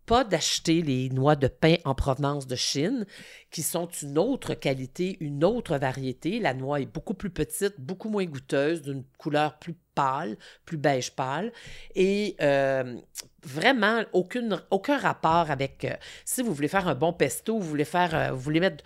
pas 0.06 0.24
d'acheter 0.24 0.82
les 0.82 1.10
noix 1.10 1.36
de 1.36 1.48
pain 1.48 1.76
en 1.86 1.94
provenance 1.94 2.48
de 2.48 2.56
Chine, 2.56 3.06
qui 3.52 3.64
sont 3.64 3.88
une 4.02 4.18
autre 4.18 4.54
qualité, 4.54 5.18
une 5.20 5.44
autre 5.44 5.78
variété. 5.78 6.40
La 6.40 6.54
noix 6.54 6.80
est 6.82 6.86
beaucoup 6.86 7.14
plus 7.14 7.30
petite, 7.32 7.80
beaucoup 7.80 8.10
moins 8.10 8.26
goûteuse, 8.26 8.82
d'une 8.82 9.04
couleur 9.18 9.58
plus 9.58 9.76
pâle, 9.96 10.38
plus 10.66 10.78
beige 10.78 11.12
pâle, 11.12 11.52
et 11.94 12.38
euh, 12.42 12.96
vraiment 13.44 14.04
aucune, 14.14 14.62
aucun 14.72 14.98
rapport 14.98 15.52
avec 15.52 15.84
euh, 15.84 15.94
si 16.24 16.42
vous 16.42 16.54
voulez 16.54 16.70
faire 16.70 16.88
un 16.88 16.96
bon 16.96 17.12
pesto, 17.12 17.60
vous 17.60 17.68
voulez 17.68 17.84
faire, 17.84 18.16
euh, 18.16 18.32
vous 18.32 18.40
voulez 18.40 18.62
mettre 18.62 18.84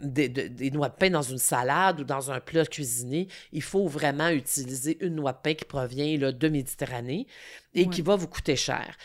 des, 0.00 0.30
de- 0.30 0.46
des 0.48 0.70
noix 0.70 0.88
de 0.88 0.94
pain 0.94 1.10
dans 1.10 1.20
une 1.20 1.38
salade 1.38 2.00
ou 2.00 2.04
dans 2.04 2.30
un 2.30 2.40
plat 2.40 2.64
cuisiné, 2.64 3.28
il 3.52 3.62
faut 3.62 3.86
vraiment 3.86 4.28
utiliser 4.28 5.04
une 5.04 5.16
noix 5.16 5.32
de 5.32 5.38
pain 5.42 5.54
qui 5.54 5.64
provient 5.66 6.16
là, 6.16 6.32
de 6.32 6.48
Méditerranée 6.48 7.26
et 7.74 7.88
qui 7.88 8.02
va 8.02 8.16
vous 8.16 8.26
coûter 8.26 8.56
cher. 8.56 8.96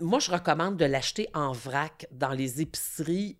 Moi, 0.00 0.18
je 0.18 0.30
recommande 0.30 0.76
de 0.76 0.84
l'acheter 0.84 1.28
en 1.32 1.52
vrac 1.52 2.06
dans 2.10 2.32
les 2.32 2.60
épiceries 2.60 3.38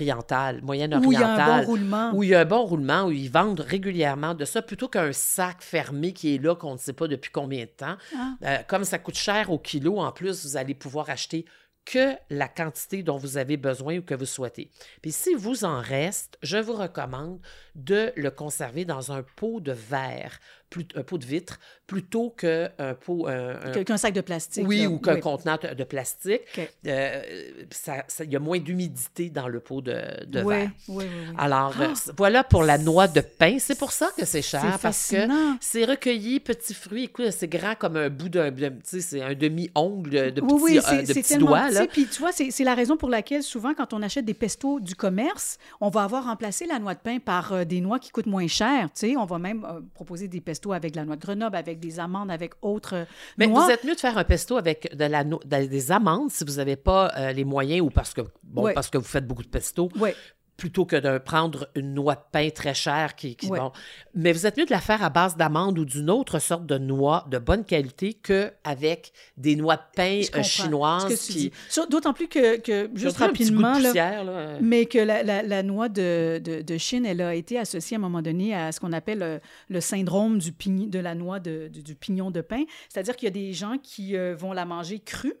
euh, 0.00 0.04
orientales, 0.04 0.60
Où 0.62 0.74
il 0.74 0.80
y 0.80 0.82
a 0.82 0.88
moyenne-orientales. 0.88 1.50
un 1.50 1.60
bon 1.60 1.66
roulement. 1.66 2.10
Où 2.14 2.22
il 2.22 2.28
y 2.30 2.34
a 2.34 2.40
un 2.40 2.44
bon 2.44 2.62
roulement, 2.64 3.04
où 3.04 3.12
ils 3.12 3.30
vendent 3.30 3.60
régulièrement 3.60 4.34
de 4.34 4.44
ça, 4.44 4.62
plutôt 4.62 4.88
qu'un 4.88 5.12
sac 5.12 5.62
fermé 5.62 6.12
qui 6.12 6.34
est 6.34 6.38
là, 6.42 6.54
qu'on 6.54 6.74
ne 6.74 6.78
sait 6.78 6.92
pas 6.92 7.08
depuis 7.08 7.30
combien 7.30 7.64
de 7.64 7.70
temps. 7.70 7.96
Ah. 8.16 8.34
Euh, 8.44 8.58
comme 8.66 8.84
ça 8.84 8.98
coûte 8.98 9.16
cher 9.16 9.50
au 9.50 9.58
kilo, 9.58 9.98
en 9.98 10.12
plus, 10.12 10.44
vous 10.44 10.56
allez 10.56 10.74
pouvoir 10.74 11.10
acheter 11.10 11.44
que 11.88 12.14
la 12.28 12.48
quantité 12.48 13.02
dont 13.02 13.16
vous 13.16 13.38
avez 13.38 13.56
besoin 13.56 13.96
ou 13.96 14.02
que 14.02 14.14
vous 14.14 14.26
souhaitez. 14.26 14.70
Puis 15.00 15.10
si 15.10 15.34
vous 15.34 15.64
en 15.64 15.80
reste, 15.80 16.36
je 16.42 16.58
vous 16.58 16.74
recommande 16.74 17.40
de 17.76 18.12
le 18.14 18.30
conserver 18.30 18.84
dans 18.84 19.10
un 19.10 19.22
pot 19.22 19.60
de 19.60 19.72
verre, 19.72 20.38
plus- 20.70 20.86
un 20.94 21.02
pot 21.02 21.18
de 21.18 21.24
vitre, 21.24 21.58
plutôt 21.86 22.30
qu'un 22.30 22.68
pot... 23.00 23.26
un- 23.26 23.84
Qu'un 23.84 23.96
sac 23.96 24.12
de 24.14 24.20
plastique. 24.20 24.66
oui, 24.66 24.82
là. 24.82 24.88
ou 24.90 24.98
qu'un 24.98 25.14
Oui. 25.14 25.20
contenant 25.20 25.56
de 25.76 25.84
plastique. 25.84 26.42
Euh, 26.86 27.22
ça- 27.70 28.04
ça- 28.08 28.24
Il 28.24 28.32
y 28.32 28.36
a 28.36 28.40
moins 28.40 28.58
d'humidité 28.58 29.30
dans 29.30 29.48
le 29.48 29.60
pot 29.60 29.80
de, 29.80 29.94
de 30.26 30.42
Oui, 30.42 30.54
verre. 30.54 30.70
oui. 30.88 31.04
Alors, 31.38 31.74
Ah! 31.80 31.92
voilà 32.16 32.44
pour 32.44 32.62
la 32.62 32.76
noix 32.78 33.08
de 33.08 33.20
pain. 33.20 33.56
C'est 33.58 33.78
pour 33.78 33.92
ça 33.92 34.10
que 34.16 34.24
c'est 34.26 34.42
cher, 34.42 34.60
C'est 34.74 34.82
parce 34.82 35.08
que 35.10 35.16
c'est 35.60 35.84
recueilli, 35.84 36.40
petit 36.40 36.74
fruit. 36.74 37.04
Écoute, 37.04 37.30
c'est 37.30 37.48
grand 37.48 37.74
comme 37.74 37.96
un 37.96 38.10
bout 38.10 38.28
d'un... 38.28 38.50
d'un- 38.50 38.70
Tu 38.70 38.76
sais, 38.84 39.00
c'est 39.00 39.22
un 39.22 39.34
demi-ongle 39.34 40.32
de, 40.32 40.40
petits, 40.40 40.54
oui, 40.54 40.78
euh, 40.78 40.82
c'est 40.84 41.02
de 41.02 41.06
petits 41.14 41.36
petit. 41.38 41.38
Là. 41.74 41.86
Puis 41.90 42.06
tu 42.06 42.18
vois, 42.20 42.32
c'est 42.32 42.50
c'est 42.50 42.64
la 42.64 42.74
raison 42.74 42.96
pour 42.96 43.08
laquelle 43.08 43.42
souvent, 43.42 43.72
quand 43.74 43.92
on 43.92 44.02
achète 44.02 44.24
des 44.24 44.34
pestos 44.34 44.80
du 44.80 44.94
commerce, 44.94 45.58
on 45.80 45.88
va 45.88 46.02
avoir 46.02 46.24
remplacé 46.24 46.66
la 46.66 46.78
noix 46.78 46.94
de 46.94 47.00
pain 47.00 47.18
par 47.18 47.52
euh, 47.52 47.64
des 47.64 47.80
noix 47.80 47.98
qui 47.98 48.10
coûtent 48.10 48.26
moins 48.26 48.46
cher. 48.46 48.88
Tu 48.92 49.10
sais, 49.10 49.16
on 49.16 49.24
va 49.24 49.38
même 49.38 49.64
euh, 49.64 49.80
proposer 49.94 50.28
des 50.28 50.40
pestos 50.40 50.57
avec 50.72 50.94
la 50.96 51.04
noix 51.04 51.16
de 51.16 51.20
Grenoble, 51.22 51.56
avec 51.56 51.78
des 51.80 51.98
amandes, 52.00 52.30
avec 52.30 52.52
autres 52.62 53.06
Mais 53.36 53.46
noix. 53.46 53.64
vous 53.64 53.70
êtes 53.70 53.84
mieux 53.84 53.94
de 53.94 54.00
faire 54.00 54.16
un 54.18 54.24
pesto 54.24 54.56
avec 54.56 54.94
de 54.96 55.04
la 55.04 55.24
no- 55.24 55.40
de- 55.44 55.66
des 55.66 55.92
amandes 55.92 56.30
si 56.30 56.44
vous 56.44 56.54
n'avez 56.54 56.76
pas 56.76 57.12
euh, 57.16 57.32
les 57.32 57.44
moyens 57.44 57.80
ou 57.82 57.90
parce 57.90 58.12
que, 58.14 58.22
bon, 58.42 58.64
parce 58.74 58.90
que 58.90 58.98
vous 58.98 59.04
faites 59.04 59.26
beaucoup 59.26 59.42
de 59.42 59.48
pesto. 59.48 59.88
Oui, 60.00 60.10
plutôt 60.58 60.84
que 60.84 60.96
de 60.96 61.18
prendre 61.18 61.68
une 61.76 61.94
noix 61.94 62.16
de 62.16 62.20
pain 62.32 62.50
très 62.50 62.74
chère 62.74 63.14
qui, 63.14 63.36
qui 63.36 63.46
Ouais. 63.46 63.60
bon. 63.60 63.70
Mais 64.14 64.32
vous 64.32 64.44
êtes 64.44 64.56
mieux 64.58 64.66
de 64.66 64.70
la 64.72 64.80
faire 64.80 65.02
à 65.04 65.08
base 65.08 65.36
d'amandes 65.36 65.78
ou 65.78 65.84
d'une 65.84 66.10
autre 66.10 66.40
sorte 66.40 66.66
de 66.66 66.76
noix 66.76 67.24
de 67.30 67.38
bonne 67.38 67.64
qualité 67.64 68.12
que 68.12 68.50
avec 68.64 69.12
des 69.36 69.54
noix 69.54 69.76
de 69.76 69.82
pain 69.94 70.20
euh, 70.34 70.42
chinoises 70.42 71.06
qui 71.28 71.52
D'autant 71.90 72.12
plus 72.12 72.26
que, 72.28 72.58
que 72.58 72.90
juste 72.94 73.18
rapidement, 73.18 73.78
là, 73.78 73.84
poussière, 73.88 74.24
là. 74.24 74.58
mais 74.60 74.86
que 74.86 74.98
la, 74.98 75.22
la- 75.22 75.42
la 75.44 75.62
noix 75.62 75.88
de, 75.88 76.40
de- 76.44 76.60
de 76.62 76.76
Chine, 76.76 77.06
elle 77.06 77.20
a 77.20 77.34
été 77.36 77.56
associée 77.56 77.96
à 77.96 77.98
un 77.98 78.02
moment 78.02 78.20
donné 78.20 78.52
à 78.52 78.72
ce 78.72 78.80
qu'on 78.80 78.92
appelle 78.92 79.22
euh, 79.22 79.38
le 79.68 79.80
syndrome 79.80 80.38
du 80.40 80.50
pign- 80.50 80.90
de 80.90 80.98
la 80.98 81.14
noix 81.14 81.38
de- 81.38 81.68
du, 81.68 81.84
du 81.84 81.94
pignon 81.94 82.32
de 82.32 82.40
pain. 82.40 82.64
C'est-à-dire 82.88 83.14
qu'il 83.14 83.26
y 83.26 83.30
a 83.30 83.32
des 83.32 83.52
gens 83.52 83.76
qui 83.80 84.16
euh, 84.16 84.34
vont 84.36 84.52
la 84.52 84.64
manger 84.64 84.98
crue. 84.98 85.34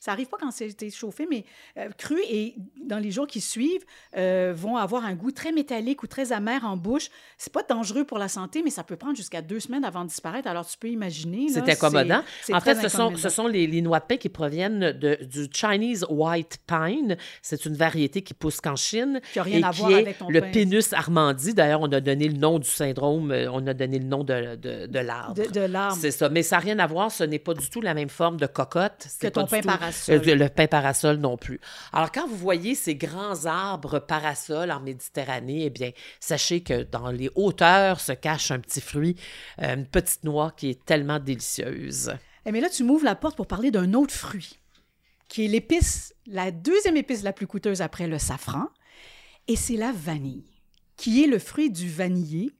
Ça 0.00 0.12
arrive 0.12 0.28
pas 0.28 0.38
quand 0.40 0.50
c'est 0.50 0.90
chauffé, 0.90 1.26
mais 1.30 1.44
euh, 1.76 1.90
crue 1.98 2.22
et 2.28 2.54
dans 2.82 2.98
les 2.98 3.10
jours 3.10 3.26
qui 3.26 3.42
suivent, 3.42 3.84
euh, 4.16 4.54
vont 4.56 4.76
avoir 4.78 5.04
un 5.04 5.14
goût 5.14 5.30
très 5.30 5.52
métallique 5.52 6.02
ou 6.02 6.06
très 6.06 6.32
amer 6.32 6.64
en 6.64 6.78
bouche. 6.78 7.08
C'est 7.36 7.52
pas 7.52 7.62
dangereux 7.62 8.04
pour 8.04 8.16
la 8.18 8.28
santé, 8.28 8.62
mais 8.64 8.70
ça 8.70 8.82
peut 8.82 8.96
prendre 8.96 9.14
jusqu'à 9.14 9.42
deux 9.42 9.60
semaines 9.60 9.84
avant 9.84 10.04
de 10.04 10.08
disparaître. 10.08 10.48
Alors 10.48 10.66
tu 10.66 10.78
peux 10.78 10.88
imaginer. 10.88 11.50
C'est 11.50 11.68
incommodant. 11.70 12.22
En 12.52 12.60
fait, 12.62 12.76
ce 12.76 12.88
sont, 12.88 12.98
incommodant. 13.02 13.18
ce 13.18 13.28
sont 13.28 13.46
les, 13.46 13.66
les 13.66 13.82
noix 13.82 14.00
de 14.00 14.06
pain 14.06 14.16
qui 14.16 14.30
proviennent 14.30 14.92
de, 14.92 15.18
du 15.22 15.48
Chinese 15.52 16.06
White 16.08 16.60
Pine. 16.66 17.18
C'est 17.42 17.66
une 17.66 17.74
variété 17.74 18.22
qui 18.22 18.32
pousse 18.32 18.62
qu'en 18.62 18.76
Chine. 18.76 19.20
Qui 19.34 19.38
a 19.38 19.42
rien 19.42 19.58
et 19.58 19.64
à 19.64 19.70
qui 19.70 19.78
voir 19.80 19.90
est 19.90 19.94
avec 19.96 20.18
ton 20.18 20.30
le 20.30 20.40
pain. 20.40 20.50
Pinus 20.50 20.94
armandi. 20.94 21.52
D'ailleurs, 21.52 21.82
on 21.82 21.92
a 21.92 22.00
donné 22.00 22.26
le 22.26 22.38
nom 22.38 22.58
du 22.58 22.68
syndrome, 22.68 23.32
euh, 23.32 23.50
on 23.52 23.66
a 23.66 23.74
donné 23.74 23.98
le 23.98 24.06
nom 24.06 24.24
de, 24.24 24.56
de, 24.56 24.86
de 24.86 24.98
l'arbre. 24.98 25.34
de, 25.34 25.44
de 25.44 25.60
l'arbre. 25.60 25.98
C'est 26.00 26.10
ça. 26.10 26.30
Mais 26.30 26.42
ça 26.42 26.56
n'a 26.56 26.60
rien 26.60 26.78
à 26.78 26.86
voir. 26.86 27.10
Ce 27.12 27.22
n'est 27.24 27.38
pas 27.38 27.52
du 27.52 27.68
tout 27.68 27.82
la 27.82 27.92
même 27.92 28.08
forme 28.08 28.38
de 28.38 28.46
cocotte. 28.46 29.06
Que 29.20 29.26
ton 29.28 29.42
du 29.42 29.50
pain 29.50 29.60
tout- 29.60 29.68
parasol. 29.90 30.28
euh, 30.28 30.34
le 30.34 30.48
pain 30.48 30.66
parasol 30.66 31.16
non 31.16 31.36
plus. 31.36 31.60
Alors, 31.92 32.10
quand 32.12 32.26
vous 32.26 32.36
voyez 32.36 32.74
ces 32.74 32.94
grands 32.94 33.44
arbres 33.46 33.98
parasols 33.98 34.70
en 34.70 34.80
Méditerranée, 34.80 35.64
eh 35.66 35.70
bien, 35.70 35.90
sachez 36.20 36.62
que 36.62 36.82
dans 36.82 37.10
les 37.10 37.30
hauteurs 37.34 38.00
se 38.00 38.12
cache 38.12 38.50
un 38.50 38.60
petit 38.60 38.80
fruit, 38.80 39.16
euh, 39.62 39.74
une 39.74 39.86
petite 39.86 40.24
noix 40.24 40.52
qui 40.56 40.70
est 40.70 40.84
tellement 40.84 41.18
délicieuse. 41.18 42.12
Eh 42.46 42.52
bien 42.52 42.62
là, 42.62 42.70
tu 42.70 42.84
m'ouvres 42.84 43.04
la 43.04 43.14
porte 43.14 43.36
pour 43.36 43.46
parler 43.46 43.70
d'un 43.70 43.92
autre 43.94 44.14
fruit, 44.14 44.58
qui 45.28 45.44
est 45.44 45.48
l'épice, 45.48 46.14
la 46.26 46.50
deuxième 46.50 46.96
épice 46.96 47.22
la 47.22 47.32
plus 47.32 47.46
coûteuse 47.46 47.82
après 47.82 48.06
le 48.06 48.18
safran, 48.18 48.66
et 49.48 49.56
c'est 49.56 49.76
la 49.76 49.92
vanille, 49.92 50.44
qui 50.96 51.22
est 51.22 51.26
le 51.26 51.38
fruit 51.38 51.70
du 51.70 51.88
vanillé. 51.88 52.52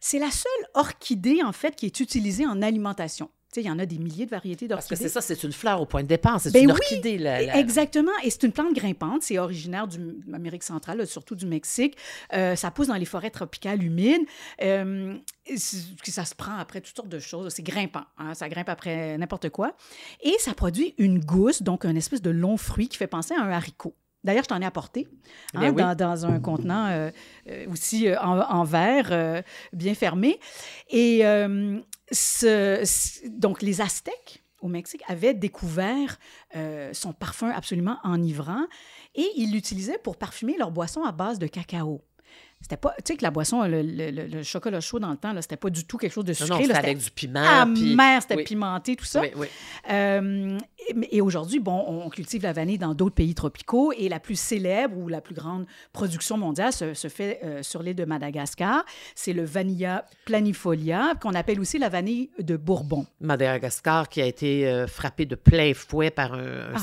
C'est 0.00 0.18
la 0.18 0.30
seule 0.30 0.66
orchidée, 0.74 1.42
en 1.42 1.52
fait, 1.52 1.76
qui 1.76 1.86
est 1.86 2.00
utilisée 2.00 2.46
en 2.46 2.62
alimentation. 2.62 3.30
Il 3.56 3.62
y 3.64 3.70
en 3.70 3.78
a 3.80 3.86
des 3.86 3.98
milliers 3.98 4.26
de 4.26 4.30
variétés 4.30 4.68
Parce 4.68 4.84
que 4.86 4.90
d'orchidées. 4.90 5.08
c'est 5.08 5.12
ça, 5.12 5.20
c'est 5.20 5.42
une 5.42 5.52
fleur 5.52 5.80
au 5.80 5.86
point 5.86 6.02
de 6.02 6.08
départ. 6.08 6.40
C'est 6.40 6.52
Ben 6.52 6.62
une 6.62 6.70
oui, 6.70 6.76
orchidée. 6.80 7.18
La, 7.18 7.42
la- 7.42 7.58
Exactement. 7.58 8.12
Et 8.22 8.30
c'est 8.30 8.44
une 8.44 8.52
plante 8.52 8.72
grimpante. 8.74 9.22
C'est 9.22 9.38
originaire 9.38 9.88
de 9.88 10.16
l'Amérique 10.28 10.62
centrale, 10.62 11.04
surtout 11.06 11.34
du 11.34 11.46
Mexique. 11.46 11.96
Euh, 12.32 12.54
ça 12.54 12.70
pousse 12.70 12.86
dans 12.86 12.94
les 12.94 13.04
forêts 13.04 13.30
tropicales 13.30 13.82
humides. 13.82 14.22
Euh, 14.62 15.16
ça 15.56 16.24
se 16.24 16.34
prend 16.34 16.56
après 16.58 16.80
toutes 16.80 16.94
sortes 16.94 17.08
de 17.08 17.18
choses. 17.18 17.52
C'est 17.52 17.62
grimpant. 17.62 18.04
hein. 18.18 18.34
Ça 18.34 18.48
grimpe 18.48 18.68
après 18.68 19.18
n'importe 19.18 19.48
quoi. 19.50 19.74
Et 20.22 20.34
ça 20.38 20.54
produit 20.54 20.94
une 20.98 21.18
gousse, 21.18 21.62
donc 21.62 21.84
un 21.84 21.96
espèce 21.96 22.22
de 22.22 22.30
long 22.30 22.56
fruit 22.56 22.88
qui 22.88 22.96
fait 22.98 23.06
penser 23.08 23.34
à 23.34 23.42
un 23.42 23.50
haricot. 23.50 23.94
D'ailleurs, 24.22 24.44
je 24.44 24.48
t'en 24.48 24.60
ai 24.60 24.64
apporté 24.66 25.08
hein, 25.54 25.60
Ben 25.60 25.70
oui. 25.74 25.82
dans, 25.82 25.94
dans 25.94 26.26
un 26.26 26.40
contenant 26.40 26.86
euh, 26.88 27.10
euh, 27.48 27.66
aussi 27.70 28.06
euh, 28.08 28.20
en, 28.20 28.38
en 28.40 28.64
verre, 28.64 29.08
euh, 29.12 29.42
bien 29.72 29.94
fermé. 29.94 30.38
Et 30.90 31.22
ce- 32.12 32.82
ce- 32.84 33.28
donc, 33.28 33.62
les 33.62 33.80
Aztèques 33.80 34.42
au 34.60 34.68
Mexique 34.68 35.02
avaient 35.08 35.32
découvert 35.32 36.18
son 36.92 37.12
parfum 37.14 37.50
absolument 37.50 37.96
enivrant 38.04 38.66
et 39.14 39.26
ils 39.36 39.52
l'utilisaient 39.52 39.98
pour 39.98 40.16
parfumer 40.18 40.56
leurs 40.58 40.70
boissons 40.70 41.02
à 41.02 41.12
base 41.12 41.38
de 41.38 41.46
cacao. 41.46 42.02
C'était 42.62 42.76
pas, 42.76 42.94
tu 42.98 43.12
sais 43.12 43.16
que 43.16 43.22
la 43.22 43.30
boisson, 43.30 43.62
le, 43.62 43.80
le- 43.82 44.10
le- 44.10 44.26
le 44.26 44.42
chocolat 44.42 44.80
chaud 44.80 44.98
dans 44.98 45.10
le 45.10 45.16
temps, 45.16 45.34
c'était 45.40 45.56
pas 45.56 45.70
du 45.70 45.84
tout 45.86 45.96
quelque 45.96 46.12
chose 46.12 46.26
de 46.26 46.32
Non, 46.32 46.34
sucré. 46.36 46.52
non, 46.62 46.68
là, 46.68 46.74
c'était 46.74 46.78
avec 46.90 46.98
du 46.98 47.10
piment. 47.10 47.40
amer, 47.42 48.20
c'était 48.22 48.36
oui. 48.36 48.44
pimenté, 48.44 48.96
tout 48.96 49.06
ça. 49.06 49.22
Oui, 49.22 49.30
oui. 49.34 49.46
Euh, 49.90 50.58
et 50.88 51.16
et 51.16 51.20
aujourd'hui, 51.22 51.58
bon, 51.58 51.84
on 51.86 52.08
cultive 52.10 52.42
la 52.42 52.52
vanille 52.52 52.76
dans 52.78 52.94
d'autres 52.94 53.14
pays 53.14 53.34
tropicaux 53.34 53.92
et 53.96 54.08
la 54.08 54.20
plus 54.20 54.38
célèbre 54.38 54.96
ou 54.98 55.08
la 55.08 55.20
plus 55.20 55.34
grande 55.34 55.66
production 55.92 56.36
mondiale 56.36 56.72
se, 56.72 56.94
se 56.94 57.08
fait 57.08 57.40
euh, 57.44 57.62
sur 57.62 57.82
l'île 57.82 57.94
de 57.96 58.04
Madagascar. 58.04 58.84
C'est 59.14 59.32
le 59.32 59.44
Vanilla 59.44 60.04
planifolia, 60.26 61.14
qu'on 61.20 61.34
appelle 61.34 61.60
aussi 61.60 61.78
la 61.78 61.88
vanille 61.88 62.30
de 62.38 62.56
Bourbon. 62.56 63.06
Madagascar 63.20 64.08
qui 64.08 64.20
a 64.20 64.26
été 64.26 64.66
euh, 64.68 64.86
frappé 64.86 65.26
de 65.26 65.34
plein 65.34 65.72
fouet 65.74 66.10
par 66.10 66.34
un, 66.34 66.38
un- 66.40 66.74
Ah, 66.74 66.80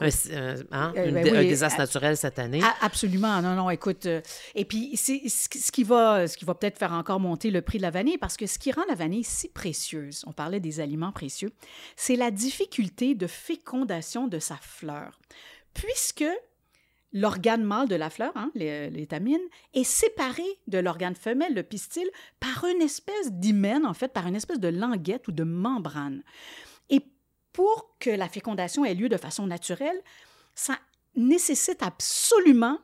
un- 0.00 0.06
un- 0.06 0.54
hein, 0.72 0.92
Euh, 0.96 1.08
une- 1.08 1.14
ben 1.14 1.34
un 1.36 1.40
oui, 1.40 1.48
désastre 1.48 1.78
naturel 1.78 2.16
cette 2.16 2.38
année. 2.38 2.60
Absolument. 2.82 3.40
Non, 3.42 3.54
non, 3.54 3.70
écoute. 3.70 4.06
euh, 4.06 4.20
et 4.54 4.64
puis, 4.64 4.96
ce 5.00 5.70
qui- 5.70 5.84
va, 5.84 6.28
ce 6.28 6.36
qui 6.36 6.44
va 6.44 6.54
peut-être 6.54 6.78
faire 6.78 6.92
encore 6.92 7.20
monter 7.20 7.50
le 7.50 7.62
prix 7.62 7.78
de 7.78 7.82
la 7.82 7.90
vanille, 7.90 8.18
parce 8.18 8.36
que 8.36 8.46
ce 8.46 8.58
qui 8.58 8.72
rend 8.72 8.84
la 8.88 8.94
vanille 8.94 9.24
si 9.24 9.48
précieuse, 9.48 10.24
on 10.26 10.32
parlait 10.32 10.60
des 10.60 10.80
aliments 10.80 11.12
précieux, 11.12 11.52
c'est 11.96 12.16
la 12.16 12.30
difficulté 12.30 13.14
de 13.14 13.26
fécondation 13.26 14.28
de 14.28 14.38
sa 14.38 14.56
fleur. 14.56 15.18
Puisque 15.74 16.24
l'organe 17.12 17.64
mâle 17.64 17.88
de 17.88 17.96
la 17.96 18.10
fleur, 18.10 18.32
hein, 18.36 18.52
l'étamine, 18.54 19.40
est 19.74 19.84
séparé 19.84 20.44
de 20.68 20.78
l'organe 20.78 21.16
femelle, 21.16 21.54
le 21.54 21.62
pistil, 21.62 22.08
par 22.38 22.64
une 22.64 22.82
espèce 22.82 23.32
d'hymen, 23.32 23.84
en 23.84 23.94
fait, 23.94 24.12
par 24.12 24.26
une 24.26 24.36
espèce 24.36 24.60
de 24.60 24.68
languette 24.68 25.26
ou 25.28 25.32
de 25.32 25.44
membrane. 25.44 26.22
Et 26.88 27.00
pour 27.52 27.96
que 27.98 28.10
la 28.10 28.28
fécondation 28.28 28.84
ait 28.84 28.94
lieu 28.94 29.08
de 29.08 29.16
façon 29.16 29.46
naturelle, 29.46 30.00
ça 30.54 30.78
nécessite 31.16 31.82
absolument 31.82 32.78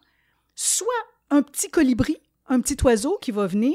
soit 0.54 0.86
un 1.30 1.42
petit 1.42 1.70
colibri 1.70 2.18
un 2.48 2.60
petit 2.60 2.76
oiseau 2.84 3.18
qui 3.20 3.30
va 3.30 3.46
venir 3.46 3.74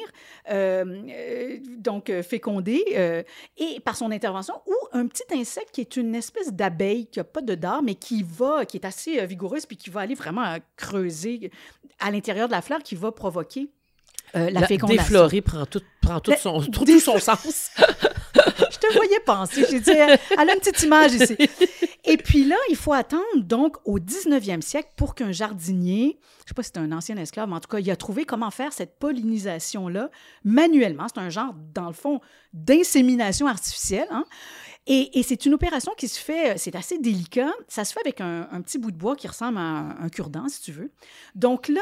euh, 0.50 1.04
euh, 1.10 1.58
donc 1.78 2.10
euh, 2.10 2.24
féconder 2.24 3.26
et 3.58 3.80
par 3.82 3.96
son 3.96 4.12
intervention 4.12 4.56
ou 4.66 4.76
un 4.94 5.08
petit 5.08 5.24
insecte 5.34 5.72
qui 5.72 5.82
est 5.82 5.98
une 5.98 6.16
espèce 6.16 6.54
d'abeille 6.54 7.08
qui 7.08 7.20
n'a 7.20 7.24
pas 7.24 7.42
de 7.42 7.56
dard 7.56 7.84
mais 7.84 7.96
qui 7.96 8.24
va 8.24 8.66
qui 8.66 8.78
est 8.78 8.86
assez 8.86 9.26
vigoureuse 9.26 9.66
puis 9.66 9.78
qui 9.78 9.90
va 9.90 10.02
aller 10.02 10.16
vraiment 10.16 10.58
creuser 10.78 11.52
à 12.00 12.12
l'intérieur 12.12 12.48
de 12.48 12.54
la 12.54 12.62
fleur 12.62 12.82
qui 12.84 12.96
va 12.96 13.12
provoquer 13.12 13.70
la, 14.34 14.68
fécondation. 14.68 15.04
Déflorer 15.04 15.42
prend 15.42 15.66
tout, 15.66 15.82
prend 16.02 16.20
tout, 16.20 16.34
son, 16.40 16.62
tout 16.62 17.00
son 17.00 17.20
sens. 17.20 17.72
Je 18.36 18.78
te 18.78 18.94
voyais 18.94 19.20
penser. 19.26 19.66
J'ai 19.70 19.80
dit, 19.80 19.92
elle 19.92 20.50
a 20.50 20.54
une 20.54 20.60
petite 20.60 20.82
image 20.84 21.14
ici. 21.14 21.36
Et 22.06 22.18
puis 22.18 22.46
là, 22.46 22.56
il 22.70 22.76
faut 22.76 22.94
attendre 22.94 23.24
donc 23.38 23.78
au 23.86 24.00
19e 24.00 24.62
siècle 24.62 24.90
pour 24.96 25.14
qu'un 25.14 25.32
jardinier, 25.32 26.18
je 26.40 26.44
ne 26.44 26.48
sais 26.48 26.54
pas 26.56 26.64
si 26.64 26.72
c'est 26.74 26.80
un 26.80 26.92
ancien 26.92 27.16
esclave, 27.18 27.48
mais 27.48 27.56
en 27.56 27.60
tout 27.60 27.70
cas, 27.70 27.80
il 27.80 27.92
a 27.92 27.96
trouvé 27.96 28.26
comment 28.26 28.50
faire 28.50 28.74
cette 28.74 28.98
pollinisation-là 28.98 30.10
manuellement. 30.44 31.08
C'est 31.14 31.22
un 31.22 31.30
genre, 31.30 31.54
dans 31.74 31.88
le 31.88 31.94
fond, 31.94 32.22
d'insémination 32.54 33.48
artificielle. 33.48 34.08
Hein? 34.10 34.26
Et, 34.88 35.22
c'est 35.24 35.46
une 35.46 35.54
opération 35.54 35.94
qui 35.96 36.08
se 36.08 36.20
fait, 36.20 36.58
c'est 36.58 36.76
assez 36.76 36.98
délicat. 36.98 37.52
Ça 37.68 37.86
se 37.86 37.94
fait 37.94 38.00
avec 38.02 38.20
un, 38.20 38.62
petit 38.62 38.80
bout 38.80 38.92
de 38.92 38.98
bois 38.98 39.16
qui 39.16 39.28
ressemble 39.28 39.60
à 39.60 39.96
un, 40.02 40.10
cure-dent, 40.10 40.50
si 40.50 40.62
tu 40.62 40.72
veux. 40.72 40.92
Donc 41.36 41.68
là, 41.68 41.82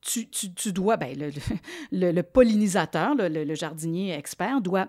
tu, 0.00 0.72
dois, 0.72 0.96
ben, 0.96 1.32
le, 1.92 2.22
pollinisateur, 2.22 3.14
le 3.16 3.54
jardinier 3.54 4.14
expert, 4.14 4.60
doit 4.60 4.88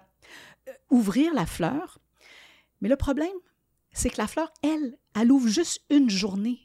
euh, 0.67 0.71
ouvrir 0.89 1.33
la 1.33 1.45
fleur. 1.45 1.99
Mais 2.81 2.89
le 2.89 2.95
problème, 2.95 3.29
c'est 3.93 4.09
que 4.09 4.17
la 4.17 4.27
fleur, 4.27 4.51
elle, 4.63 4.97
elle 5.19 5.31
ouvre 5.31 5.47
juste 5.47 5.81
une 5.89 6.09
journée. 6.09 6.59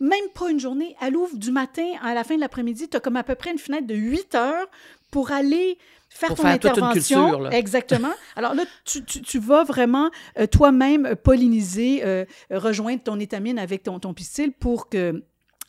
Même 0.00 0.28
pas 0.34 0.50
une 0.50 0.58
journée. 0.58 0.96
Elle 1.00 1.16
ouvre 1.16 1.36
du 1.36 1.52
matin 1.52 1.86
à 2.02 2.14
la 2.14 2.24
fin 2.24 2.34
de 2.34 2.40
l'après-midi. 2.40 2.88
Tu 2.88 2.96
as 2.96 3.00
comme 3.00 3.16
à 3.16 3.22
peu 3.22 3.34
près 3.34 3.52
une 3.52 3.58
fenêtre 3.58 3.86
de 3.86 3.94
8 3.94 4.34
heures 4.34 4.66
pour 5.10 5.30
aller 5.30 5.78
faire 6.08 6.34
ton 6.34 6.44
intervention. 6.44 7.50
Exactement. 7.50 8.12
Alors 8.34 8.54
là, 8.54 8.64
tu, 8.84 9.38
vas 9.38 9.64
vraiment 9.64 10.10
euh, 10.38 10.46
toi-même 10.46 11.14
polliniser, 11.16 12.04
euh, 12.04 12.24
rejoindre 12.50 13.02
ton 13.02 13.20
étamine 13.20 13.58
avec 13.58 13.84
ton, 13.84 14.00
ton 14.00 14.12
pistil 14.12 14.52
pour 14.52 14.88
que 14.88 15.22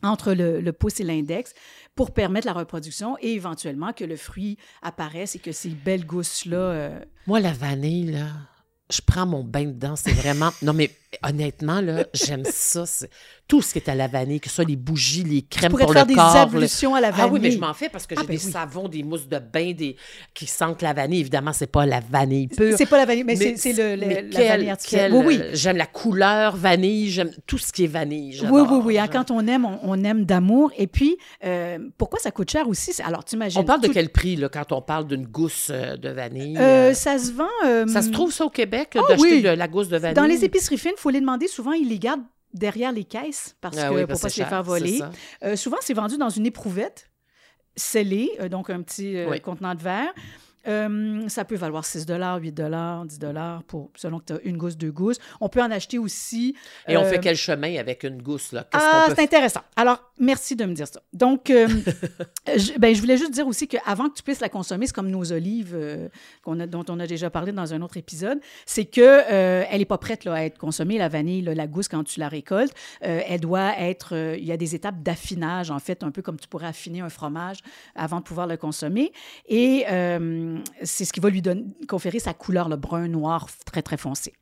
entre 0.04 0.32
le, 0.32 0.72
pouce 0.72 1.00
et 1.00 1.04
l'index 1.04 1.52
pour 1.94 2.12
permettre 2.12 2.46
la 2.46 2.52
reproduction 2.52 3.16
et 3.20 3.32
éventuellement 3.32 3.92
que 3.92 4.04
le 4.04 4.16
fruit 4.16 4.58
apparaisse 4.82 5.34
et 5.36 5.38
que 5.38 5.52
ces 5.52 5.70
belles 5.70 6.06
gousses-là... 6.06 6.56
Euh, 6.56 7.00
Moi, 7.26 7.40
la 7.40 7.52
vanille, 7.52 8.12
là, 8.12 8.28
je 8.90 9.00
prends 9.04 9.26
mon 9.26 9.44
bain 9.44 9.64
dedans. 9.64 9.96
C'est 9.96 10.12
vraiment. 10.12 10.50
Non, 10.62 10.72
mais 10.72 10.90
honnêtement, 11.22 11.80
là, 11.80 12.04
j'aime 12.12 12.44
ça. 12.44 12.84
Tout 13.46 13.60
ce 13.60 13.74
qui 13.74 13.78
est 13.78 13.90
à 13.90 13.94
la 13.94 14.08
vanille, 14.08 14.40
que 14.40 14.48
ce 14.48 14.54
soit 14.54 14.64
les 14.64 14.76
bougies, 14.76 15.22
les 15.22 15.42
crèmes 15.42 15.70
pour 15.70 15.78
faire 15.78 16.06
le 16.06 16.14
des 16.14 16.18
ablutions 16.18 16.94
à 16.94 17.00
la 17.00 17.10
vanille. 17.10 17.26
Ah 17.28 17.32
oui, 17.32 17.40
mais 17.42 17.50
je 17.50 17.58
m'en 17.58 17.74
fais 17.74 17.90
parce 17.90 18.06
que 18.06 18.14
ah, 18.16 18.22
j'ai 18.22 18.26
ben 18.26 18.32
des 18.32 18.38
savons, 18.38 18.88
des 18.88 19.02
mousses 19.02 19.28
de 19.28 19.38
bain 19.38 19.72
des... 19.72 19.96
qui 20.32 20.46
sentent 20.46 20.80
la 20.80 20.94
vanille. 20.94 21.20
Évidemment, 21.20 21.52
c'est 21.52 21.66
pas 21.66 21.84
la 21.84 22.00
vanille 22.00 22.48
pure. 22.48 22.74
C'est 22.78 22.86
pas 22.86 22.96
la 22.96 23.04
vanille, 23.04 23.24
mais, 23.24 23.36
c'est 23.36 23.72
le, 23.74 23.96
la 23.96 24.48
vanille 24.48 24.70
artificielle. 24.70 25.12
oui, 25.12 25.24
oui. 25.26 25.40
J'aime 25.52 25.76
la 25.76 25.86
couleur 25.86 26.56
vanille, 26.56 27.10
j'aime 27.10 27.30
tout 27.46 27.58
ce 27.58 27.70
qui 27.72 27.84
est 27.84 27.88
vanille. 27.88 28.40
Oui, 28.50 28.62
oui, 28.62 28.80
oui. 28.82 28.98
Hein, 28.98 29.08
quand 29.12 29.30
on 29.30 29.46
aime, 29.46 29.66
on, 29.82 30.04
aime 30.04 30.24
d'amour. 30.24 30.72
Et 30.78 30.86
puis, 30.86 31.18
euh, 31.44 31.78
pourquoi 31.98 32.18
ça 32.20 32.30
coûte 32.30 32.50
cher 32.50 32.66
aussi? 32.68 32.92
Alors, 33.04 33.24
tu 33.24 33.36
imagines. 33.36 33.60
On 33.60 33.64
parle 33.64 33.82
de 33.82 33.88
quel 33.88 34.08
prix, 34.08 34.36
là, 34.36 34.48
quand 34.48 34.72
on 34.72 34.80
parle 34.80 35.06
d'une 35.06 35.26
gousse 35.26 35.68
euh, 35.70 35.96
de 35.96 36.08
vanille? 36.08 36.56
Euh, 36.58 36.94
ça 36.94 37.18
se 37.18 37.32
vend. 37.32 37.86
Ça 37.88 38.00
se 38.00 38.08
trouve, 38.08 38.32
ça, 38.32 38.46
au 38.46 38.50
Québec, 38.50 38.96
ah 38.96 39.02
d'acheter 39.08 39.42
de 39.42 39.50
la 39.50 39.68
gousse 39.68 39.88
de 39.88 39.98
vanille? 39.98 40.14
Dans 40.14 40.24
les 40.24 40.44
épiceries 40.44 40.78
fines, 40.78 40.92
faut 41.04 41.10
les 41.10 41.20
demander 41.20 41.48
souvent 41.48 41.72
ils 41.72 41.88
les 41.88 41.98
gardent 41.98 42.24
derrière 42.54 42.90
les 42.90 43.04
caisses 43.04 43.56
parce 43.60 43.76
ah 43.76 43.90
que 43.90 44.04
pour 44.06 44.18
pas 44.18 44.28
se 44.30 44.40
les 44.40 44.46
faire 44.46 44.62
voler. 44.62 45.02
Euh, 45.42 45.54
souvent, 45.54 45.76
c'est 45.82 45.92
vendu 45.92 46.16
dans 46.16 46.30
une 46.30 46.46
éprouvette 46.46 47.10
scellée, 47.76 48.30
euh, 48.40 48.48
donc 48.48 48.70
un 48.70 48.80
petit 48.80 49.16
euh, 49.18 49.38
contenant 49.40 49.74
de 49.74 49.82
verre. 49.82 50.14
Euh, 50.66 51.28
ça 51.28 51.44
peut 51.44 51.56
valoir 51.56 51.84
6 51.84 52.06
8 52.08 52.52
10 52.52 53.18
pour, 53.66 53.90
selon 53.96 54.18
que 54.18 54.24
tu 54.26 54.32
as 54.32 54.40
une 54.44 54.56
gousse, 54.56 54.76
deux 54.76 54.92
gousses. 54.92 55.18
On 55.40 55.48
peut 55.48 55.62
en 55.62 55.70
acheter 55.70 55.98
aussi. 55.98 56.54
Et 56.88 56.96
on 56.96 57.04
fait 57.04 57.18
euh, 57.18 57.20
quel 57.22 57.36
chemin 57.36 57.76
avec 57.78 58.04
une 58.04 58.22
gousse? 58.22 58.52
Là? 58.52 58.66
Ah, 58.72 59.06
c'est 59.08 59.22
intéressant. 59.22 59.60
Alors, 59.76 60.10
merci 60.18 60.56
de 60.56 60.64
me 60.64 60.74
dire 60.74 60.88
ça. 60.88 61.00
Donc, 61.12 61.50
euh, 61.50 61.68
je, 62.46 62.78
ben, 62.78 62.94
je 62.94 63.00
voulais 63.00 63.16
juste 63.16 63.32
dire 63.32 63.46
aussi 63.46 63.68
qu'avant 63.68 64.08
que 64.08 64.14
tu 64.14 64.22
puisses 64.22 64.40
la 64.40 64.48
consommer, 64.48 64.86
c'est 64.86 64.94
comme 64.94 65.10
nos 65.10 65.32
olives 65.32 65.76
a, 65.76 66.66
dont 66.66 66.84
on 66.88 67.00
a 67.00 67.06
déjà 67.06 67.30
parlé 67.30 67.52
dans 67.52 67.74
un 67.74 67.82
autre 67.82 67.96
épisode, 67.96 68.38
c'est 68.66 68.84
qu'elle 68.84 69.24
elle 69.70 69.78
n'est 69.78 69.84
pas 69.84 69.98
prête 69.98 70.24
là, 70.24 70.34
à 70.34 70.42
être 70.44 70.58
consommée, 70.58 70.98
la 70.98 71.08
vanille, 71.08 71.42
la 71.42 71.66
gousse, 71.66 71.88
quand 71.88 72.04
tu 72.04 72.20
la 72.20 72.28
récoltes. 72.28 72.74
elle 73.00 73.40
doit 73.40 73.78
être... 73.78 74.34
il 74.38 74.44
y 74.44 74.52
a 74.52 74.56
des 74.56 74.74
étapes 74.74 75.02
d'affinage, 75.02 75.70
en 75.70 75.78
fait, 75.78 76.02
un 76.02 76.10
peu 76.10 76.22
comme 76.22 76.38
tu 76.38 76.48
pourrais 76.48 76.66
affiner 76.66 77.00
un 77.00 77.08
fromage 77.08 77.58
avant 77.94 78.18
de 78.18 78.24
pouvoir 78.24 78.46
le 78.46 78.56
consommer. 78.56 79.12
Et 79.48 79.84
c'est 80.82 81.04
ce 81.04 81.12
qui 81.12 81.20
va 81.20 81.30
lui 81.30 81.42
donner, 81.42 81.64
conférer 81.88 82.18
sa 82.18 82.34
couleur, 82.34 82.68
le 82.68 82.76
brun 82.76 83.08
noir 83.08 83.48
très, 83.64 83.82
très 83.82 83.96
foncé. 83.96 84.32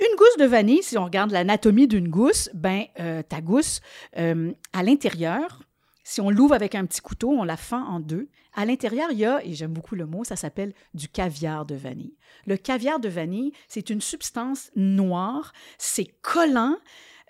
Une 0.00 0.16
gousse 0.16 0.36
de 0.38 0.46
vanille, 0.46 0.82
si 0.82 0.98
on 0.98 1.04
regarde 1.04 1.30
l'anatomie 1.30 1.86
d'une 1.86 2.08
gousse, 2.08 2.50
ben, 2.54 2.84
euh, 2.98 3.22
ta 3.22 3.40
gousse, 3.40 3.80
euh, 4.18 4.52
à 4.72 4.82
l'intérieur, 4.82 5.62
si 6.02 6.20
on 6.20 6.30
l'ouvre 6.30 6.54
avec 6.54 6.74
un 6.74 6.84
petit 6.86 7.00
couteau, 7.00 7.30
on 7.30 7.44
la 7.44 7.56
fend 7.56 7.84
en 7.86 8.00
deux. 8.00 8.28
À 8.54 8.64
l'intérieur, 8.64 9.10
il 9.12 9.18
y 9.18 9.24
a, 9.24 9.44
et 9.44 9.54
j'aime 9.54 9.72
beaucoup 9.72 9.94
le 9.94 10.06
mot, 10.06 10.24
ça 10.24 10.34
s'appelle 10.34 10.74
du 10.94 11.08
caviar 11.08 11.64
de 11.64 11.76
vanille. 11.76 12.16
Le 12.46 12.56
caviar 12.56 12.98
de 12.98 13.08
vanille, 13.08 13.52
c'est 13.68 13.90
une 13.90 14.00
substance 14.00 14.70
noire, 14.74 15.52
c'est 15.78 16.08
collant, 16.20 16.76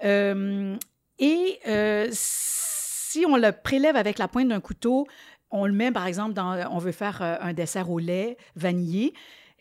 euh, 0.05 0.77
et 1.19 1.59
si 2.11 3.27
on 3.27 3.37
le 3.37 3.53
prélève 3.53 3.97
avec 3.97 4.19
la 4.19 4.27
pointe 4.27 4.49
d'un 4.49 4.61
couteau, 4.61 5.07
on 5.53 5.67
le 5.67 5.73
met, 5.73 5.93
par 5.93 6.07
exemple, 6.07 6.33
dans, 6.33 6.57
on 6.71 6.79
veut 6.79 6.93
faire 6.93 7.23
euh, 7.23 7.37
un 7.41 7.53
dessert 7.53 7.91
au 7.91 7.99
lait 7.99 8.37
vanillé. 8.57 9.15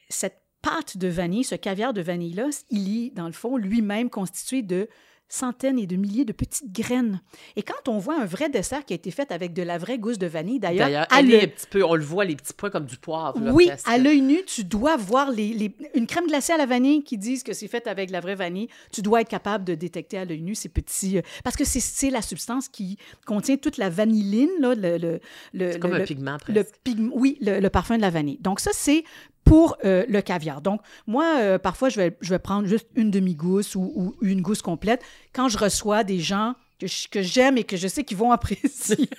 Cette 0.09 0.41
pâte 0.61 0.97
de 0.97 1.07
vanille, 1.07 1.43
ce 1.43 1.55
caviar 1.55 1.93
de 1.93 2.01
vanille-là, 2.01 2.47
il 2.69 3.05
est, 3.05 3.09
dans 3.11 3.27
le 3.27 3.33
fond, 3.33 3.57
lui-même 3.57 4.09
constitué 4.09 4.61
de 4.61 4.89
centaines 5.31 5.79
et 5.79 5.87
de 5.87 5.95
milliers 5.95 6.25
de 6.25 6.33
petites 6.33 6.71
graines. 6.71 7.21
Et 7.55 7.63
quand 7.63 7.87
on 7.87 7.97
voit 7.97 8.19
un 8.19 8.25
vrai 8.25 8.49
dessert 8.49 8.85
qui 8.85 8.93
a 8.93 8.95
été 8.95 9.11
fait 9.11 9.31
avec 9.31 9.53
de 9.53 9.63
la 9.63 9.77
vraie 9.77 9.97
gousse 9.97 10.17
de 10.17 10.27
vanille, 10.27 10.59
d'ailleurs, 10.59 11.07
petit 11.47 11.67
peu, 11.69 11.83
on 11.83 11.95
le 11.95 12.03
voit 12.03 12.25
les 12.25 12.35
petits 12.35 12.53
points 12.53 12.69
comme 12.69 12.85
du 12.85 12.97
poivre. 12.97 13.37
oui, 13.53 13.69
à 13.85 13.97
l'œil 13.97 14.21
nu, 14.21 14.43
tu 14.45 14.63
dois 14.63 14.97
voir 14.97 15.31
les, 15.31 15.73
une 15.95 16.07
crème 16.07 16.27
glacée 16.27 16.53
à 16.53 16.57
la 16.57 16.65
vanille 16.65 17.03
qui 17.03 17.17
disent 17.17 17.43
que 17.43 17.53
c'est 17.53 17.67
fait 17.67 17.87
avec 17.87 18.09
la 18.09 18.19
vraie 18.19 18.35
vanille. 18.35 18.67
Tu 18.91 19.01
dois 19.01 19.21
être 19.21 19.29
capable 19.29 19.63
de 19.63 19.75
détecter 19.75 20.17
à 20.17 20.25
l'œil 20.25 20.41
nu 20.41 20.55
ces 20.55 20.69
petits, 20.69 21.17
euh, 21.17 21.21
parce 21.43 21.55
que 21.55 21.63
c'est 21.65 22.09
la 22.09 22.21
substance 22.21 22.67
qui 22.67 22.97
contient 23.25 23.57
toute 23.57 23.77
la 23.77 23.89
vanilline, 23.89 24.49
là, 24.59 24.75
le, 24.75 24.97
le, 24.97 25.19
le 25.53 25.77
comme 25.77 25.93
un 25.93 26.03
pigment 26.03 26.37
presque. 26.37 26.57
Le 26.57 26.65
oui, 27.13 27.37
le, 27.41 27.67
parfum 27.69 27.97
de 27.97 28.01
la 28.01 28.09
vanille. 28.09 28.37
Donc 28.41 28.59
ça, 28.59 28.71
c'est 28.73 29.03
pour 29.43 29.77
euh, 29.83 30.05
le 30.07 30.21
caviar. 30.21 30.61
Donc, 30.61 30.81
moi, 31.07 31.37
euh, 31.37 31.57
parfois, 31.57 31.89
je 31.89 31.97
vais, 31.97 32.17
je 32.21 32.29
vais 32.29 32.39
prendre 32.39 32.67
juste 32.67 32.87
une 32.95 33.11
demi-gousse 33.11 33.75
ou, 33.75 34.15
une 34.21 34.41
gousse 34.41 34.61
complète 34.61 35.03
quand 35.33 35.49
je 35.49 35.57
reçois 35.57 36.03
des 36.03 36.19
gens 36.19 36.55
que, 36.79 37.21
j'aime 37.21 37.57
et 37.57 37.63
que 37.63 37.77
je 37.77 37.87
sais 37.87 38.03
qu'ils 38.03 38.17
vont 38.17 38.31
apprécier. 38.31 39.09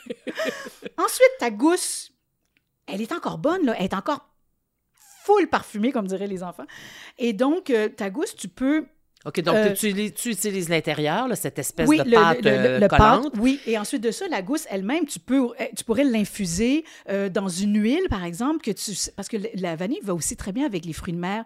Ensuite, 0.99 1.33
ta 1.39 1.51
gousse, 1.51 2.13
elle 2.87 3.01
est 3.01 3.13
encore 3.13 3.39
bonne, 3.39 3.65
là. 3.67 3.75
elle 3.79 3.85
est 3.85 3.95
encore 3.95 4.29
full 5.25 5.49
parfumée, 5.49 5.93
comme 5.93 6.07
diraient 6.07 6.27
les 6.27 6.43
enfants. 6.43 6.67
Et 7.19 7.33
donc, 7.33 7.71
euh, 7.71 7.89
ta 7.89 8.11
gousse, 8.11 8.35
tu 8.35 8.49
peux 8.49 8.87
OK, 9.25 9.41
donc 9.41 9.55
euh, 9.55 9.73
tu, 9.73 9.89
utilises 10.31 10.69
l'intérieur, 10.69 11.29
cette 11.37 11.59
espèce 11.59 11.89
de 11.89 12.15
pâte 12.15 12.45
euh, 12.45 12.89
collante. 12.89 13.33
oui, 13.39 13.61
et 13.67 13.79
ensuite 13.79 14.03
de 14.03 14.11
ça, 14.11 14.27
la 14.27 14.43
gousse 14.43 14.67
elle-même, 14.69 15.07
tu, 15.07 15.21
peux, 15.21 15.43
euh, 15.43 15.65
tu 15.77 15.85
pourrais 15.85 16.05
l'infuser 16.05 16.85
dans 17.31 17.49
une 17.49 17.81
huile, 17.81 18.07
par 18.11 18.25
exemple, 18.25 18.63
que 18.63 18.73
tu, 18.73 18.93
parce 19.15 19.29
que 19.29 19.37
la 19.55 19.77
vanille 19.77 20.01
va 20.03 20.15
aussi 20.15 20.37
très 20.37 20.53
bien 20.53 20.67
avec 20.67 20.85
les 20.85 20.93
fruits 20.93 21.15
de 21.15 21.19
mer 21.19 21.45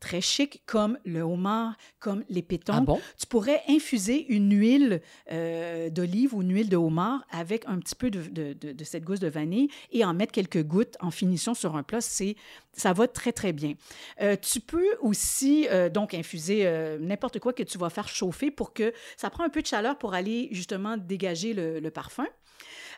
très 0.00 0.20
chic 0.20 0.62
comme 0.66 0.98
le 1.04 1.20
homard, 1.22 1.76
comme 1.98 2.24
les 2.28 2.42
pétons. 2.42 2.84
Ah 2.86 2.94
tu 3.18 3.26
pourrais 3.26 3.62
infuser 3.68 4.26
une 4.28 4.54
huile 4.54 5.00
euh, 5.32 5.90
d'olive 5.90 6.34
ou 6.34 6.42
une 6.42 6.52
huile 6.52 6.68
de 6.68 6.76
homard 6.76 7.24
avec 7.30 7.64
un 7.66 7.78
petit 7.78 7.94
peu 7.94 8.10
de, 8.10 8.84
cette 8.84 9.04
gousse 9.04 9.20
de 9.20 9.28
vanille 9.28 9.68
et 9.92 10.04
en 10.04 10.14
mettre 10.14 10.32
quelques 10.32 10.62
gouttes 10.62 10.96
en 11.00 11.10
finition 11.10 11.54
sur 11.54 11.76
un 11.76 11.82
plat. 11.82 12.00
C'est, 12.00 12.36
ça 12.72 12.92
va 12.92 13.08
très, 13.08 13.32
très 13.32 13.52
bien. 13.52 13.74
Euh, 14.20 14.36
tu 14.40 14.60
peux 14.60 14.96
aussi 15.00 15.66
euh, 15.70 15.88
donc 15.88 16.14
infuser 16.14 16.64
n'importe 17.00 17.38
quoi 17.38 17.52
que 17.52 17.62
tu 17.62 17.78
vas 17.78 17.90
faire 17.90 18.08
chauffer 18.08 18.50
pour 18.50 18.72
que 18.72 18.92
ça 19.16 19.30
prend 19.30 19.44
un 19.44 19.48
peu 19.48 19.62
de 19.62 19.66
chaleur 19.66 19.96
pour 19.98 20.14
aller 20.14 20.48
justement 20.52 20.96
dégager 20.96 21.54
le 21.54 21.90
parfum. 21.90 22.26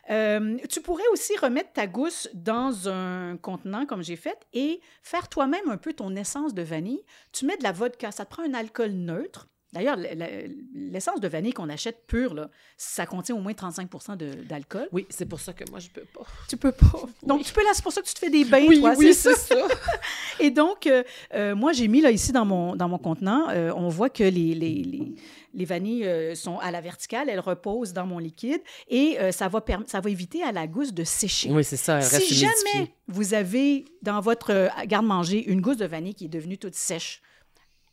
Euh, 0.09 0.57
tu 0.69 0.81
pourrais 0.81 1.07
aussi 1.11 1.35
remettre 1.37 1.73
ta 1.73 1.87
gousse 1.87 2.29
dans 2.33 2.87
un 2.87 3.37
contenant 3.37 3.85
comme 3.85 4.03
j'ai 4.03 4.15
fait 4.15 4.37
et 4.53 4.79
faire 5.01 5.27
toi-même 5.27 5.69
un 5.69 5.77
peu 5.77 5.93
ton 5.93 6.15
essence 6.15 6.53
de 6.53 6.61
vanille. 6.61 7.03
Tu 7.33 7.45
mets 7.45 7.57
de 7.57 7.63
la 7.63 7.71
vodka, 7.71 8.11
ça 8.11 8.25
te 8.25 8.31
prend 8.31 8.43
un 8.43 8.53
alcool 8.53 8.91
neutre. 8.91 9.49
D'ailleurs, 9.77 9.95
le- 9.97 10.07
le- 10.15 10.55
l'essence 10.91 11.19
de 11.19 11.27
vanille 11.27 11.53
qu'on 11.53 11.69
achète 11.69 12.05
pure, 12.07 12.33
là, 12.33 12.49
ça 12.77 13.05
contient 13.05 13.35
au 13.35 13.39
moins 13.39 13.53
35 13.53 14.17
de- 14.17 14.33
d'alcool. 14.43 14.87
Oui, 14.91 15.05
c'est 15.09 15.25
pour 15.27 15.39
ça 15.39 15.53
que 15.53 15.63
moi, 15.69 15.79
je 15.79 15.89
peux 15.89 16.05
pas. 16.13 16.25
Tu 16.49 16.57
peux 16.57 16.71
pas. 16.71 17.03
Donc, 17.23 17.43
tu 17.43 17.53
peux 17.53 17.61
là, 17.63 17.69
c'est 17.73 17.83
pour 17.83 17.93
ça 17.93 18.01
que 18.01 18.07
tu 18.07 18.13
te 18.15 18.19
fais 18.19 18.29
des 18.31 18.43
bains, 18.43 18.65
toi, 18.79 18.93
oui, 18.97 19.13
c'est 19.13 19.33
ça. 19.33 19.35
c'est 19.35 19.53
ça. 19.59 19.67
Et 20.39 20.49
donc, 20.49 20.87
euh, 20.87 21.03
euh, 21.35 21.55
moi, 21.55 21.73
j'ai 21.73 21.87
mis 21.87 22.01
là 22.01 22.09
ici 22.11 22.31
dans 22.31 22.45
mon, 22.45 22.75
dans 22.75 22.89
mon 22.89 22.97
contenant, 22.97 23.49
euh, 23.49 23.71
on 23.75 23.89
voit 23.89 24.09
que 24.09 24.23
les, 24.23 24.55
les, 24.55 24.83
les, 24.83 25.13
les 25.53 25.65
vanilles 25.65 26.35
sont 26.35 26.57
à 26.59 26.71
la 26.71 26.81
verticale, 26.81 27.29
elles 27.29 27.39
reposent 27.39 27.93
dans 27.93 28.05
mon 28.07 28.19
liquide 28.19 28.61
et 28.89 29.17
ça, 29.31 29.47
va 29.47 29.63
ça 29.85 29.99
va 29.99 30.09
éviter 30.09 30.43
à 30.43 30.51
la 30.51 30.65
gousse 30.67 30.93
de 30.93 31.03
sécher. 31.03 31.49
oui, 31.51 31.63
c'est 31.63 31.77
ça. 31.77 31.97
Elle 31.97 32.03
reste 32.03 32.21
Si 32.21 32.33
humidifiée. 32.43 32.49
jamais 32.73 32.91
vous 33.07 33.33
avez 33.33 33.85
dans 34.01 34.21
votre 34.21 34.69
garde-manger 34.85 35.43
une 35.49 35.61
gousse 35.61 35.77
de 35.77 35.85
vanille 35.85 36.13
qui 36.15 36.25
est 36.25 36.29
devenue 36.29 36.57
toute 36.57 36.75
sèche, 36.75 37.21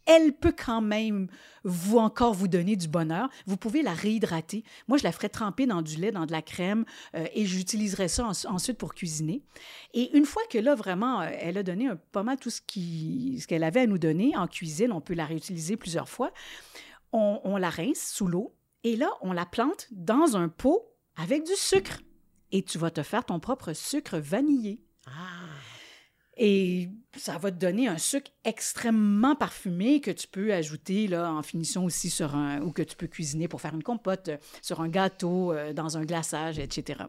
elle 0.07 0.32
peut 0.32 0.52
quand 0.57 0.80
même 0.80 1.28
vous 1.64 1.98
encore 1.98 2.34
vous 2.34 2.48
donner 2.48 2.76
du 2.76 2.88
bonheur. 2.88 3.28
Vous 3.46 3.57
pouvez 3.57 3.82
la 3.82 3.92
réhydrater. 3.94 4.64
Moi, 4.86 4.98
je 4.98 5.05
la 5.05 5.12
ferais 5.12 5.28
tremper 5.30 5.66
dans 5.66 5.80
du 5.82 5.96
lait, 5.96 6.12
dans 6.12 6.26
de 6.26 6.32
la 6.32 6.42
crème, 6.42 6.84
euh, 7.14 7.26
et 7.34 7.46
j'utiliserai 7.46 8.09
ça 8.09 8.26
en- 8.26 8.55
ensuite 8.55 8.76
pour 8.78 8.94
cuisiner. 8.94 9.42
Et 9.94 10.16
une 10.16 10.26
fois 10.26 10.42
que 10.50 10.59
là, 10.59 10.74
vraiment, 10.74 11.22
euh, 11.22 11.28
elle 11.40 11.57
a 11.59 11.62
donné 11.62 11.88
un- 11.88 11.96
pas 11.96 12.22
mal 12.22 12.36
tout 12.38 12.50
ce 12.50 12.61
qu'elle 13.46 13.64
avait 13.64 13.80
à 13.80 13.86
nous 13.86 13.98
donner 13.98 14.36
en 14.36 14.46
cuisine, 14.46 14.92
on 14.92 15.00
peut 15.00 15.14
la 15.14 15.24
réutiliser 15.24 15.76
plusieurs 15.76 16.09
fois. 16.09 16.32
On, 17.12 17.40
on 17.44 17.57
la 17.57 17.70
rince 17.70 18.11
sous 18.12 18.26
l'eau, 18.26 18.55
et 18.82 18.96
là, 18.96 19.11
on 19.22 19.32
la 19.32 19.46
plante 19.46 19.86
dans 19.92 20.36
un 20.36 20.48
pot 20.48 20.84
avec 21.16 21.44
du 21.46 21.55
sucre. 21.55 22.00
Et 22.52 22.62
tu 22.62 22.76
vas 22.78 22.90
te 22.90 23.02
faire 23.02 23.24
ton 23.24 23.40
propre 23.40 23.72
sucre 23.72 24.18
vanillé. 24.18 24.82
Ah. 25.07 25.11
Et 26.37 26.89
ça 27.16 27.39
va 27.39 27.51
te 27.51 27.57
donner 27.57 27.87
un 27.87 27.99
sucre 27.99 28.30
extrêmement 28.45 29.37
parfumé 29.37 30.01
que 30.01 30.11
tu 30.11 30.26
peux 30.26 30.53
ajouter 30.53 31.07
là, 31.07 31.32
en 31.32 31.43
finition 31.43 31.85
aussi 31.85 32.11
sur 32.11 32.35
un. 32.35 32.61
ou 32.62 32.72
que 32.72 32.82
tu 32.82 32.97
peux 32.97 33.07
cuisiner 33.07 33.49
pour 33.49 33.61
faire 33.61 33.74
une 33.74 33.82
compote, 33.82 34.28
euh, 34.28 34.37
sur 34.62 34.80
un 34.80 34.89
gâteau, 34.89 35.53
euh, 35.53 35.72
dans 35.72 35.97
un 35.97 36.05
glaçage, 36.05 36.59
etc. 36.59 37.05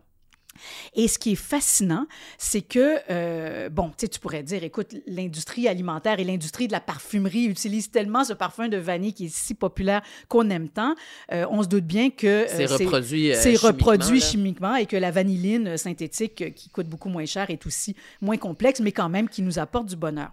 Et 0.94 1.08
ce 1.08 1.20
qui 1.20 1.34
est 1.34 1.36
fascinant, 1.36 2.08
c'est 2.38 2.62
que, 2.62 3.00
euh, 3.10 3.70
bon, 3.70 3.92
tu 3.98 4.20
pourrais 4.20 4.44
dire, 4.44 4.64
écoute, 4.64 4.96
l'industrie 5.08 5.68
alimentaire 5.68 6.20
et 6.20 6.24
l'industrie 6.24 6.68
de 6.68 6.72
la 6.72 6.80
parfumerie 6.80 7.46
utilisent 7.46 7.92
tellement 7.92 8.24
ce 8.24 8.34
parfum 8.34 8.68
de 8.68 8.78
vanille 8.78 9.14
qui 9.14 9.26
est 9.26 9.36
si 9.36 9.54
populaire 9.54 10.02
qu'on 10.28 10.50
aime 10.50 10.70
tant. 10.70 10.96
Euh, 11.32 11.46
on 11.50 11.64
se 11.64 11.68
doute 11.68 11.86
bien 11.86 12.10
que 12.10 12.28
euh, 12.28 12.48
C'est 12.48 12.66
reproduit. 12.66 13.32
c'est 13.36 13.56
reproduit 13.56 14.22
chimiquement 14.22 14.76
et 14.76 14.86
que 14.86 14.98
la 14.98 15.12
vanilline 15.12 15.78
synthétique, 15.78 16.54
qui 16.56 16.70
coûte 16.70 16.88
beaucoup 16.88 17.10
moins 17.10 17.26
cher, 17.26 17.50
est 17.50 17.66
aussi 17.66 17.96
moins 18.22 18.38
complexe, 18.38 18.80
mais 18.80 18.92
quand 18.92 19.10
même 19.10 19.30
qui 19.30 19.42
nous 19.42 19.60
apporte 19.60 19.88
du 19.88 19.96
bonheur. 19.96 20.32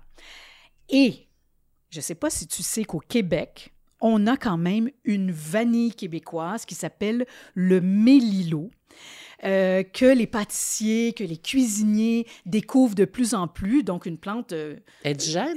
Et 0.89 1.27
je 1.91 1.99
ne 1.99 2.03
sais 2.03 2.15
pas 2.15 2.31
si 2.31 2.47
tu 2.47 2.63
sais 2.63 2.85
qu'au 2.85 3.01
Québec, 3.01 3.73
on 4.03 4.27
a 4.27 4.37
quand 4.37 4.59
même 4.59 4.91
une 5.05 5.31
vanille 5.33 5.95
québécoise 5.95 6.67
qui 6.67 6.75
s'appelle 6.75 7.25
le 7.55 7.81
mélilo. 7.81 8.71
euh, 9.45 9.83
que 9.83 10.05
les 10.05 10.29
pâtissiers, 10.29 11.13
que 11.15 11.25
les 11.25 11.37
cuisiniers 11.37 12.29
découvrent 12.47 12.95
de 12.95 13.05
plus 13.05 13.35
en 13.35 13.49
plus. 13.49 13.83
Donc, 13.83 14.07
une 14.07 14.17
plante, 14.19 14.53
euh, 14.53 14.77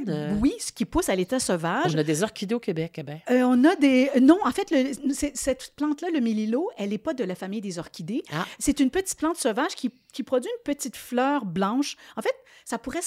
euh, 0.10 0.36
oui, 0.42 0.54
ce 0.60 0.72
qui 0.72 0.86
pousse 0.86 1.08
à 1.08 1.16
l'état 1.16 1.40
sauvage. 1.40 1.94
On 1.94 1.98
a 2.00 2.04
des 2.04 2.24
orchidées 2.24 2.56
au 2.56 2.60
Québec, 2.60 2.94
eh 2.98 3.04
ben. 3.04 3.20
Euh, 3.30 3.44
on 3.44 3.64
a 3.64 3.76
des. 3.76 4.10
Non, 4.22 4.40
en 4.44 4.50
fait, 4.52 4.72
le- 4.72 5.14
cette 5.14 5.74
plante-là, 5.76 6.08
le 6.12 6.20
mélilo, 6.20 6.68
elle 6.78 6.90
n'est 6.90 6.98
pas 6.98 7.14
de 7.14 7.24
la 7.24 7.36
famille 7.36 7.62
des 7.62 7.78
orchidées. 7.78 8.24
Ah. 8.34 8.48
C'est 8.58 8.80
une 8.80 8.90
petite 8.90 9.20
plante 9.20 9.38
sauvage 9.38 9.76
qui, 9.76 9.92
qui 10.14 10.24
produit 10.24 10.50
une 10.50 10.64
petite 10.74 10.96
fleur 10.96 11.46
blanche. 11.46 11.96
En 12.18 12.24
fait, 12.24 12.34
ça 12.64 12.80
pourrait 12.80 13.02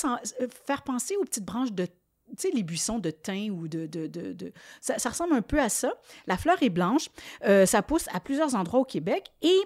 faire 0.65 0.83
penser 0.83 1.17
aux 1.17 1.25
petites 1.25 1.45
branches 1.45 1.73
de. 1.73 1.89
Tu 2.37 2.49
sais, 2.49 2.51
les 2.55 2.63
buissons 2.63 2.99
de 2.99 3.11
thym 3.11 3.51
ou 3.59 3.69
de. 3.69 3.87
de, 3.87 4.07
de, 4.07 4.33
de- 4.33 4.53
Ça, 4.81 4.99
ça 4.99 5.09
ressemble 5.11 5.35
un 5.35 5.43
peu 5.43 5.59
à 5.61 5.69
ça. 5.69 5.93
La 6.27 6.37
fleur 6.37 6.57
est 6.63 6.71
blanche. 6.71 7.09
Euh, 7.45 7.67
ça 7.67 7.83
pousse 7.83 8.07
à 8.13 8.21
plusieurs 8.21 8.55
endroits 8.55 8.81
au 8.81 8.85
Québec 8.85 9.27
et. 9.43 9.57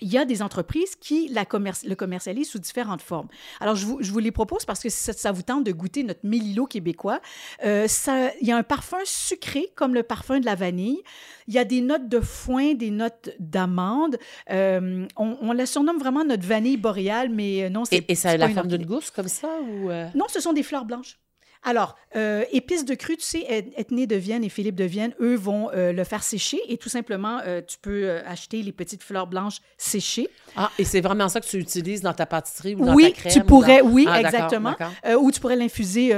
Il 0.00 0.12
y 0.12 0.16
a 0.16 0.24
des 0.24 0.42
entreprises 0.42 0.94
qui 0.94 1.26
la 1.26 1.42
commerci- 1.44 1.88
le 1.88 1.96
commercialisent 1.96 2.50
sous 2.50 2.60
différentes 2.60 3.02
formes. 3.02 3.26
Alors, 3.58 3.74
je 3.74 3.84
vous, 3.84 3.98
je 4.00 4.12
vous 4.12 4.20
les 4.20 4.30
propose 4.30 4.64
parce 4.64 4.78
que 4.80 4.88
ça, 4.90 5.12
ça 5.12 5.32
vous 5.32 5.42
tente 5.42 5.64
de 5.64 5.72
goûter 5.72 6.04
notre 6.04 6.20
mélilo 6.22 6.66
québécois. 6.66 7.20
Euh, 7.64 7.88
ça, 7.88 8.30
il 8.40 8.46
y 8.46 8.52
a 8.52 8.56
un 8.56 8.62
parfum 8.62 8.98
sucré 9.04 9.72
comme 9.74 9.94
le 9.94 10.04
parfum 10.04 10.38
de 10.38 10.44
la 10.46 10.54
vanille. 10.54 11.02
Il 11.48 11.54
y 11.54 11.58
a 11.58 11.64
des 11.64 11.80
notes 11.80 12.08
de 12.08 12.20
foin, 12.20 12.74
des 12.74 12.92
notes 12.92 13.30
d'amande. 13.40 14.18
Euh, 14.50 15.04
on, 15.16 15.36
on 15.40 15.50
la 15.50 15.66
surnomme 15.66 15.98
vraiment 15.98 16.24
notre 16.24 16.46
vanille 16.46 16.76
boréale, 16.76 17.28
mais 17.30 17.68
non, 17.68 17.84
c'est 17.84 17.96
Et, 17.96 18.12
et 18.12 18.14
ça 18.14 18.30
a 18.30 18.36
la 18.36 18.50
forme 18.50 18.68
d'une 18.68 18.86
gousse 18.86 19.10
comme 19.10 19.26
ça 19.26 19.48
ou. 19.68 19.90
euh? 19.90 20.06
Non, 20.14 20.26
ce 20.28 20.38
sont 20.38 20.52
des 20.52 20.62
fleurs 20.62 20.84
blanches. 20.84 21.18
Alors, 21.64 21.96
euh, 22.16 22.44
épices 22.52 22.84
de 22.84 22.94
cru, 22.94 23.16
tu 23.16 23.24
sais, 23.24 23.40
Et- 23.48 23.80
Ethné 23.80 24.06
de 24.06 24.16
Vienne 24.16 24.44
et 24.44 24.48
Philippe 24.48 24.76
de 24.76 24.84
Vienne, 24.84 25.12
eux, 25.20 25.34
vont 25.34 25.70
euh, 25.72 25.92
le 25.92 26.04
faire 26.04 26.22
sécher 26.22 26.58
et 26.68 26.76
tout 26.78 26.88
simplement, 26.88 27.40
euh, 27.46 27.60
tu 27.66 27.76
peux 27.80 28.18
acheter 28.26 28.62
les 28.62 28.72
petites 28.72 29.02
fleurs 29.02 29.26
blanches 29.26 29.58
séchées. 29.76 30.28
Ah, 30.56 30.70
et 30.78 30.84
c'est 30.84 31.00
vraiment 31.00 31.28
ça 31.28 31.40
que 31.40 31.46
tu 31.46 31.58
utilises 31.58 32.00
dans 32.00 32.14
ta 32.14 32.26
pâtisserie 32.26 32.74
ou 32.74 32.84
dans 32.84 32.94
oui, 32.94 33.12
ta 33.12 33.20
crème? 33.20 33.32
tu 33.32 33.40
ou 33.40 33.44
pourrais, 33.44 33.82
dans- 33.82 33.88
oui, 33.90 34.06
Ah, 34.08 34.20
exactement. 34.20 34.74
ou 35.20 35.30
tu 35.30 35.40
pourrais 35.40 35.56
l'infuser 35.56 36.12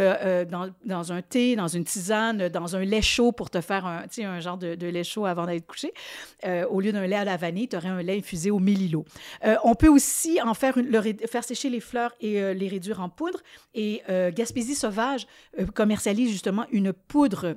dans, 0.44 0.70
dans 0.84 1.12
un 1.12 1.22
thé, 1.22 1.56
dans 1.56 1.68
une 1.68 1.84
tisane, 1.84 2.48
dans 2.48 2.76
un 2.76 2.84
lait 2.84 3.02
chaud 3.02 3.32
pour 3.32 3.50
te 3.50 3.60
faire 3.60 3.86
un, 3.86 4.04
un 4.22 4.40
genre 4.40 4.56
de, 4.58 4.74
de 4.74 4.86
lait 4.86 5.04
chaud 5.04 5.26
avant 5.26 5.46
coucher. 5.66 5.92
Euh, 6.44 6.66
au 6.68 6.80
lieu 6.80 6.92
d'un 6.92 7.06
lait 7.06 7.16
à 7.16 7.24
la 7.24 7.36
vanille, 7.36 7.68
tu 7.68 7.76
aurais 7.76 7.88
un 7.88 8.02
lait 8.02 8.16
infusé 8.18 8.50
au. 8.50 8.60
Euh, 9.44 9.56
on 9.64 9.74
peut 9.74 9.88
aussi 9.88 10.40
en 10.42 10.54
faire, 10.54 10.78
une- 10.78 10.90
le 10.90 11.00
faire 11.26 11.44
sécher 11.44 11.70
les 11.70 11.80
fleurs 11.80 12.14
et 12.20 12.54
les 12.54 12.68
réduire 12.68 13.00
en 13.00 13.08
poudre. 13.08 13.40
Et 13.74 14.02
Gaspésie 14.34 14.74
Sauvage 14.74 15.26
commercialise 15.74 16.30
justement 16.30 16.66
une 16.70 16.92
poudre 16.92 17.56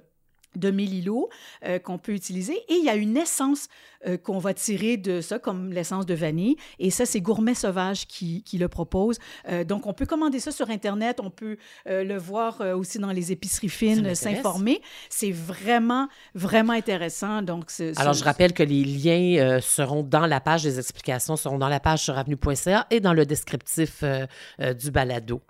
de 0.56 0.72
mélilo 0.72 1.30
euh, 1.66 1.80
qu'on 1.80 1.98
peut 1.98 2.14
utiliser. 2.14 2.54
Et 2.70 2.76
il 2.76 2.84
y 2.84 2.90
a 2.90 2.96
une 2.96 3.18
essence 3.18 3.68
euh, 4.06 4.18
qu'on 4.18 4.40
va 4.40 4.54
tirer 4.54 4.98
de 4.98 5.22
ça, 5.22 5.40
comme 5.40 5.72
l'essence 5.72 6.06
de 6.06 6.14
vanille. 6.14 6.56
Et 6.80 6.90
ça, 6.90 7.06
c'est 7.06 7.22
Gourmet 7.22 7.54
Sauvage 7.54 8.08
qui, 8.08 8.44
qui 8.44 8.58
le 8.58 8.68
propose. 8.68 9.18
Euh, 9.50 9.64
donc, 9.64 9.88
on 9.88 9.94
peut 9.94 10.06
commander 10.06 10.40
ça 10.40 10.52
sur 10.52 10.70
Internet. 10.70 11.20
On 11.22 11.30
peut 11.30 11.58
euh, 11.88 12.04
le 12.04 12.18
voir 12.18 12.62
euh, 12.62 12.76
aussi 12.76 13.00
dans 13.00 13.12
les 13.12 13.32
épiceries 13.32 13.70
fines, 13.70 14.14
s'informer. 14.16 14.82
C'est 15.10 15.32
vraiment, 15.32 16.08
vraiment 16.36 16.74
intéressant. 16.74 17.42
Donc, 17.42 17.72
Alors, 17.98 18.14
je 18.14 18.24
rappelle 18.24 18.54
que 18.54 18.64
les 18.64 18.84
liens 18.84 19.42
euh, 19.42 19.62
seront 19.62 20.04
dans 20.04 20.26
la 20.26 20.40
page 20.40 20.64
des 20.64 20.80
explications, 20.80 21.36
seront 21.36 21.58
dans 21.58 21.70
la 21.70 21.80
page 21.80 22.04
sur 22.04 22.18
avenue.ca 22.18 22.88
et 22.92 23.00
dans 23.00 23.14
le 23.14 23.26
descriptif 23.26 24.02
euh, 24.04 24.26
euh, 24.60 24.74
du 24.74 24.92
balado. 24.92 25.42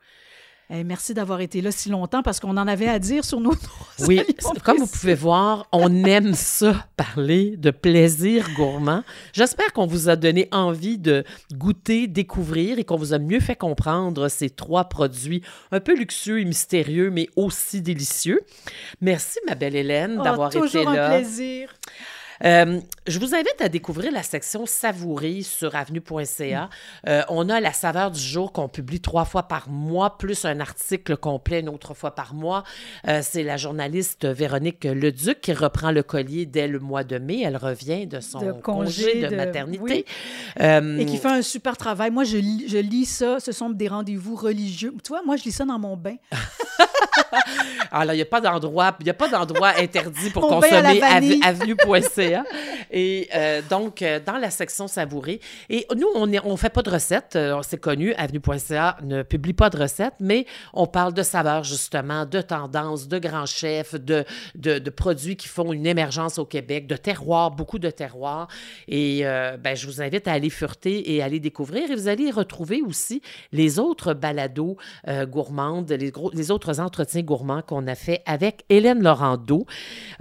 Eh, 0.75 0.83
merci 0.83 1.13
d'avoir 1.13 1.39
été 1.41 1.61
là 1.61 1.71
si 1.71 1.89
longtemps 1.89 2.23
parce 2.23 2.39
qu'on 2.39 2.57
en 2.57 2.67
avait 2.67 2.87
à 2.87 2.97
dire 2.97 3.23
sur 3.23 3.39
nos 3.39 3.53
Oui, 4.07 4.21
comme 4.63 4.79
vous 4.79 4.87
pouvez 4.87 5.13
voir, 5.13 5.67
on 5.71 6.03
aime 6.03 6.33
ça, 6.33 6.87
parler 6.97 7.57
de 7.57 7.69
plaisir 7.69 8.49
gourmand. 8.55 9.03
J'espère 9.33 9.71
qu'on 9.73 9.85
vous 9.85 10.09
a 10.09 10.15
donné 10.15 10.49
envie 10.51 10.97
de 10.97 11.25
goûter, 11.53 12.07
découvrir 12.07 12.79
et 12.79 12.85
qu'on 12.85 12.95
vous 12.95 13.13
a 13.13 13.19
mieux 13.19 13.39
fait 13.39 13.55
comprendre 13.55 14.29
ces 14.29 14.49
trois 14.49 14.85
produits 14.85 15.43
un 15.71 15.79
peu 15.79 15.95
luxueux 15.95 16.39
et 16.41 16.45
mystérieux, 16.45 17.11
mais 17.11 17.29
aussi 17.35 17.83
délicieux. 17.83 18.41
Merci, 18.99 19.37
ma 19.47 19.53
belle 19.53 19.75
Hélène, 19.75 20.17
Oh, 20.19 20.23
d'avoir 20.23 20.47
été 20.47 20.59
toujours 20.59 20.89
un 20.89 20.95
là. 20.95 21.09
plaisir. 21.09 21.69
Euh, 22.45 22.79
je 23.07 23.19
vous 23.19 23.33
invite 23.35 23.55
à 23.61 23.69
découvrir 23.69 24.11
la 24.11 24.23
section 24.23 24.65
savourer 24.65 25.41
sur 25.43 25.75
avenue.ca. 25.75 26.69
Euh, 27.07 27.21
on 27.29 27.49
a 27.49 27.59
la 27.59 27.71
saveur 27.73 28.11
du 28.11 28.19
jour 28.19 28.51
qu'on 28.51 28.67
publie 28.69 28.99
trois 28.99 29.25
fois 29.25 29.43
par 29.43 29.69
mois, 29.69 30.17
plus 30.17 30.43
un 30.45 30.59
article 30.59 31.15
complet 31.17 31.61
une 31.61 31.69
autre 31.69 31.93
fois 31.93 32.15
par 32.15 32.33
mois. 32.33 32.63
Euh, 33.07 33.21
c'est 33.23 33.43
la 33.43 33.57
journaliste 33.57 34.25
Véronique 34.25 34.83
Leduc 34.83 35.41
qui 35.41 35.53
reprend 35.53 35.91
le 35.91 36.03
collier 36.03 36.45
dès 36.45 36.67
le 36.67 36.79
mois 36.79 37.03
de 37.03 37.17
mai. 37.17 37.41
Elle 37.43 37.57
revient 37.57 38.07
de 38.07 38.19
son 38.19 38.39
De 38.39 38.51
congé, 38.51 39.03
congé 39.05 39.21
de, 39.21 39.27
de- 39.27 39.35
maternité. 39.35 40.05
oui. 40.59 40.99
Et 40.99 41.05
qui 41.05 41.17
fait 41.17 41.27
un 41.29 41.41
super 41.41 41.77
travail. 41.77 42.11
Moi, 42.11 42.23
je, 42.23 42.37
lis- 42.37 42.65
je 42.67 42.77
lis 42.77 43.05
ça. 43.05 43.39
Ce 43.39 43.51
sont 43.51 43.69
des 43.69 43.87
rendez-vous 43.87 44.35
religieux. 44.35 44.93
Tu 45.03 45.09
vois, 45.09 45.21
moi, 45.25 45.37
je 45.37 45.43
lis 45.43 45.51
ça 45.51 45.65
dans 45.65 45.79
mon 45.79 45.95
bain. 45.97 46.15
Alors, 47.91 48.13
il 48.13 48.17
n'y 48.17 48.21
a 48.23 48.25
pas 48.25 48.41
d'endroit, 48.41 48.95
il 48.99 49.09
a 49.09 49.13
pas 49.13 49.27
d'endroit 49.27 49.73
interdit 49.77 50.29
pour 50.31 50.43
Mon 50.43 50.59
consommer 50.61 50.99
vanille. 50.99 51.39
Et 52.91 53.29
euh, 53.33 53.61
donc, 53.69 54.01
euh, 54.01 54.19
dans 54.23 54.37
la 54.37 54.51
section 54.51 54.87
savourer. 54.87 55.39
Et 55.69 55.87
nous, 55.95 56.07
on 56.13 56.27
ne 56.27 56.55
fait 56.55 56.69
pas 56.69 56.81
de 56.81 56.89
recettes. 56.89 57.35
euh, 57.35 57.59
C'est 57.63 57.79
connu, 57.79 58.13
avenue.ca 58.13 58.97
ne 59.03 59.23
publie 59.23 59.53
pas 59.53 59.69
de 59.69 59.77
recettes, 59.77 60.15
mais 60.19 60.45
on 60.73 60.85
parle 60.85 61.13
de 61.13 61.23
saveurs, 61.23 61.63
justement, 61.63 62.25
de 62.25 62.41
tendances, 62.41 63.07
de 63.07 63.17
grands 63.17 63.45
chefs, 63.45 63.95
de, 63.95 64.25
produits 64.89 65.35
qui 65.35 65.47
font 65.47 65.73
une 65.73 65.87
émergence 65.87 66.37
au 66.37 66.45
Québec, 66.45 66.87
de 66.87 66.95
terroirs, 66.95 67.51
beaucoup 67.51 67.79
de 67.79 67.89
terroirs. 67.89 68.47
Et 68.87 69.23
ben, 69.23 69.75
je 69.75 69.87
vous 69.87 70.01
invite 70.01 70.27
à 70.27 70.33
aller 70.33 70.49
fureter 70.49 71.13
et 71.13 71.23
aller 71.23 71.39
découvrir. 71.39 71.89
Et 71.89 71.95
vous 71.95 72.07
allez 72.07 72.29
retrouver 72.31 72.81
aussi 72.81 73.21
les 73.51 73.79
autres 73.79 74.13
balados 74.13 74.77
gourmandes, 75.25 75.91
les, 75.91 76.51
autres 76.51 76.79
entretiens 76.79 77.23
Paris 77.23 77.23
Gourmand 77.23 77.61
qu'on 77.61 77.87
a 77.87 77.95
fait 77.95 78.21
avec 78.25 78.65
Hélène 78.69 79.01
Laurando. 79.01 79.65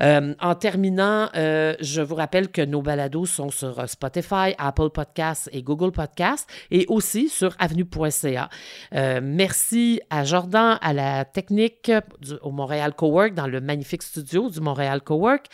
Euh, 0.00 0.34
en 0.40 0.54
terminant, 0.54 1.28
euh, 1.36 1.74
je 1.92 2.02
vous 2.02 2.14
rappelle 2.14 2.48
que 2.48 2.62
nos 2.62 2.82
balados 2.82 3.26
sont 3.26 3.50
sur 3.50 3.88
Spotify, 3.88 4.54
Apple 4.58 4.90
Podcasts 4.90 5.48
et 5.52 5.62
Google 5.62 5.92
Podcasts 5.92 6.48
et 6.70 6.86
aussi 6.88 7.28
sur 7.28 7.54
avenue.ca. 7.58 8.48
Euh, 8.94 9.20
merci 9.22 10.00
à 10.10 10.24
Jordan, 10.24 10.78
à 10.80 10.92
la 10.92 11.24
technique 11.24 11.92
au 12.40 12.50
Montréal 12.50 12.94
Cowork, 12.94 13.34
dans 13.34 13.46
le 13.46 13.60
magnifique 13.60 14.02
studio 14.02 14.48
du 14.48 14.60
Montréal 14.60 15.02
Cowork. 15.02 15.46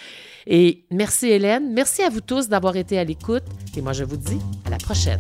Et 0.47 0.85
merci 0.91 1.29
Hélène. 1.29 1.73
Merci 1.73 2.03
à 2.03 2.09
vous 2.09 2.21
tous 2.21 2.49
d'avoir 2.49 2.77
été 2.77 2.99
à 2.99 3.05
l'écoute. 3.05 3.45
Et 3.77 3.81
moi, 3.81 3.93
je 3.93 4.05
vous 4.05 4.17
dis 4.17 4.39
à 4.65 4.71
la 4.71 4.79
prochaine. 4.79 5.19